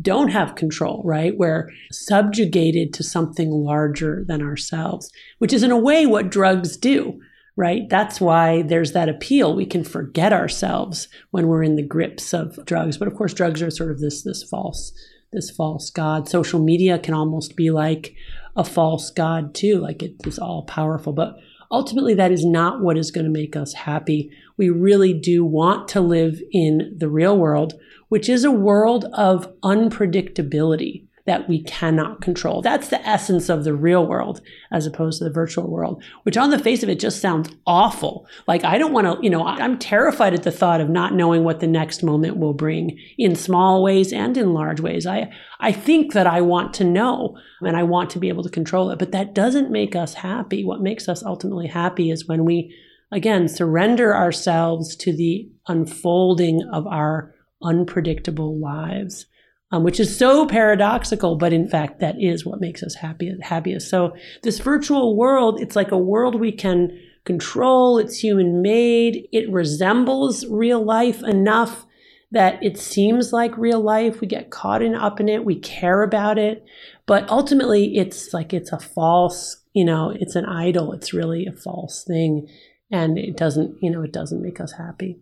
don't 0.00 0.28
have 0.28 0.56
control, 0.56 1.02
right? 1.04 1.36
We're 1.36 1.70
subjugated 1.90 2.92
to 2.94 3.02
something 3.02 3.50
larger 3.50 4.24
than 4.26 4.42
ourselves, 4.42 5.10
which 5.38 5.52
is 5.52 5.62
in 5.62 5.70
a 5.70 5.78
way 5.78 6.06
what 6.06 6.30
drugs 6.30 6.76
do, 6.76 7.20
right? 7.56 7.88
That's 7.88 8.20
why 8.20 8.62
there's 8.62 8.92
that 8.92 9.08
appeal. 9.08 9.56
We 9.56 9.66
can 9.66 9.84
forget 9.84 10.32
ourselves 10.32 11.08
when 11.30 11.48
we're 11.48 11.62
in 11.62 11.76
the 11.76 11.86
grips 11.86 12.34
of 12.34 12.64
drugs. 12.66 12.98
But 12.98 13.08
of 13.08 13.14
course, 13.14 13.32
drugs 13.32 13.62
are 13.62 13.70
sort 13.70 13.90
of 13.90 14.00
this, 14.00 14.22
this 14.22 14.42
false, 14.42 14.92
this 15.32 15.50
false 15.50 15.88
God. 15.90 16.28
Social 16.28 16.60
media 16.60 16.98
can 16.98 17.14
almost 17.14 17.56
be 17.56 17.70
like 17.70 18.14
a 18.54 18.64
false 18.64 19.10
God 19.10 19.54
too, 19.54 19.78
like 19.78 20.02
it 20.02 20.14
is 20.26 20.38
all 20.38 20.64
powerful. 20.64 21.14
But 21.14 21.36
ultimately, 21.70 22.14
that 22.14 22.32
is 22.32 22.44
not 22.44 22.82
what 22.82 22.98
is 22.98 23.10
going 23.10 23.24
to 23.24 23.32
make 23.32 23.56
us 23.56 23.72
happy. 23.72 24.30
We 24.58 24.68
really 24.68 25.14
do 25.14 25.44
want 25.44 25.88
to 25.88 26.00
live 26.00 26.40
in 26.52 26.94
the 26.96 27.08
real 27.08 27.36
world 27.36 27.74
which 28.08 28.28
is 28.28 28.44
a 28.44 28.50
world 28.50 29.06
of 29.12 29.52
unpredictability 29.60 31.06
that 31.26 31.48
we 31.48 31.60
cannot 31.60 32.20
control. 32.20 32.62
That's 32.62 32.88
the 32.88 33.04
essence 33.06 33.48
of 33.48 33.64
the 33.64 33.74
real 33.74 34.06
world 34.06 34.40
as 34.70 34.86
opposed 34.86 35.18
to 35.18 35.24
the 35.24 35.30
virtual 35.30 35.68
world, 35.68 36.02
which 36.22 36.36
on 36.36 36.50
the 36.50 36.58
face 36.58 36.82
of 36.82 36.88
it 36.88 37.00
just 37.00 37.20
sounds 37.20 37.50
awful. 37.66 38.26
Like 38.46 38.64
I 38.64 38.78
don't 38.78 38.92
want 38.92 39.06
to, 39.06 39.22
you 39.22 39.28
know, 39.28 39.44
I'm 39.44 39.78
terrified 39.78 40.34
at 40.34 40.44
the 40.44 40.52
thought 40.52 40.80
of 40.80 40.88
not 40.88 41.14
knowing 41.14 41.42
what 41.42 41.58
the 41.58 41.66
next 41.66 42.02
moment 42.02 42.36
will 42.38 42.54
bring 42.54 42.98
in 43.18 43.34
small 43.34 43.82
ways 43.82 44.12
and 44.12 44.36
in 44.36 44.54
large 44.54 44.80
ways. 44.80 45.06
I 45.06 45.30
I 45.58 45.72
think 45.72 46.12
that 46.12 46.28
I 46.28 46.40
want 46.40 46.72
to 46.74 46.84
know 46.84 47.36
and 47.60 47.76
I 47.76 47.82
want 47.82 48.10
to 48.10 48.20
be 48.20 48.28
able 48.28 48.44
to 48.44 48.50
control 48.50 48.90
it, 48.90 48.98
but 48.98 49.12
that 49.12 49.34
doesn't 49.34 49.70
make 49.70 49.96
us 49.96 50.14
happy. 50.14 50.64
What 50.64 50.80
makes 50.80 51.08
us 51.08 51.24
ultimately 51.24 51.66
happy 51.66 52.10
is 52.10 52.28
when 52.28 52.44
we 52.44 52.74
again 53.10 53.48
surrender 53.48 54.14
ourselves 54.14 54.94
to 54.96 55.12
the 55.12 55.48
unfolding 55.66 56.62
of 56.72 56.86
our 56.86 57.34
unpredictable 57.66 58.58
lives, 58.58 59.26
um, 59.72 59.82
which 59.82 59.98
is 59.98 60.16
so 60.16 60.46
paradoxical, 60.46 61.36
but 61.36 61.52
in 61.52 61.68
fact, 61.68 62.00
that 62.00 62.16
is 62.20 62.46
what 62.46 62.60
makes 62.60 62.82
us 62.82 62.94
happy, 62.94 63.34
happiest. 63.42 63.90
So, 63.90 64.14
this 64.42 64.60
virtual 64.60 65.16
world, 65.16 65.60
it's 65.60 65.76
like 65.76 65.90
a 65.90 65.98
world 65.98 66.38
we 66.38 66.52
can 66.52 66.96
control, 67.24 67.98
it's 67.98 68.18
human 68.18 68.62
made, 68.62 69.28
it 69.32 69.50
resembles 69.50 70.46
real 70.46 70.82
life 70.84 71.22
enough 71.24 71.84
that 72.30 72.62
it 72.62 72.78
seems 72.78 73.32
like 73.32 73.56
real 73.58 73.80
life. 73.80 74.20
We 74.20 74.26
get 74.26 74.50
caught 74.50 74.82
in, 74.82 74.94
up 74.94 75.20
in 75.20 75.28
it, 75.28 75.44
we 75.44 75.56
care 75.56 76.02
about 76.02 76.38
it, 76.38 76.64
but 77.06 77.28
ultimately, 77.28 77.96
it's 77.96 78.32
like 78.32 78.54
it's 78.54 78.72
a 78.72 78.78
false, 78.78 79.56
you 79.74 79.84
know, 79.84 80.14
it's 80.14 80.36
an 80.36 80.44
idol, 80.44 80.92
it's 80.92 81.12
really 81.12 81.46
a 81.46 81.52
false 81.52 82.04
thing. 82.04 82.48
And 82.90 83.18
it 83.18 83.36
doesn't, 83.36 83.82
you 83.82 83.90
know, 83.90 84.02
it 84.02 84.12
doesn't 84.12 84.42
make 84.42 84.60
us 84.60 84.72
happy. 84.72 85.18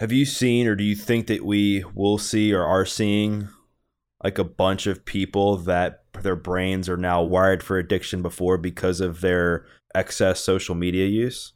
Have 0.00 0.12
you 0.12 0.24
seen, 0.24 0.66
or 0.66 0.74
do 0.74 0.82
you 0.84 0.96
think 0.96 1.28
that 1.28 1.44
we 1.44 1.84
will 1.94 2.18
see, 2.18 2.52
or 2.52 2.64
are 2.64 2.84
seeing, 2.84 3.48
like 4.22 4.38
a 4.38 4.44
bunch 4.44 4.86
of 4.86 5.04
people 5.04 5.56
that 5.58 6.04
their 6.22 6.36
brains 6.36 6.88
are 6.88 6.96
now 6.96 7.22
wired 7.22 7.62
for 7.62 7.78
addiction 7.78 8.22
before 8.22 8.58
because 8.58 9.00
of 9.00 9.20
their 9.20 9.66
excess 9.94 10.40
social 10.40 10.74
media 10.74 11.06
use? 11.06 11.52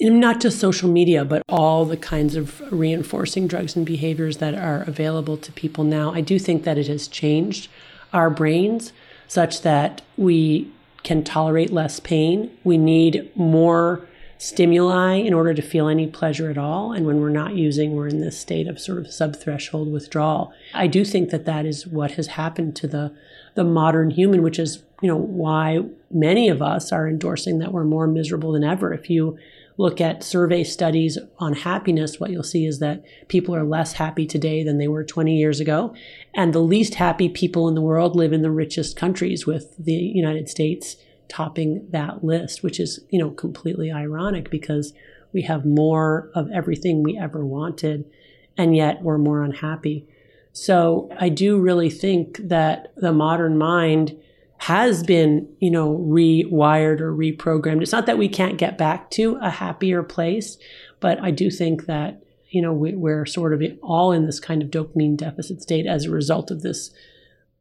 not 0.00 0.40
just 0.40 0.58
social 0.58 0.88
media, 0.88 1.24
but 1.24 1.42
all 1.48 1.84
the 1.84 1.96
kinds 1.96 2.34
of 2.34 2.60
reinforcing 2.72 3.46
drugs 3.46 3.76
and 3.76 3.86
behaviors 3.86 4.38
that 4.38 4.54
are 4.54 4.82
available 4.82 5.36
to 5.36 5.52
people 5.52 5.84
now, 5.84 6.12
I 6.12 6.20
do 6.20 6.38
think 6.38 6.64
that 6.64 6.78
it 6.78 6.88
has 6.88 7.06
changed 7.08 7.68
our 8.12 8.28
brains 8.28 8.92
such 9.28 9.62
that 9.62 10.02
we 10.16 10.70
can 11.02 11.22
tolerate 11.22 11.72
less 11.72 12.00
pain. 12.00 12.50
We 12.64 12.76
need 12.76 13.30
more 13.36 14.06
stimuli 14.44 15.14
in 15.14 15.32
order 15.32 15.54
to 15.54 15.62
feel 15.62 15.88
any 15.88 16.06
pleasure 16.06 16.50
at 16.50 16.58
all. 16.58 16.92
And 16.92 17.06
when 17.06 17.20
we're 17.20 17.30
not 17.30 17.54
using, 17.54 17.92
we're 17.92 18.08
in 18.08 18.20
this 18.20 18.38
state 18.38 18.68
of 18.68 18.78
sort 18.78 18.98
of 18.98 19.10
sub-threshold 19.10 19.90
withdrawal. 19.90 20.52
I 20.74 20.86
do 20.86 21.02
think 21.02 21.30
that 21.30 21.46
that 21.46 21.64
is 21.64 21.86
what 21.86 22.12
has 22.12 22.26
happened 22.28 22.76
to 22.76 22.86
the 22.86 23.14
the 23.54 23.64
modern 23.64 24.10
human, 24.10 24.42
which 24.42 24.58
is 24.58 24.82
you 25.00 25.08
know 25.08 25.16
why 25.16 25.80
many 26.10 26.48
of 26.48 26.60
us 26.60 26.92
are 26.92 27.08
endorsing 27.08 27.58
that 27.60 27.72
we're 27.72 27.84
more 27.84 28.06
miserable 28.06 28.52
than 28.52 28.64
ever. 28.64 28.92
If 28.92 29.08
you 29.08 29.38
look 29.76 30.00
at 30.00 30.22
survey 30.22 30.62
studies 30.62 31.18
on 31.38 31.52
happiness, 31.54 32.20
what 32.20 32.30
you'll 32.30 32.42
see 32.42 32.66
is 32.66 32.80
that 32.80 33.02
people 33.28 33.56
are 33.56 33.64
less 33.64 33.94
happy 33.94 34.26
today 34.26 34.62
than 34.62 34.78
they 34.78 34.88
were 34.88 35.02
20 35.02 35.36
years 35.36 35.58
ago. 35.58 35.94
And 36.34 36.52
the 36.52 36.60
least 36.60 36.96
happy 36.96 37.28
people 37.28 37.66
in 37.66 37.74
the 37.74 37.80
world 37.80 38.14
live 38.14 38.32
in 38.32 38.42
the 38.42 38.50
richest 38.50 38.96
countries, 38.96 39.46
with 39.46 39.74
the 39.78 39.92
United 39.92 40.48
States 40.48 40.96
topping 41.28 41.86
that 41.90 42.24
list, 42.24 42.62
which 42.62 42.78
is, 42.80 43.00
you 43.10 43.18
know, 43.18 43.30
completely 43.30 43.90
ironic 43.90 44.50
because 44.50 44.92
we 45.32 45.42
have 45.42 45.64
more 45.64 46.30
of 46.34 46.50
everything 46.50 47.02
we 47.02 47.18
ever 47.18 47.44
wanted, 47.44 48.04
and 48.56 48.76
yet 48.76 49.02
we're 49.02 49.18
more 49.18 49.42
unhappy. 49.42 50.06
So 50.52 51.10
I 51.18 51.28
do 51.28 51.58
really 51.58 51.90
think 51.90 52.38
that 52.38 52.92
the 52.96 53.12
modern 53.12 53.58
mind 53.58 54.16
has 54.58 55.02
been, 55.02 55.48
you 55.58 55.70
know, 55.70 55.98
rewired 55.98 57.00
or 57.00 57.12
reprogrammed. 57.12 57.82
It's 57.82 57.92
not 57.92 58.06
that 58.06 58.18
we 58.18 58.28
can't 58.28 58.56
get 58.56 58.78
back 58.78 59.10
to 59.10 59.36
a 59.42 59.50
happier 59.50 60.02
place, 60.02 60.56
but 61.00 61.20
I 61.20 61.32
do 61.32 61.50
think 61.50 61.86
that, 61.86 62.22
you 62.48 62.62
know, 62.62 62.72
we, 62.72 62.94
are 63.10 63.26
sort 63.26 63.52
of 63.52 63.62
all 63.82 64.12
in 64.12 64.26
this 64.26 64.38
kind 64.38 64.62
of 64.62 64.70
dopamine 64.70 65.16
deficit 65.16 65.60
state 65.60 65.86
as 65.86 66.04
a 66.04 66.10
result 66.10 66.52
of 66.52 66.62
this 66.62 66.92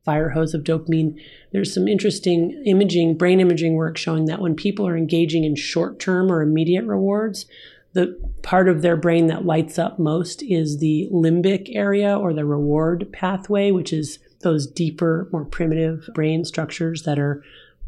fire 0.04 0.30
hose 0.30 0.54
of 0.54 0.64
dopamine. 0.64 1.20
There's 1.52 1.74
some 1.74 1.88
interesting 1.88 2.62
imaging, 2.66 3.18
brain 3.18 3.40
imaging 3.40 3.76
work 3.76 3.98
showing 3.98 4.26
that 4.26 4.42
when 4.42 4.56
people 4.56 4.88
are 4.88 4.98
engaging 4.98 5.44
in 5.44 5.56
short 5.56 6.00
term 6.00 6.32
or 6.32 6.42
immediate 6.42 6.86
rewards, 6.86 7.46
the 7.94 8.20
part 8.42 8.68
of 8.68 8.82
their 8.82 8.98
brain 8.98 9.28
that 9.28 9.46
lights 9.46 9.78
up 9.78 10.00
most 10.00 10.42
is 10.44 10.80
the 10.80 11.08
limbic 11.12 11.74
area 11.76 12.18
or 12.18 12.34
the 12.34 12.46
reward 12.46 13.08
pathway, 13.14 13.72
which 13.72 13.94
is 13.94 14.20
those 14.42 14.68
deeper, 14.68 15.30
more 15.32 15.46
primitive 15.46 16.10
brain 16.14 16.44
structures 16.44 17.04
that 17.04 17.20
are 17.20 17.44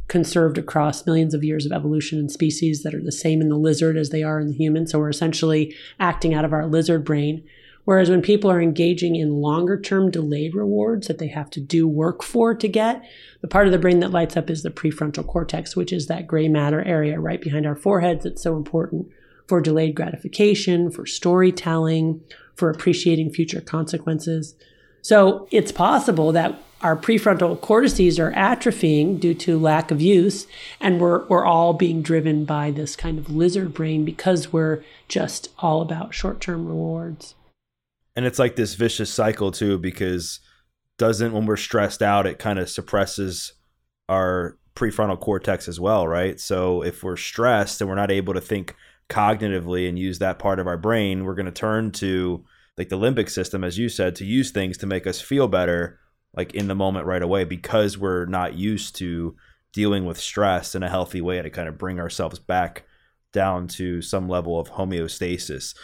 conserved 0.08 0.58
across 0.58 1.06
millions 1.06 1.34
of 1.34 1.44
years 1.44 1.66
of 1.66 1.72
evolution 1.72 2.20
and 2.20 2.32
species 2.32 2.84
that 2.84 2.94
are 2.94 3.02
the 3.02 3.12
same 3.12 3.42
in 3.42 3.50
the 3.50 3.58
lizard 3.58 3.98
as 3.98 4.12
they 4.12 4.22
are 4.22 4.40
in 4.40 4.48
the 4.48 4.54
human. 4.54 4.86
So 4.86 5.00
we're 5.00 5.10
essentially 5.10 5.76
acting 6.00 6.34
out 6.34 6.46
of 6.46 6.54
our 6.54 6.68
lizard 6.68 7.04
brain. 7.04 7.44
Whereas 7.86 8.10
when 8.10 8.24
people 8.24 8.52
are 8.52 8.62
engaging 8.62 9.16
in 9.16 9.42
longer 9.42 9.80
term 9.80 10.10
delayed 10.12 10.56
rewards 10.56 11.08
that 11.08 11.20
they 11.20 11.28
have 11.28 11.52
to 11.52 11.62
do 11.62 11.88
work 11.88 12.24
for 12.24 12.54
to 12.56 12.68
get, 12.68 13.04
the 13.42 13.48
part 13.48 13.68
of 13.68 13.72
the 13.72 13.80
brain 13.80 14.00
that 14.00 14.12
lights 14.12 14.36
up 14.36 14.50
is 14.50 14.64
the 14.64 14.72
prefrontal 14.72 15.26
cortex, 15.26 15.76
which 15.76 15.94
is 15.94 16.08
that 16.08 16.28
gray 16.28 16.50
matter 16.50 16.82
area 16.82 17.20
right 17.20 17.42
behind 17.42 17.66
our 17.66 17.76
foreheads 17.76 18.24
that's 18.24 18.42
so 18.42 18.58
important 18.58 19.08
for 19.48 19.62
delayed 19.62 19.94
gratification, 19.94 20.90
for 20.90 21.06
storytelling, 21.06 22.22
for 22.56 22.72
appreciating 22.72 23.30
future 23.30 23.62
consequences. 23.62 24.56
So 25.04 25.48
it's 25.52 25.72
possible 25.72 26.32
that 26.32 26.60
our 26.82 26.96
prefrontal 26.98 27.62
cortices 27.62 28.20
are 28.20 28.32
atrophying 28.32 29.20
due 29.20 29.36
to 29.36 29.60
lack 29.60 29.92
of 29.92 30.02
use, 30.02 30.48
and 30.80 31.00
we're, 31.00 31.26
we're 31.28 31.46
all 31.46 31.74
being 31.74 32.02
driven 32.02 32.46
by 32.46 32.72
this 32.72 32.96
kind 32.96 33.20
of 33.20 33.30
lizard 33.30 33.76
brain 33.76 34.04
because 34.04 34.52
we're 34.52 34.84
just 35.08 35.50
all 35.60 35.82
about 35.82 36.16
short 36.16 36.42
term 36.42 36.68
rewards 36.68 37.36
and 38.16 38.26
it's 38.26 38.40
like 38.40 38.56
this 38.56 38.76
vicious 38.76 39.14
cycle 39.14 39.52
too 39.52 39.78
because 39.78 40.40
doesn't 40.98 41.34
when 41.34 41.46
we're 41.46 41.58
stressed 41.58 42.02
out 42.02 42.26
it 42.26 42.40
kind 42.40 42.60
of 42.60 42.70
suppresses 42.70 43.54
our 44.08 44.58
prefrontal 44.76 45.20
cortex 45.20 45.68
as 45.68 45.80
well 45.80 46.08
right? 46.08 46.40
So 46.40 46.84
if 46.84 47.04
we're 47.04 47.18
stressed 47.18 47.82
and 47.82 47.90
we're 47.90 47.96
not 47.96 48.12
able 48.12 48.34
to 48.34 48.42
think 48.42 48.76
cognitively 49.10 49.88
and 49.88 50.00
use 50.00 50.20
that 50.20 50.40
part 50.40 50.60
of 50.60 50.68
our 50.68 50.78
brain 50.78 51.26
we're 51.26 51.36
going 51.36 51.46
to 51.46 51.52
turn 51.52 51.92
to 51.92 52.44
like 52.78 52.90
the 52.90 52.98
limbic 52.98 53.30
system 53.30 53.64
as 53.64 53.78
you 53.78 53.88
said 53.88 54.16
to 54.16 54.26
use 54.26 54.52
things 54.52 54.78
to 54.78 54.88
make 54.88 55.06
us 55.06 55.22
feel 55.22 55.48
better 55.48 56.00
like 56.36 56.54
in 56.54 56.68
the 56.68 56.76
moment 56.76 57.06
right 57.06 57.22
away 57.22 57.44
because 57.44 57.98
we're 57.98 58.26
not 58.26 58.56
used 58.56 58.96
to 58.96 59.36
dealing 59.74 60.06
with 60.06 60.18
stress 60.20 60.74
in 60.74 60.84
a 60.84 60.90
healthy 60.90 61.22
way 61.22 61.42
to 61.42 61.50
kind 61.50 61.68
of 61.68 61.78
bring 61.78 62.00
ourselves 62.00 62.40
back 62.40 62.84
down 63.32 63.68
to 63.68 64.02
some 64.02 64.28
level 64.28 64.60
of 64.60 64.72
homeostasis 64.72 65.76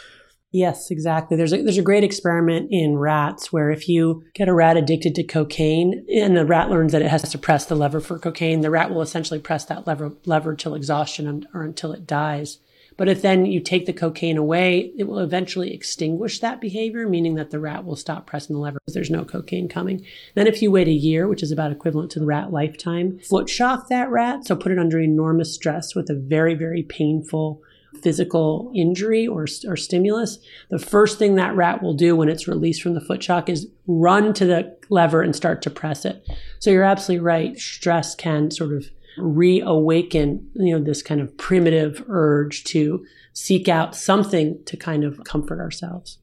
Yes, 0.54 0.92
exactly. 0.92 1.38
There's 1.38 1.54
a, 1.54 1.62
there's 1.62 1.78
a 1.78 1.84
great 1.84 2.04
experiment 2.04 2.68
in 2.72 2.98
rats 2.98 3.54
where 3.54 3.72
if 3.72 3.88
you 3.88 4.26
get 4.34 4.50
a 4.50 4.54
rat 4.54 4.76
addicted 4.76 5.16
to 5.16 5.24
cocaine 5.24 6.06
and 6.14 6.36
the 6.36 6.46
rat 6.46 6.70
learns 6.70 6.92
that 6.92 7.02
it 7.02 7.08
has 7.08 7.30
to 7.30 7.38
press 7.38 7.66
the 7.66 7.76
lever 7.76 8.02
for 8.02 8.20
cocaine, 8.20 8.60
the 8.60 8.70
rat 8.70 8.92
will 8.92 9.02
essentially 9.02 9.40
press 9.40 9.64
that 9.66 9.88
lever 9.88 10.12
lever 10.26 10.54
till 10.54 10.76
exhaustion 10.76 11.48
or 11.54 11.64
until 11.64 11.94
it 11.94 12.06
dies. 12.06 12.60
But 12.98 13.08
if 13.08 13.22
then 13.22 13.46
you 13.46 13.62
take 13.62 13.86
the 13.86 13.94
cocaine 13.94 14.38
away, 14.38 14.92
it 14.98 15.06
will 15.06 15.20
eventually 15.20 15.74
extinguish 15.74 16.40
that 16.40 16.60
behavior, 16.60 17.08
meaning 17.08 17.36
that 17.36 17.50
the 17.50 17.60
rat 17.60 17.86
will 17.86 17.96
stop 17.96 18.28
pressing 18.28 18.54
the 18.54 18.62
lever 18.62 18.80
because 18.80 18.94
there's 18.94 19.10
no 19.10 19.24
cocaine 19.24 19.70
coming. 19.70 20.06
Then 20.36 20.48
if 20.48 20.62
you 20.62 20.70
wait 20.70 20.90
a 20.90 20.92
year, 20.92 21.30
which 21.30 21.42
is 21.42 21.52
about 21.52 21.72
equivalent 21.72 22.12
to 22.12 22.20
the 22.20 22.26
rat 22.26 22.52
lifetime, 22.52 23.20
foot 23.20 23.50
shock 23.50 23.88
that 23.88 24.12
rat, 24.12 24.46
so 24.46 24.58
put 24.58 24.74
it 24.74 24.78
under 24.78 25.00
enormous 25.00 25.54
stress 25.54 25.96
with 25.96 26.10
a 26.10 26.14
very, 26.14 26.54
very 26.54 26.84
painful 26.84 27.62
physical 28.02 28.72
injury 28.76 29.28
or, 29.28 29.46
or 29.68 29.76
stimulus, 29.76 30.40
the 30.70 30.80
first 30.80 31.20
thing 31.20 31.36
that 31.36 31.56
rat 31.56 31.84
will 31.84 31.94
do 31.94 32.16
when 32.16 32.30
it's 32.30 32.48
released 32.48 32.82
from 32.82 32.94
the 32.94 33.02
foot 33.02 33.22
shock 33.22 33.50
is 33.50 33.68
run 33.88 34.34
to 34.34 34.46
the 34.46 34.78
lever 34.90 35.22
and 35.22 35.36
start 35.36 35.62
to 35.62 35.70
press 35.70 36.06
it. 36.06 36.26
So 36.60 36.70
you're 36.70 36.84
absolutely 36.84 37.24
right. 37.24 37.58
Stress 37.58 38.16
can 38.16 38.52
sort 38.52 38.74
of 38.74 38.86
reawaken, 39.18 40.50
you 40.56 40.78
know, 40.78 40.84
this 40.84 41.02
kind 41.02 41.22
of 41.22 41.38
primitive 41.38 42.04
urge 42.08 42.64
to 42.66 43.06
seek 43.34 43.68
out 43.68 43.96
something 43.96 44.60
to 44.66 44.78
kind 44.78 45.04
of 45.04 45.24
comfort 45.24 45.60
ourselves. 45.60 46.20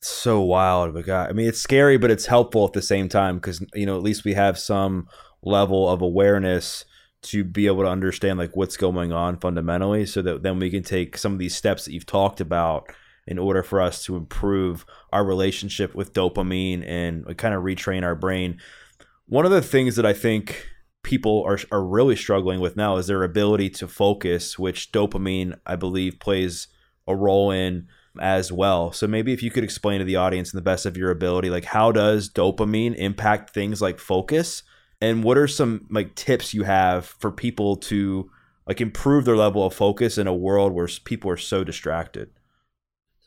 So 0.00 0.40
wild, 0.40 0.94
but 0.94 1.06
God, 1.06 1.30
I 1.30 1.32
mean, 1.32 1.46
it's 1.46 1.60
scary, 1.60 1.96
but 1.96 2.10
it's 2.10 2.26
helpful 2.26 2.66
at 2.66 2.72
the 2.72 2.82
same 2.82 3.08
time 3.08 3.36
because 3.36 3.64
you 3.74 3.86
know 3.86 3.96
at 3.96 4.02
least 4.02 4.24
we 4.24 4.34
have 4.34 4.58
some 4.58 5.06
level 5.44 5.88
of 5.88 6.02
awareness 6.02 6.84
to 7.22 7.44
be 7.44 7.66
able 7.66 7.82
to 7.82 7.88
understand 7.88 8.38
like 8.38 8.56
what's 8.56 8.76
going 8.76 9.12
on 9.12 9.38
fundamentally 9.38 10.04
so 10.06 10.22
that 10.22 10.42
then 10.42 10.58
we 10.58 10.70
can 10.70 10.82
take 10.82 11.16
some 11.16 11.32
of 11.32 11.38
these 11.38 11.56
steps 11.56 11.84
that 11.84 11.92
you've 11.92 12.06
talked 12.06 12.40
about 12.40 12.88
in 13.26 13.38
order 13.38 13.62
for 13.62 13.80
us 13.80 14.04
to 14.04 14.16
improve 14.16 14.84
our 15.12 15.24
relationship 15.24 15.94
with 15.94 16.12
dopamine 16.12 16.84
and 16.86 17.36
kind 17.38 17.54
of 17.54 17.62
retrain 17.62 18.02
our 18.02 18.16
brain. 18.16 18.58
One 19.26 19.44
of 19.44 19.52
the 19.52 19.62
things 19.62 19.94
that 19.96 20.06
I 20.06 20.12
think 20.12 20.68
people 21.04 21.44
are 21.46 21.58
are 21.70 21.84
really 21.84 22.16
struggling 22.16 22.60
with 22.60 22.76
now 22.76 22.96
is 22.96 23.06
their 23.06 23.22
ability 23.22 23.70
to 23.70 23.88
focus, 23.88 24.58
which 24.58 24.90
dopamine 24.90 25.56
I 25.64 25.76
believe 25.76 26.18
plays 26.18 26.66
a 27.06 27.14
role 27.14 27.52
in 27.52 27.86
as 28.20 28.52
well. 28.52 28.92
So 28.92 29.06
maybe 29.06 29.32
if 29.32 29.42
you 29.42 29.50
could 29.50 29.64
explain 29.64 30.00
to 30.00 30.04
the 30.04 30.16
audience 30.16 30.52
in 30.52 30.56
the 30.56 30.62
best 30.62 30.84
of 30.86 30.96
your 30.96 31.10
ability 31.10 31.50
like 31.50 31.64
how 31.64 31.92
does 31.92 32.28
dopamine 32.28 32.94
impact 32.96 33.54
things 33.54 33.80
like 33.80 33.98
focus 33.98 34.64
and 35.02 35.24
what 35.24 35.36
are 35.36 35.48
some 35.48 35.86
like 35.90 36.14
tips 36.14 36.54
you 36.54 36.62
have 36.62 37.04
for 37.04 37.30
people 37.30 37.76
to 37.76 38.30
like 38.66 38.80
improve 38.80 39.24
their 39.24 39.36
level 39.36 39.66
of 39.66 39.74
focus 39.74 40.16
in 40.16 40.26
a 40.26 40.34
world 40.34 40.72
where 40.72 40.88
people 41.04 41.30
are 41.30 41.36
so 41.36 41.64
distracted 41.64 42.30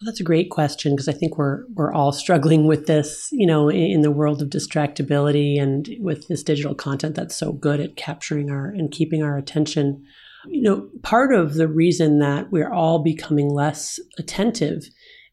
that's 0.02 0.20
a 0.20 0.26
great 0.26 0.50
question 0.50 0.94
because 0.94 1.08
I 1.08 1.14
think 1.14 1.38
we're 1.38 1.64
we're 1.74 1.94
all 1.94 2.12
struggling 2.12 2.68
with 2.68 2.86
this, 2.86 3.30
you 3.32 3.48
know, 3.48 3.70
in 3.70 4.02
the 4.02 4.12
world 4.12 4.42
of 4.42 4.50
distractibility 4.50 5.60
and 5.60 5.90
with 6.00 6.28
this 6.28 6.44
digital 6.44 6.76
content 6.76 7.16
that's 7.16 7.36
so 7.36 7.54
good 7.54 7.80
at 7.80 7.96
capturing 7.96 8.52
our 8.52 8.68
and 8.68 8.92
keeping 8.92 9.24
our 9.24 9.38
attention. 9.38 10.04
You 10.48 10.62
know, 10.62 10.90
part 11.02 11.34
of 11.34 11.56
the 11.56 11.68
reason 11.68 12.20
that 12.20 12.52
we're 12.52 12.72
all 12.72 13.00
becoming 13.00 13.50
less 13.50 14.00
attentive 14.18 14.84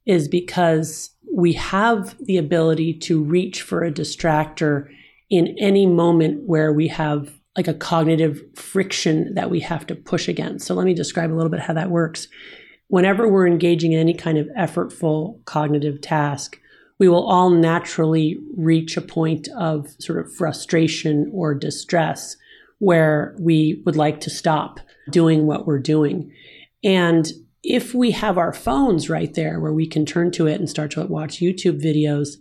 is 0.07 0.28
because 0.28 1.11
we 1.34 1.53
have 1.55 2.16
the 2.20 2.36
ability 2.36 2.95
to 3.01 3.22
reach 3.22 3.62
for 3.62 3.82
a 3.82 3.93
distractor 3.93 4.88
in 5.33 5.57
any 5.59 5.87
moment 5.87 6.43
where 6.47 6.74
we 6.74 6.89
have 6.89 7.33
like 7.57 7.66
a 7.66 7.72
cognitive 7.72 8.39
friction 8.55 9.33
that 9.35 9.51
we 9.51 9.61
have 9.61 9.87
to 9.87 9.95
push 9.95 10.28
against. 10.28 10.66
So 10.66 10.74
let 10.74 10.85
me 10.85 10.93
describe 10.93 11.33
a 11.33 11.35
little 11.35 11.51
bit 11.51 11.61
how 11.61 11.72
that 11.72 11.91
works. 11.91 12.28
Whenever 12.89 13.26
we're 13.26 13.47
engaging 13.47 13.93
in 13.93 13.99
any 13.99 14.12
kind 14.12 14.37
of 14.37 14.47
effortful 14.59 15.43
cognitive 15.47 16.03
task, 16.03 16.61
we 16.99 17.09
will 17.09 17.26
all 17.26 17.49
naturally 17.49 18.39
reach 18.55 18.99
a 18.99 19.01
point 19.01 19.49
of 19.57 19.89
sort 19.99 20.18
of 20.18 20.35
frustration 20.35 21.30
or 21.33 21.55
distress 21.55 22.37
where 22.78 23.35
we 23.41 23.83
would 23.87 23.97
like 23.97 24.20
to 24.20 24.30
stop 24.30 24.80
doing 25.11 25.47
what 25.47 25.66
we're 25.66 25.78
doing. 25.78 26.30
And 26.85 27.26
if 27.63 27.95
we 27.95 28.11
have 28.11 28.39
our 28.39 28.53
phones 28.53 29.09
right 29.09 29.33
there 29.35 29.61
where 29.61 29.73
we 29.73 29.87
can 29.87 30.05
turn 30.05 30.31
to 30.33 30.47
it 30.47 30.59
and 30.59 30.69
start 30.69 30.91
to 30.93 31.07
watch 31.07 31.41
YouTube 31.41 31.83
videos, 31.83 32.37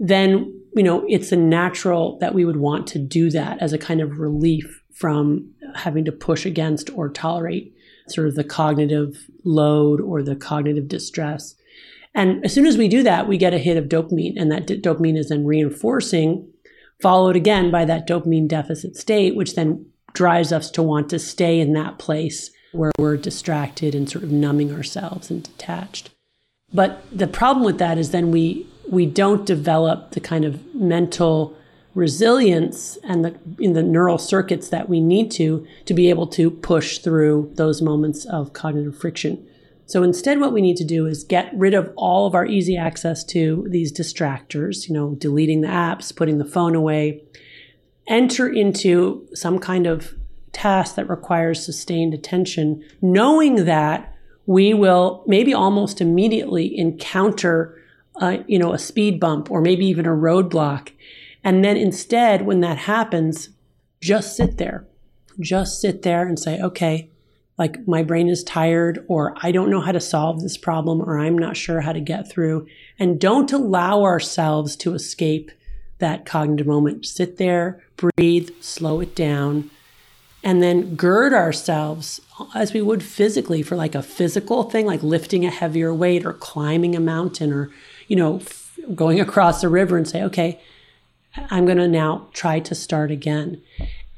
then 0.00 0.60
you 0.74 0.82
know 0.82 1.04
it's 1.08 1.32
a 1.32 1.36
natural 1.36 2.18
that 2.20 2.34
we 2.34 2.44
would 2.44 2.56
want 2.56 2.86
to 2.88 2.98
do 2.98 3.30
that 3.30 3.60
as 3.60 3.72
a 3.72 3.78
kind 3.78 4.00
of 4.00 4.18
relief 4.18 4.82
from 4.92 5.50
having 5.74 6.04
to 6.04 6.12
push 6.12 6.46
against 6.46 6.90
or 6.90 7.08
tolerate 7.08 7.74
sort 8.08 8.26
of 8.26 8.34
the 8.34 8.44
cognitive 8.44 9.30
load 9.44 10.00
or 10.00 10.22
the 10.22 10.36
cognitive 10.36 10.88
distress. 10.88 11.54
And 12.14 12.44
as 12.44 12.52
soon 12.52 12.66
as 12.66 12.76
we 12.76 12.88
do 12.88 13.02
that, 13.04 13.26
we 13.26 13.38
get 13.38 13.54
a 13.54 13.58
hit 13.58 13.76
of 13.76 13.86
dopamine, 13.86 14.34
and 14.36 14.50
that 14.52 14.66
d- 14.66 14.80
dopamine 14.80 15.16
is 15.16 15.30
then 15.30 15.46
reinforcing, 15.46 16.46
followed 17.00 17.36
again 17.36 17.70
by 17.70 17.86
that 17.86 18.06
dopamine 18.06 18.48
deficit 18.48 18.96
state, 18.96 19.34
which 19.34 19.54
then 19.54 19.86
drives 20.12 20.52
us 20.52 20.70
to 20.72 20.82
want 20.82 21.08
to 21.08 21.18
stay 21.18 21.58
in 21.58 21.72
that 21.72 21.98
place 21.98 22.50
where 22.72 22.92
we're 22.98 23.16
distracted 23.16 23.94
and 23.94 24.08
sort 24.08 24.24
of 24.24 24.30
numbing 24.30 24.74
ourselves 24.74 25.30
and 25.30 25.42
detached. 25.42 26.10
But 26.72 27.04
the 27.12 27.26
problem 27.26 27.64
with 27.64 27.78
that 27.78 27.98
is 27.98 28.10
then 28.10 28.30
we 28.30 28.66
we 28.90 29.06
don't 29.06 29.46
develop 29.46 30.10
the 30.10 30.20
kind 30.20 30.44
of 30.44 30.74
mental 30.74 31.56
resilience 31.94 32.98
and 33.04 33.24
the 33.24 33.38
in 33.58 33.74
the 33.74 33.82
neural 33.82 34.18
circuits 34.18 34.70
that 34.70 34.88
we 34.88 35.00
need 35.00 35.30
to 35.32 35.66
to 35.84 35.94
be 35.94 36.08
able 36.08 36.26
to 36.26 36.50
push 36.50 36.98
through 36.98 37.50
those 37.54 37.82
moments 37.82 38.24
of 38.24 38.52
cognitive 38.52 38.96
friction. 38.96 39.46
So 39.86 40.02
instead 40.02 40.40
what 40.40 40.54
we 40.54 40.62
need 40.62 40.78
to 40.78 40.84
do 40.84 41.06
is 41.06 41.22
get 41.22 41.52
rid 41.54 41.74
of 41.74 41.92
all 41.96 42.26
of 42.26 42.34
our 42.34 42.46
easy 42.46 42.76
access 42.78 43.22
to 43.24 43.66
these 43.68 43.92
distractors, 43.92 44.88
you 44.88 44.94
know, 44.94 45.14
deleting 45.16 45.60
the 45.60 45.68
apps, 45.68 46.16
putting 46.16 46.38
the 46.38 46.46
phone 46.46 46.74
away, 46.74 47.22
enter 48.06 48.48
into 48.48 49.28
some 49.34 49.58
kind 49.58 49.86
of 49.86 50.14
task 50.52 50.96
that 50.96 51.08
requires 51.08 51.64
sustained 51.64 52.14
attention, 52.14 52.84
knowing 53.00 53.64
that 53.64 54.14
we 54.46 54.74
will 54.74 55.24
maybe 55.26 55.54
almost 55.54 56.00
immediately 56.00 56.76
encounter 56.78 57.80
a, 58.16 58.44
you 58.46 58.58
know, 58.58 58.72
a 58.72 58.78
speed 58.78 59.18
bump 59.18 59.50
or 59.50 59.60
maybe 59.60 59.86
even 59.86 60.06
a 60.06 60.10
roadblock. 60.10 60.90
And 61.44 61.64
then 61.64 61.76
instead, 61.76 62.42
when 62.42 62.60
that 62.60 62.78
happens, 62.78 63.50
just 64.00 64.36
sit 64.36 64.58
there. 64.58 64.86
Just 65.40 65.80
sit 65.80 66.02
there 66.02 66.26
and 66.26 66.38
say, 66.38 66.60
okay, 66.60 67.10
like 67.58 67.86
my 67.86 68.02
brain 68.02 68.28
is 68.28 68.42
tired, 68.44 69.04
or 69.08 69.34
I 69.42 69.52
don't 69.52 69.70
know 69.70 69.80
how 69.80 69.92
to 69.92 70.00
solve 70.00 70.40
this 70.40 70.56
problem, 70.56 71.00
or 71.00 71.18
I'm 71.18 71.38
not 71.38 71.56
sure 71.56 71.80
how 71.80 71.92
to 71.92 72.00
get 72.00 72.30
through. 72.30 72.66
And 72.98 73.20
don't 73.20 73.52
allow 73.52 74.02
ourselves 74.02 74.74
to 74.76 74.94
escape 74.94 75.50
that 75.98 76.26
cognitive 76.26 76.66
moment. 76.66 77.06
Sit 77.06 77.36
there, 77.36 77.82
breathe, 77.96 78.50
slow 78.60 79.00
it 79.00 79.14
down, 79.14 79.70
and 80.42 80.62
then 80.62 80.94
gird 80.96 81.32
ourselves 81.32 82.20
as 82.54 82.72
we 82.72 82.82
would 82.82 83.02
physically 83.02 83.62
for 83.62 83.76
like 83.76 83.94
a 83.94 84.02
physical 84.02 84.64
thing, 84.64 84.86
like 84.86 85.02
lifting 85.02 85.44
a 85.44 85.50
heavier 85.50 85.94
weight 85.94 86.26
or 86.26 86.32
climbing 86.32 86.96
a 86.96 87.00
mountain 87.00 87.52
or, 87.52 87.70
you 88.08 88.16
know, 88.16 88.36
f- 88.38 88.78
going 88.94 89.20
across 89.20 89.62
a 89.62 89.68
river 89.68 89.96
and 89.96 90.08
say, 90.08 90.22
okay, 90.22 90.60
I'm 91.50 91.64
going 91.64 91.78
to 91.78 91.88
now 91.88 92.28
try 92.32 92.60
to 92.60 92.74
start 92.74 93.10
again. 93.10 93.62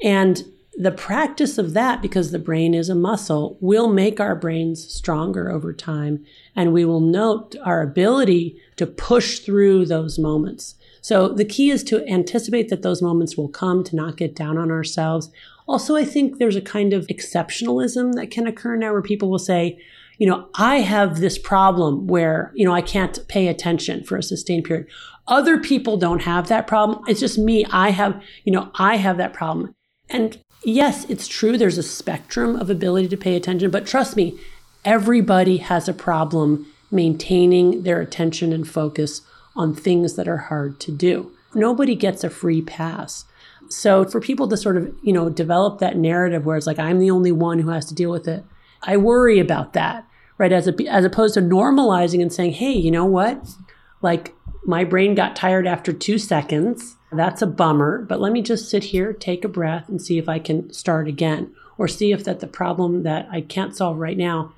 And 0.02 0.42
the 0.76 0.90
practice 0.90 1.56
of 1.58 1.72
that, 1.74 2.02
because 2.02 2.30
the 2.30 2.38
brain 2.38 2.74
is 2.74 2.88
a 2.88 2.94
muscle, 2.94 3.56
will 3.60 3.88
make 3.88 4.18
our 4.18 4.34
brains 4.34 4.88
stronger 4.92 5.50
over 5.50 5.72
time. 5.72 6.24
And 6.56 6.72
we 6.72 6.84
will 6.84 7.00
note 7.00 7.54
our 7.64 7.80
ability 7.82 8.60
to 8.76 8.86
push 8.86 9.38
through 9.38 9.86
those 9.86 10.18
moments. 10.18 10.74
So 11.00 11.28
the 11.28 11.44
key 11.44 11.70
is 11.70 11.84
to 11.84 12.04
anticipate 12.08 12.70
that 12.70 12.82
those 12.82 13.02
moments 13.02 13.36
will 13.36 13.48
come, 13.48 13.84
to 13.84 13.94
not 13.94 14.16
get 14.16 14.34
down 14.34 14.58
on 14.58 14.70
ourselves. 14.70 15.30
Also, 15.66 15.96
I 15.96 16.04
think 16.04 16.38
there's 16.38 16.56
a 16.56 16.60
kind 16.60 16.92
of 16.92 17.06
exceptionalism 17.06 18.14
that 18.14 18.30
can 18.30 18.46
occur 18.46 18.76
now 18.76 18.92
where 18.92 19.02
people 19.02 19.30
will 19.30 19.38
say, 19.38 19.78
you 20.18 20.26
know, 20.26 20.48
I 20.54 20.76
have 20.76 21.20
this 21.20 21.38
problem 21.38 22.06
where, 22.06 22.52
you 22.54 22.64
know, 22.64 22.74
I 22.74 22.82
can't 22.82 23.26
pay 23.28 23.48
attention 23.48 24.04
for 24.04 24.16
a 24.16 24.22
sustained 24.22 24.64
period. 24.64 24.86
Other 25.26 25.58
people 25.58 25.96
don't 25.96 26.22
have 26.22 26.48
that 26.48 26.66
problem. 26.66 27.02
It's 27.08 27.20
just 27.20 27.38
me. 27.38 27.64
I 27.70 27.90
have, 27.90 28.22
you 28.44 28.52
know, 28.52 28.70
I 28.74 28.96
have 28.96 29.16
that 29.16 29.32
problem. 29.32 29.74
And 30.10 30.38
yes, 30.64 31.04
it's 31.08 31.26
true. 31.26 31.56
There's 31.56 31.78
a 31.78 31.82
spectrum 31.82 32.56
of 32.56 32.68
ability 32.70 33.08
to 33.08 33.16
pay 33.16 33.34
attention, 33.34 33.70
but 33.70 33.86
trust 33.86 34.16
me, 34.16 34.38
everybody 34.84 35.56
has 35.56 35.88
a 35.88 35.94
problem 35.94 36.66
maintaining 36.90 37.82
their 37.82 38.00
attention 38.00 38.52
and 38.52 38.68
focus 38.68 39.22
on 39.56 39.74
things 39.74 40.14
that 40.14 40.28
are 40.28 40.36
hard 40.36 40.78
to 40.80 40.92
do. 40.92 41.32
Nobody 41.54 41.94
gets 41.94 42.22
a 42.22 42.30
free 42.30 42.62
pass. 42.62 43.24
So 43.68 44.04
for 44.04 44.20
people 44.20 44.48
to 44.48 44.56
sort 44.56 44.76
of, 44.76 44.94
you 45.02 45.12
know, 45.12 45.28
develop 45.28 45.78
that 45.78 45.96
narrative 45.96 46.44
where 46.44 46.56
it's 46.56 46.66
like 46.66 46.78
I'm 46.78 46.98
the 46.98 47.10
only 47.10 47.32
one 47.32 47.58
who 47.58 47.70
has 47.70 47.86
to 47.86 47.94
deal 47.94 48.10
with 48.10 48.28
it, 48.28 48.44
I 48.82 48.96
worry 48.96 49.38
about 49.38 49.72
that, 49.72 50.06
right? 50.38 50.52
As 50.52 50.68
a, 50.68 50.74
as 50.88 51.04
opposed 51.04 51.34
to 51.34 51.40
normalizing 51.40 52.20
and 52.20 52.32
saying, 52.32 52.52
"Hey, 52.52 52.72
you 52.72 52.90
know 52.90 53.04
what? 53.04 53.54
Like 54.02 54.34
my 54.64 54.84
brain 54.84 55.14
got 55.14 55.36
tired 55.36 55.66
after 55.66 55.92
2 55.92 56.18
seconds. 56.18 56.96
That's 57.12 57.42
a 57.42 57.46
bummer, 57.46 58.02
but 58.02 58.20
let 58.20 58.32
me 58.32 58.42
just 58.42 58.68
sit 58.68 58.84
here, 58.84 59.12
take 59.12 59.44
a 59.44 59.48
breath 59.48 59.88
and 59.88 60.02
see 60.02 60.18
if 60.18 60.28
I 60.28 60.38
can 60.38 60.72
start 60.72 61.06
again 61.06 61.54
or 61.78 61.86
see 61.86 62.12
if 62.12 62.24
that 62.24 62.40
the 62.40 62.46
problem 62.46 63.02
that 63.02 63.28
I 63.30 63.40
can't 63.40 63.76
solve 63.76 63.98
right 63.98 64.16
now 64.16 64.52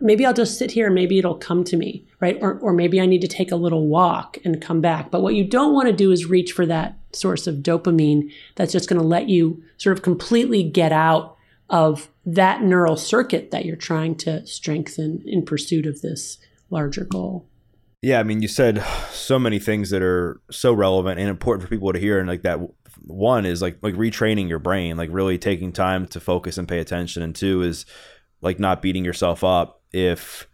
maybe 0.00 0.24
I'll 0.24 0.34
just 0.34 0.58
sit 0.58 0.70
here 0.70 0.86
and 0.86 0.94
maybe 0.94 1.18
it'll 1.18 1.34
come 1.34 1.64
to 1.64 1.76
me, 1.76 2.06
right? 2.20 2.38
Or, 2.40 2.58
or 2.58 2.72
maybe 2.72 3.00
I 3.00 3.06
need 3.06 3.20
to 3.22 3.28
take 3.28 3.50
a 3.50 3.56
little 3.56 3.88
walk 3.88 4.38
and 4.44 4.60
come 4.62 4.80
back. 4.80 5.10
But 5.10 5.22
what 5.22 5.34
you 5.34 5.44
don't 5.44 5.74
want 5.74 5.88
to 5.88 5.92
do 5.92 6.12
is 6.12 6.26
reach 6.26 6.52
for 6.52 6.66
that 6.66 6.96
source 7.12 7.46
of 7.46 7.56
dopamine 7.56 8.30
that's 8.54 8.72
just 8.72 8.88
going 8.88 9.00
to 9.00 9.06
let 9.06 9.28
you 9.28 9.62
sort 9.76 9.96
of 9.96 10.02
completely 10.02 10.62
get 10.62 10.92
out 10.92 11.36
of 11.70 12.08
that 12.24 12.62
neural 12.62 12.96
circuit 12.96 13.50
that 13.50 13.64
you're 13.64 13.76
trying 13.76 14.14
to 14.14 14.46
strengthen 14.46 15.22
in 15.26 15.44
pursuit 15.44 15.86
of 15.86 16.00
this 16.00 16.38
larger 16.70 17.04
goal. 17.04 17.46
Yeah, 18.00 18.20
I 18.20 18.22
mean, 18.22 18.42
you 18.42 18.48
said 18.48 18.84
so 19.10 19.38
many 19.38 19.58
things 19.58 19.90
that 19.90 20.02
are 20.02 20.40
so 20.50 20.72
relevant 20.72 21.18
and 21.18 21.28
important 21.28 21.64
for 21.64 21.68
people 21.68 21.92
to 21.92 21.98
hear, 21.98 22.20
and 22.20 22.28
like 22.28 22.42
that 22.42 22.60
one 23.04 23.44
is 23.44 23.60
like 23.60 23.78
like 23.82 23.94
retraining 23.94 24.48
your 24.48 24.60
brain, 24.60 24.96
like 24.96 25.10
really 25.12 25.36
taking 25.36 25.72
time 25.72 26.06
to 26.08 26.20
focus 26.20 26.58
and 26.58 26.68
pay 26.68 26.78
attention, 26.78 27.24
and 27.24 27.34
two 27.34 27.62
is 27.62 27.86
like 28.40 28.60
not 28.60 28.82
beating 28.82 29.04
yourself 29.04 29.42
up 29.42 29.77
if 29.92 30.48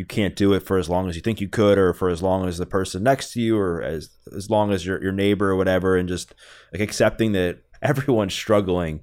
you 0.00 0.06
can't 0.06 0.34
do 0.34 0.54
it 0.54 0.60
for 0.60 0.78
as 0.78 0.88
long 0.88 1.10
as 1.10 1.14
you 1.14 1.20
think 1.20 1.42
you 1.42 1.48
could 1.48 1.76
or 1.76 1.92
for 1.92 2.08
as 2.08 2.22
long 2.22 2.48
as 2.48 2.56
the 2.56 2.64
person 2.64 3.02
next 3.02 3.34
to 3.34 3.40
you 3.40 3.58
or 3.58 3.82
as 3.82 4.08
as 4.34 4.48
long 4.48 4.72
as 4.72 4.86
your 4.86 5.00
your 5.02 5.12
neighbor 5.12 5.50
or 5.50 5.56
whatever 5.56 5.94
and 5.94 6.08
just 6.08 6.34
like 6.72 6.80
accepting 6.80 7.32
that 7.32 7.58
everyone's 7.82 8.32
struggling 8.32 9.02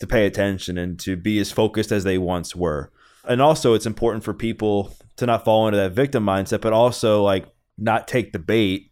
to 0.00 0.08
pay 0.08 0.26
attention 0.26 0.76
and 0.76 0.98
to 0.98 1.16
be 1.16 1.38
as 1.38 1.52
focused 1.52 1.92
as 1.92 2.02
they 2.02 2.18
once 2.18 2.54
were. 2.56 2.90
And 3.28 3.40
also 3.40 3.74
it's 3.74 3.86
important 3.86 4.24
for 4.24 4.34
people 4.34 4.92
to 5.16 5.26
not 5.26 5.44
fall 5.44 5.68
into 5.68 5.78
that 5.78 5.92
victim 5.92 6.26
mindset 6.26 6.60
but 6.60 6.72
also 6.72 7.22
like 7.22 7.46
not 7.78 8.08
take 8.08 8.32
the 8.32 8.40
bait 8.40 8.90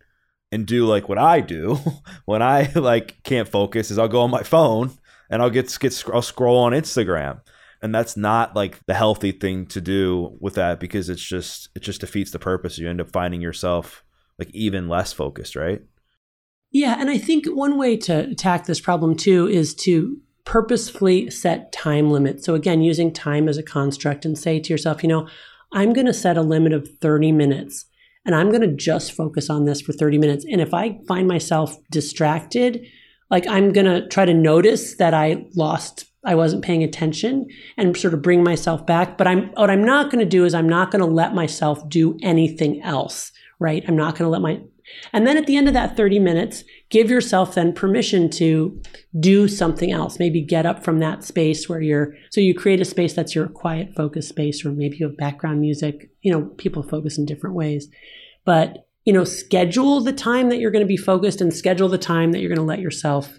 and 0.53 0.65
do 0.65 0.87
like 0.87 1.09
what 1.09 1.19
I 1.19 1.41
do 1.41 1.77
when 2.25 2.41
I 2.41 2.71
like 2.77 3.21
can't 3.25 3.49
focus 3.49 3.91
is 3.91 3.99
I'll 3.99 4.07
go 4.07 4.21
on 4.21 4.31
my 4.31 4.45
phone 4.45 4.93
and 5.29 5.43
I'll 5.43 5.51
get 5.51 5.77
get 5.81 6.05
I'll 6.15 6.23
scroll 6.23 6.59
on 6.59 6.71
Instagram 6.71 7.41
and 7.83 7.93
that's 7.93 8.17
not 8.17 8.55
like 8.55 8.79
the 8.87 8.95
healthy 8.95 9.33
thing 9.33 9.67
to 9.67 9.81
do 9.81 10.37
with 10.41 10.55
that 10.55 10.79
because 10.79 11.09
it's 11.09 11.23
just 11.23 11.69
it 11.75 11.81
just 11.81 12.01
defeats 12.01 12.31
the 12.31 12.39
purpose. 12.39 12.79
You 12.79 12.89
end 12.89 13.01
up 13.01 13.11
finding 13.11 13.41
yourself 13.41 14.05
like 14.39 14.51
even 14.55 14.89
less 14.89 15.13
focused 15.13 15.57
right? 15.57 15.83
Yeah 16.71 16.97
and 16.99 17.11
i 17.11 17.19
think 17.19 17.47
one 17.47 17.77
way 17.77 17.97
to 17.99 18.31
attack 18.31 18.65
this 18.67 18.81
problem 18.81 19.17
too 19.17 19.49
is 19.49 19.75
to 19.75 20.19
purposefully 20.45 21.31
set 21.31 21.73
time 21.73 22.11
limits. 22.11 22.47
So 22.47 22.55
again 22.55 22.83
using 22.83 23.13
time 23.13 23.49
as 23.49 23.59
a 23.59 23.63
construct 23.63 24.25
and 24.25 24.39
say 24.39 24.61
to 24.61 24.73
yourself 24.73 25.03
you 25.03 25.09
know 25.09 25.29
i'm 25.73 25.93
going 25.93 26.07
to 26.07 26.15
set 26.15 26.39
a 26.39 26.43
limit 26.43 26.73
of 26.73 26.89
30 27.01 27.33
minutes 27.33 27.87
and 28.25 28.35
i'm 28.35 28.51
going 28.51 28.63
to 28.63 28.77
just 28.77 29.13
focus 29.13 29.51
on 29.51 29.65
this 29.65 29.81
for 29.81 29.93
30 29.93 30.19
minutes. 30.19 30.45
And 30.45 30.61
if 30.61 30.73
i 30.73 30.99
find 31.09 31.27
myself 31.27 31.77
distracted 31.91 32.87
like 33.31 33.47
i'm 33.49 33.73
going 33.73 33.87
to 33.87 34.09
try 34.09 34.25
to 34.25 34.35
notice 34.35 34.97
that 34.97 35.15
i 35.15 35.45
lost 35.55 36.12
I 36.25 36.35
wasn't 36.35 36.65
paying 36.65 36.85
attention 36.85 37.49
and 37.77 37.97
sort 37.97 38.15
of 38.15 38.23
bring 38.23 38.45
myself 38.45 38.87
back. 38.87 39.19
But 39.19 39.27
I'm 39.27 39.49
what 39.55 39.71
I'm 39.71 39.85
not 39.85 40.11
going 40.11 40.25
to 40.25 40.29
do 40.29 40.45
is 40.45 40.55
I'm 40.55 40.69
not 40.69 40.91
going 40.91 41.01
to 41.01 41.07
let 41.07 41.35
myself 41.35 41.89
do 41.89 42.17
anything 42.23 42.81
else, 42.83 43.33
right? 43.59 43.85
I'm 43.89 43.97
not 43.97 44.17
going 44.17 44.27
to 44.27 44.31
let 44.31 44.43
my 44.43 44.61
and 45.13 45.27
then 45.27 45.37
at 45.37 45.47
the 45.47 45.57
end 45.57 45.69
of 45.69 45.75
that 45.75 45.97
30 45.97 46.19
minutes, 46.19 46.65
give 46.91 47.11
yourself 47.11 47.55
then 47.55 47.73
permission 47.73 48.29
to 48.31 48.81
do 49.19 49.49
something 49.49 49.91
else. 49.91 50.19
Maybe 50.19 50.43
get 50.43 50.67
up 50.67 50.85
from 50.85 50.99
that 50.99 51.25
space 51.25 51.69
where 51.69 51.81
you're 51.81 52.15
so 52.31 52.41
you 52.41 52.55
create 52.55 52.81
a 52.81 52.85
space 52.85 53.15
that's 53.15 53.35
your 53.35 53.49
quiet 53.49 53.95
focus 53.95 54.29
space, 54.29 54.65
or 54.65 54.73
maybe 54.73 54.99
you 54.99 55.07
have 55.07 55.17
background 55.17 55.61
music. 55.61 56.11
You 56.23 56.33
know, 56.33 56.47
people 56.57 56.83
focus 56.83 57.19
in 57.19 57.27
different 57.27 57.57
ways. 57.57 57.89
But 58.45 58.87
you 59.05 59.13
know, 59.13 59.25
schedule 59.25 60.01
the 60.01 60.13
time 60.13 60.49
that 60.49 60.59
you're 60.59 60.71
going 60.71 60.85
to 60.85 60.89
be 60.89 60.97
focused 60.97 61.41
and 61.41 61.53
schedule 61.53 61.89
the 61.89 61.99
time 61.99 62.33
that 62.33 62.41
you're 62.41 62.49
going 62.49 62.57
to 62.57 62.63
let 62.63 62.79
yourself 62.79 63.39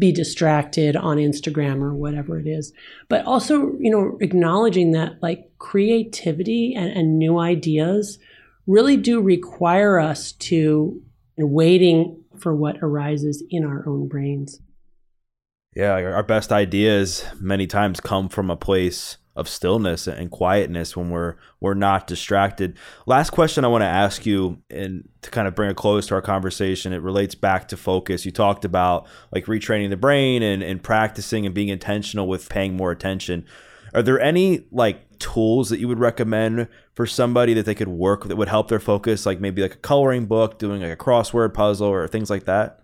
be 0.00 0.10
distracted 0.10 0.96
on 0.96 1.18
Instagram 1.18 1.82
or 1.82 1.94
whatever 1.94 2.40
it 2.40 2.48
is. 2.48 2.72
But 3.08 3.24
also, 3.26 3.76
you 3.78 3.90
know, 3.90 4.18
acknowledging 4.20 4.90
that 4.92 5.22
like 5.22 5.50
creativity 5.58 6.74
and, 6.74 6.90
and 6.90 7.18
new 7.18 7.38
ideas 7.38 8.18
really 8.66 8.96
do 8.96 9.20
require 9.20 10.00
us 10.00 10.32
to 10.32 11.00
waiting 11.36 12.22
for 12.38 12.54
what 12.54 12.78
arises 12.82 13.42
in 13.50 13.64
our 13.64 13.86
own 13.86 14.08
brains. 14.08 14.60
Yeah, 15.76 15.92
our 15.92 16.22
best 16.24 16.50
ideas 16.50 17.24
many 17.38 17.66
times 17.66 18.00
come 18.00 18.28
from 18.28 18.50
a 18.50 18.56
place 18.56 19.18
of 19.36 19.48
stillness 19.48 20.06
and 20.06 20.30
quietness 20.30 20.96
when 20.96 21.10
we're 21.10 21.36
we're 21.60 21.74
not 21.74 22.06
distracted. 22.06 22.76
Last 23.06 23.30
question 23.30 23.64
I 23.64 23.68
want 23.68 23.82
to 23.82 23.86
ask 23.86 24.26
you 24.26 24.60
and 24.70 25.08
to 25.22 25.30
kind 25.30 25.46
of 25.46 25.54
bring 25.54 25.70
a 25.70 25.74
close 25.74 26.06
to 26.08 26.14
our 26.14 26.22
conversation, 26.22 26.92
it 26.92 27.02
relates 27.02 27.34
back 27.34 27.68
to 27.68 27.76
focus. 27.76 28.24
You 28.24 28.32
talked 28.32 28.64
about 28.64 29.06
like 29.32 29.46
retraining 29.46 29.90
the 29.90 29.96
brain 29.96 30.42
and, 30.42 30.62
and 30.62 30.82
practicing 30.82 31.46
and 31.46 31.54
being 31.54 31.68
intentional 31.68 32.26
with 32.26 32.48
paying 32.48 32.76
more 32.76 32.90
attention. 32.90 33.46
Are 33.94 34.02
there 34.02 34.20
any 34.20 34.66
like 34.70 35.18
tools 35.18 35.68
that 35.70 35.80
you 35.80 35.88
would 35.88 35.98
recommend 35.98 36.68
for 36.94 37.06
somebody 37.06 37.54
that 37.54 37.66
they 37.66 37.74
could 37.74 37.88
work 37.88 38.24
that 38.28 38.36
would 38.36 38.48
help 38.48 38.68
their 38.68 38.80
focus, 38.80 39.26
like 39.26 39.40
maybe 39.40 39.62
like 39.62 39.74
a 39.74 39.78
coloring 39.78 40.26
book, 40.26 40.58
doing 40.58 40.82
like 40.82 40.92
a 40.92 40.96
crossword 40.96 41.54
puzzle 41.54 41.88
or 41.88 42.06
things 42.08 42.30
like 42.30 42.44
that? 42.44 42.80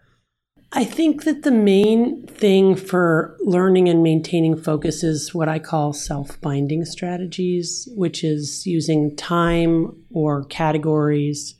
I 0.73 0.85
think 0.85 1.25
that 1.25 1.43
the 1.43 1.53
main 1.53 2.27
thing 2.27 2.75
for 2.75 3.37
learning 3.41 3.89
and 3.89 4.03
maintaining 4.03 4.57
focus 4.57 5.05
is 5.05 5.35
what 5.35 5.49
I 5.49 5.59
call 5.59 5.93
self 5.93 6.41
binding 6.41 6.85
strategies, 6.85 7.89
which 7.95 8.25
is 8.25 8.67
using 8.67 9.15
time 9.17 9.97
or 10.13 10.45
categories 10.45 11.55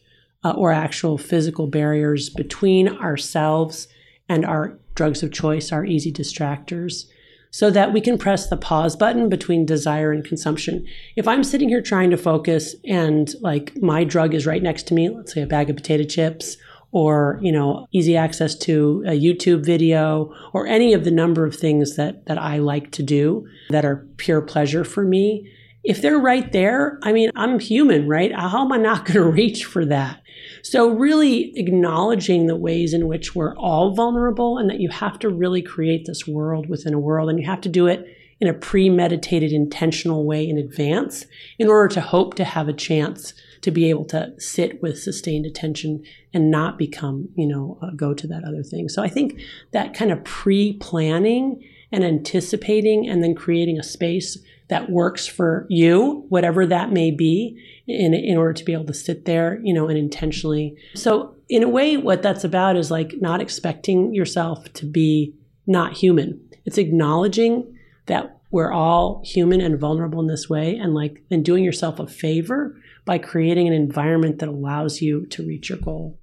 uh, 0.45 0.51
or 0.51 0.73
actual 0.73 1.19
physical 1.19 1.67
barriers 1.67 2.29
between 2.29 2.89
ourselves 2.89 3.89
and 4.29 4.45
our 4.45 4.79
drugs 4.95 5.23
of 5.23 5.33
choice, 5.33 5.71
our 5.71 5.85
easy 5.85 6.13
distractors, 6.13 7.07
so 7.51 7.71
that 7.71 7.93
we 7.93 8.01
can 8.01 8.19
press 8.19 8.49
the 8.49 8.57
pause 8.57 8.97
button 8.97 9.29
between 9.29 9.65
desire 9.65 10.11
and 10.11 10.25
consumption. 10.25 10.85
If 11.15 11.29
I'm 11.29 11.45
sitting 11.45 11.69
here 11.69 11.81
trying 11.81 12.11
to 12.11 12.17
focus 12.17 12.75
and 12.85 13.33
like 13.41 13.77
my 13.81 14.03
drug 14.03 14.35
is 14.35 14.47
right 14.47 14.63
next 14.63 14.89
to 14.89 14.95
me, 14.95 15.09
let's 15.11 15.33
say 15.33 15.43
a 15.43 15.47
bag 15.47 15.71
of 15.71 15.77
potato 15.77 16.05
chips 16.05 16.57
or 16.93 17.39
you 17.43 17.53
know 17.53 17.87
easy 17.93 18.17
access 18.17 18.55
to 18.55 19.03
a 19.07 19.11
youtube 19.11 19.65
video 19.65 20.33
or 20.53 20.67
any 20.67 20.93
of 20.93 21.05
the 21.05 21.11
number 21.11 21.45
of 21.45 21.55
things 21.55 21.97
that 21.97 22.25
that 22.27 22.39
i 22.39 22.59
like 22.59 22.91
to 22.91 23.03
do 23.03 23.47
that 23.71 23.85
are 23.85 24.07
pure 24.17 24.41
pleasure 24.41 24.85
for 24.85 25.05
me. 25.05 25.51
If 25.85 26.03
they're 26.03 26.19
right 26.19 26.51
there 26.53 26.99
i 27.03 27.13
mean 27.13 27.31
i'm 27.37 27.59
human 27.59 28.09
right? 28.09 28.35
How 28.35 28.65
am 28.65 28.73
i 28.73 28.77
not 28.77 29.05
going 29.07 29.15
to 29.15 29.25
reach 29.25 29.65
for 29.65 29.85
that? 29.87 30.23
So 30.63 30.89
really 30.89 31.57
acknowledging 31.57 32.47
the 32.47 32.57
ways 32.57 32.93
in 32.93 33.09
which 33.09 33.35
we're 33.35 33.57
all 33.57 33.95
vulnerable 33.95 34.59
and 34.59 34.69
that 34.71 34.81
you 34.81 34.91
have 34.91 35.19
to 35.21 35.29
really 35.29 35.63
create 35.63 36.07
this 36.07 36.27
world 36.27 36.69
within 36.69 36.95
a 36.95 36.99
world 36.99 37.31
and 37.31 37.39
you 37.39 37.47
have 37.47 37.61
to 37.63 37.69
do 37.69 37.87
it 37.87 38.07
in 38.41 38.49
a 38.49 38.55
premeditated 38.55 39.53
intentional 39.53 40.27
way 40.27 40.47
in 40.47 40.59
advance 40.59 41.25
in 41.59 41.69
order 41.69 41.89
to 41.95 42.01
hope 42.01 42.35
to 42.35 42.45
have 42.45 42.69
a 42.69 42.73
chance 42.73 43.33
to 43.63 43.71
be 43.71 43.89
able 43.91 44.05
to 44.07 44.33
sit 44.39 44.83
with 44.83 44.99
sustained 44.99 45.47
attention 45.47 46.03
and 46.33 46.51
not 46.51 46.79
become, 46.79 47.29
you 47.35 47.47
know, 47.47 47.79
uh, 47.83 47.91
go 47.97 48.15
to 48.15 48.27
that 48.27 48.45
other 48.45 48.63
thing. 48.63 48.89
So 48.89 49.03
I 49.03 49.09
think 49.09 49.41
that 49.73 49.95
kind 49.95 50.11
of 50.11 50.23
pre 50.25 50.75
planning 50.75 51.63
and 51.93 52.05
anticipating 52.05 53.09
and 53.09 53.23
then 53.23 53.35
creating 53.35 53.79
a 53.79 53.83
space 53.83 54.39
that 54.69 54.91
works 54.91 55.27
for 55.27 55.67
you, 55.69 56.25
whatever 56.29 56.67
that 56.67 56.91
may 56.91 57.11
be, 57.11 57.63
in, 57.87 58.15
in 58.15 58.37
order 58.37 58.53
to 58.53 58.65
be 58.65 58.73
able 58.73 58.85
to 58.87 58.95
sit 58.95 59.25
there, 59.25 59.61
you 59.63 59.73
know, 59.73 59.89
and 59.89 59.97
intentionally. 59.97 60.77
So, 60.95 61.35
in 61.49 61.63
a 61.63 61.69
way, 61.69 61.97
what 61.97 62.23
that's 62.23 62.43
about 62.43 62.77
is 62.77 62.91
like 62.91 63.15
not 63.21 63.41
expecting 63.41 64.13
yourself 64.13 64.73
to 64.75 64.85
be 64.85 65.33
not 65.69 65.93
human. 65.93 66.41
It's 66.65 66.79
acknowledging 66.79 67.73
that 68.07 68.37
we're 68.51 68.73
all 68.73 69.23
human 69.25 69.61
and 69.61 69.79
vulnerable 69.79 70.21
in 70.21 70.27
this 70.27 70.49
way 70.49 70.77
and 70.77 70.95
like 70.95 71.23
then 71.31 71.43
doing 71.43 71.63
yourself 71.63 71.99
a 71.99 72.07
favor 72.07 72.77
by 73.07 73.17
creating 73.17 73.67
an 73.67 73.73
environment 73.73 74.41
that 74.41 74.49
allows 74.51 75.01
you 75.01 75.25
to 75.27 75.47
reach 75.47 75.71
your 75.71 75.79
goal. 75.79 76.21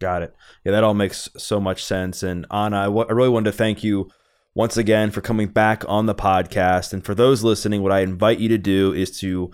Got 0.00 0.22
it. 0.22 0.34
Yeah, 0.64 0.72
that 0.72 0.82
all 0.82 0.94
makes 0.94 1.28
so 1.36 1.60
much 1.60 1.84
sense. 1.84 2.22
And 2.24 2.46
Anna, 2.50 2.78
I, 2.80 2.84
w- 2.86 3.06
I 3.08 3.12
really 3.12 3.28
wanted 3.28 3.52
to 3.52 3.56
thank 3.56 3.84
you 3.84 4.10
once 4.54 4.78
again 4.78 5.10
for 5.10 5.20
coming 5.20 5.48
back 5.48 5.84
on 5.86 6.06
the 6.06 6.14
podcast. 6.14 6.92
And 6.94 7.04
for 7.04 7.14
those 7.14 7.44
listening, 7.44 7.82
what 7.82 7.92
I 7.92 8.00
invite 8.00 8.40
you 8.40 8.48
to 8.48 8.58
do 8.58 8.92
is 8.94 9.16
to 9.20 9.52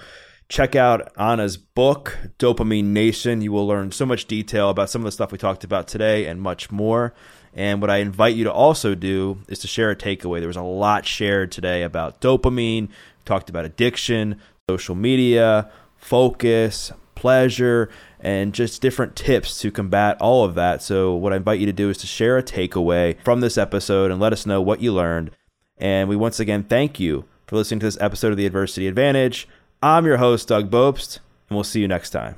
check 0.48 0.76
out 0.76 1.12
Anna's 1.18 1.56
book, 1.56 2.16
Dopamine 2.38 2.84
Nation. 2.84 3.42
You 3.42 3.50
will 3.50 3.66
learn 3.66 3.90
so 3.90 4.06
much 4.06 4.26
detail 4.26 4.70
about 4.70 4.90
some 4.90 5.02
of 5.02 5.06
the 5.06 5.12
stuff 5.12 5.32
we 5.32 5.38
talked 5.38 5.64
about 5.64 5.88
today 5.88 6.26
and 6.26 6.40
much 6.40 6.70
more. 6.70 7.14
And 7.52 7.80
what 7.80 7.90
I 7.90 7.96
invite 7.96 8.36
you 8.36 8.44
to 8.44 8.52
also 8.52 8.94
do 8.94 9.38
is 9.48 9.58
to 9.58 9.66
share 9.66 9.90
a 9.90 9.96
takeaway. 9.96 10.38
There 10.38 10.46
was 10.46 10.56
a 10.56 10.62
lot 10.62 11.04
shared 11.04 11.50
today 11.50 11.82
about 11.82 12.20
dopamine, 12.20 12.88
talked 13.24 13.50
about 13.50 13.64
addiction, 13.64 14.40
social 14.70 14.94
media, 14.94 15.70
focus, 16.02 16.92
pleasure, 17.14 17.88
and 18.20 18.52
just 18.52 18.82
different 18.82 19.16
tips 19.16 19.60
to 19.60 19.70
combat 19.70 20.20
all 20.20 20.44
of 20.44 20.54
that. 20.56 20.82
So, 20.82 21.14
what 21.14 21.32
I 21.32 21.36
invite 21.36 21.60
you 21.60 21.66
to 21.66 21.72
do 21.72 21.88
is 21.88 21.96
to 21.98 22.06
share 22.06 22.36
a 22.36 22.42
takeaway 22.42 23.16
from 23.24 23.40
this 23.40 23.56
episode 23.56 24.10
and 24.10 24.20
let 24.20 24.32
us 24.32 24.44
know 24.44 24.60
what 24.60 24.82
you 24.82 24.92
learned. 24.92 25.30
And 25.78 26.08
we 26.08 26.16
once 26.16 26.38
again 26.38 26.64
thank 26.64 27.00
you 27.00 27.24
for 27.46 27.56
listening 27.56 27.80
to 27.80 27.86
this 27.86 27.98
episode 28.00 28.32
of 28.32 28.36
The 28.36 28.46
Adversity 28.46 28.86
Advantage. 28.86 29.48
I'm 29.82 30.04
your 30.04 30.18
host, 30.18 30.48
Doug 30.48 30.70
Bopst, 30.70 31.18
and 31.48 31.56
we'll 31.56 31.64
see 31.64 31.80
you 31.80 31.88
next 31.88 32.10
time. 32.10 32.36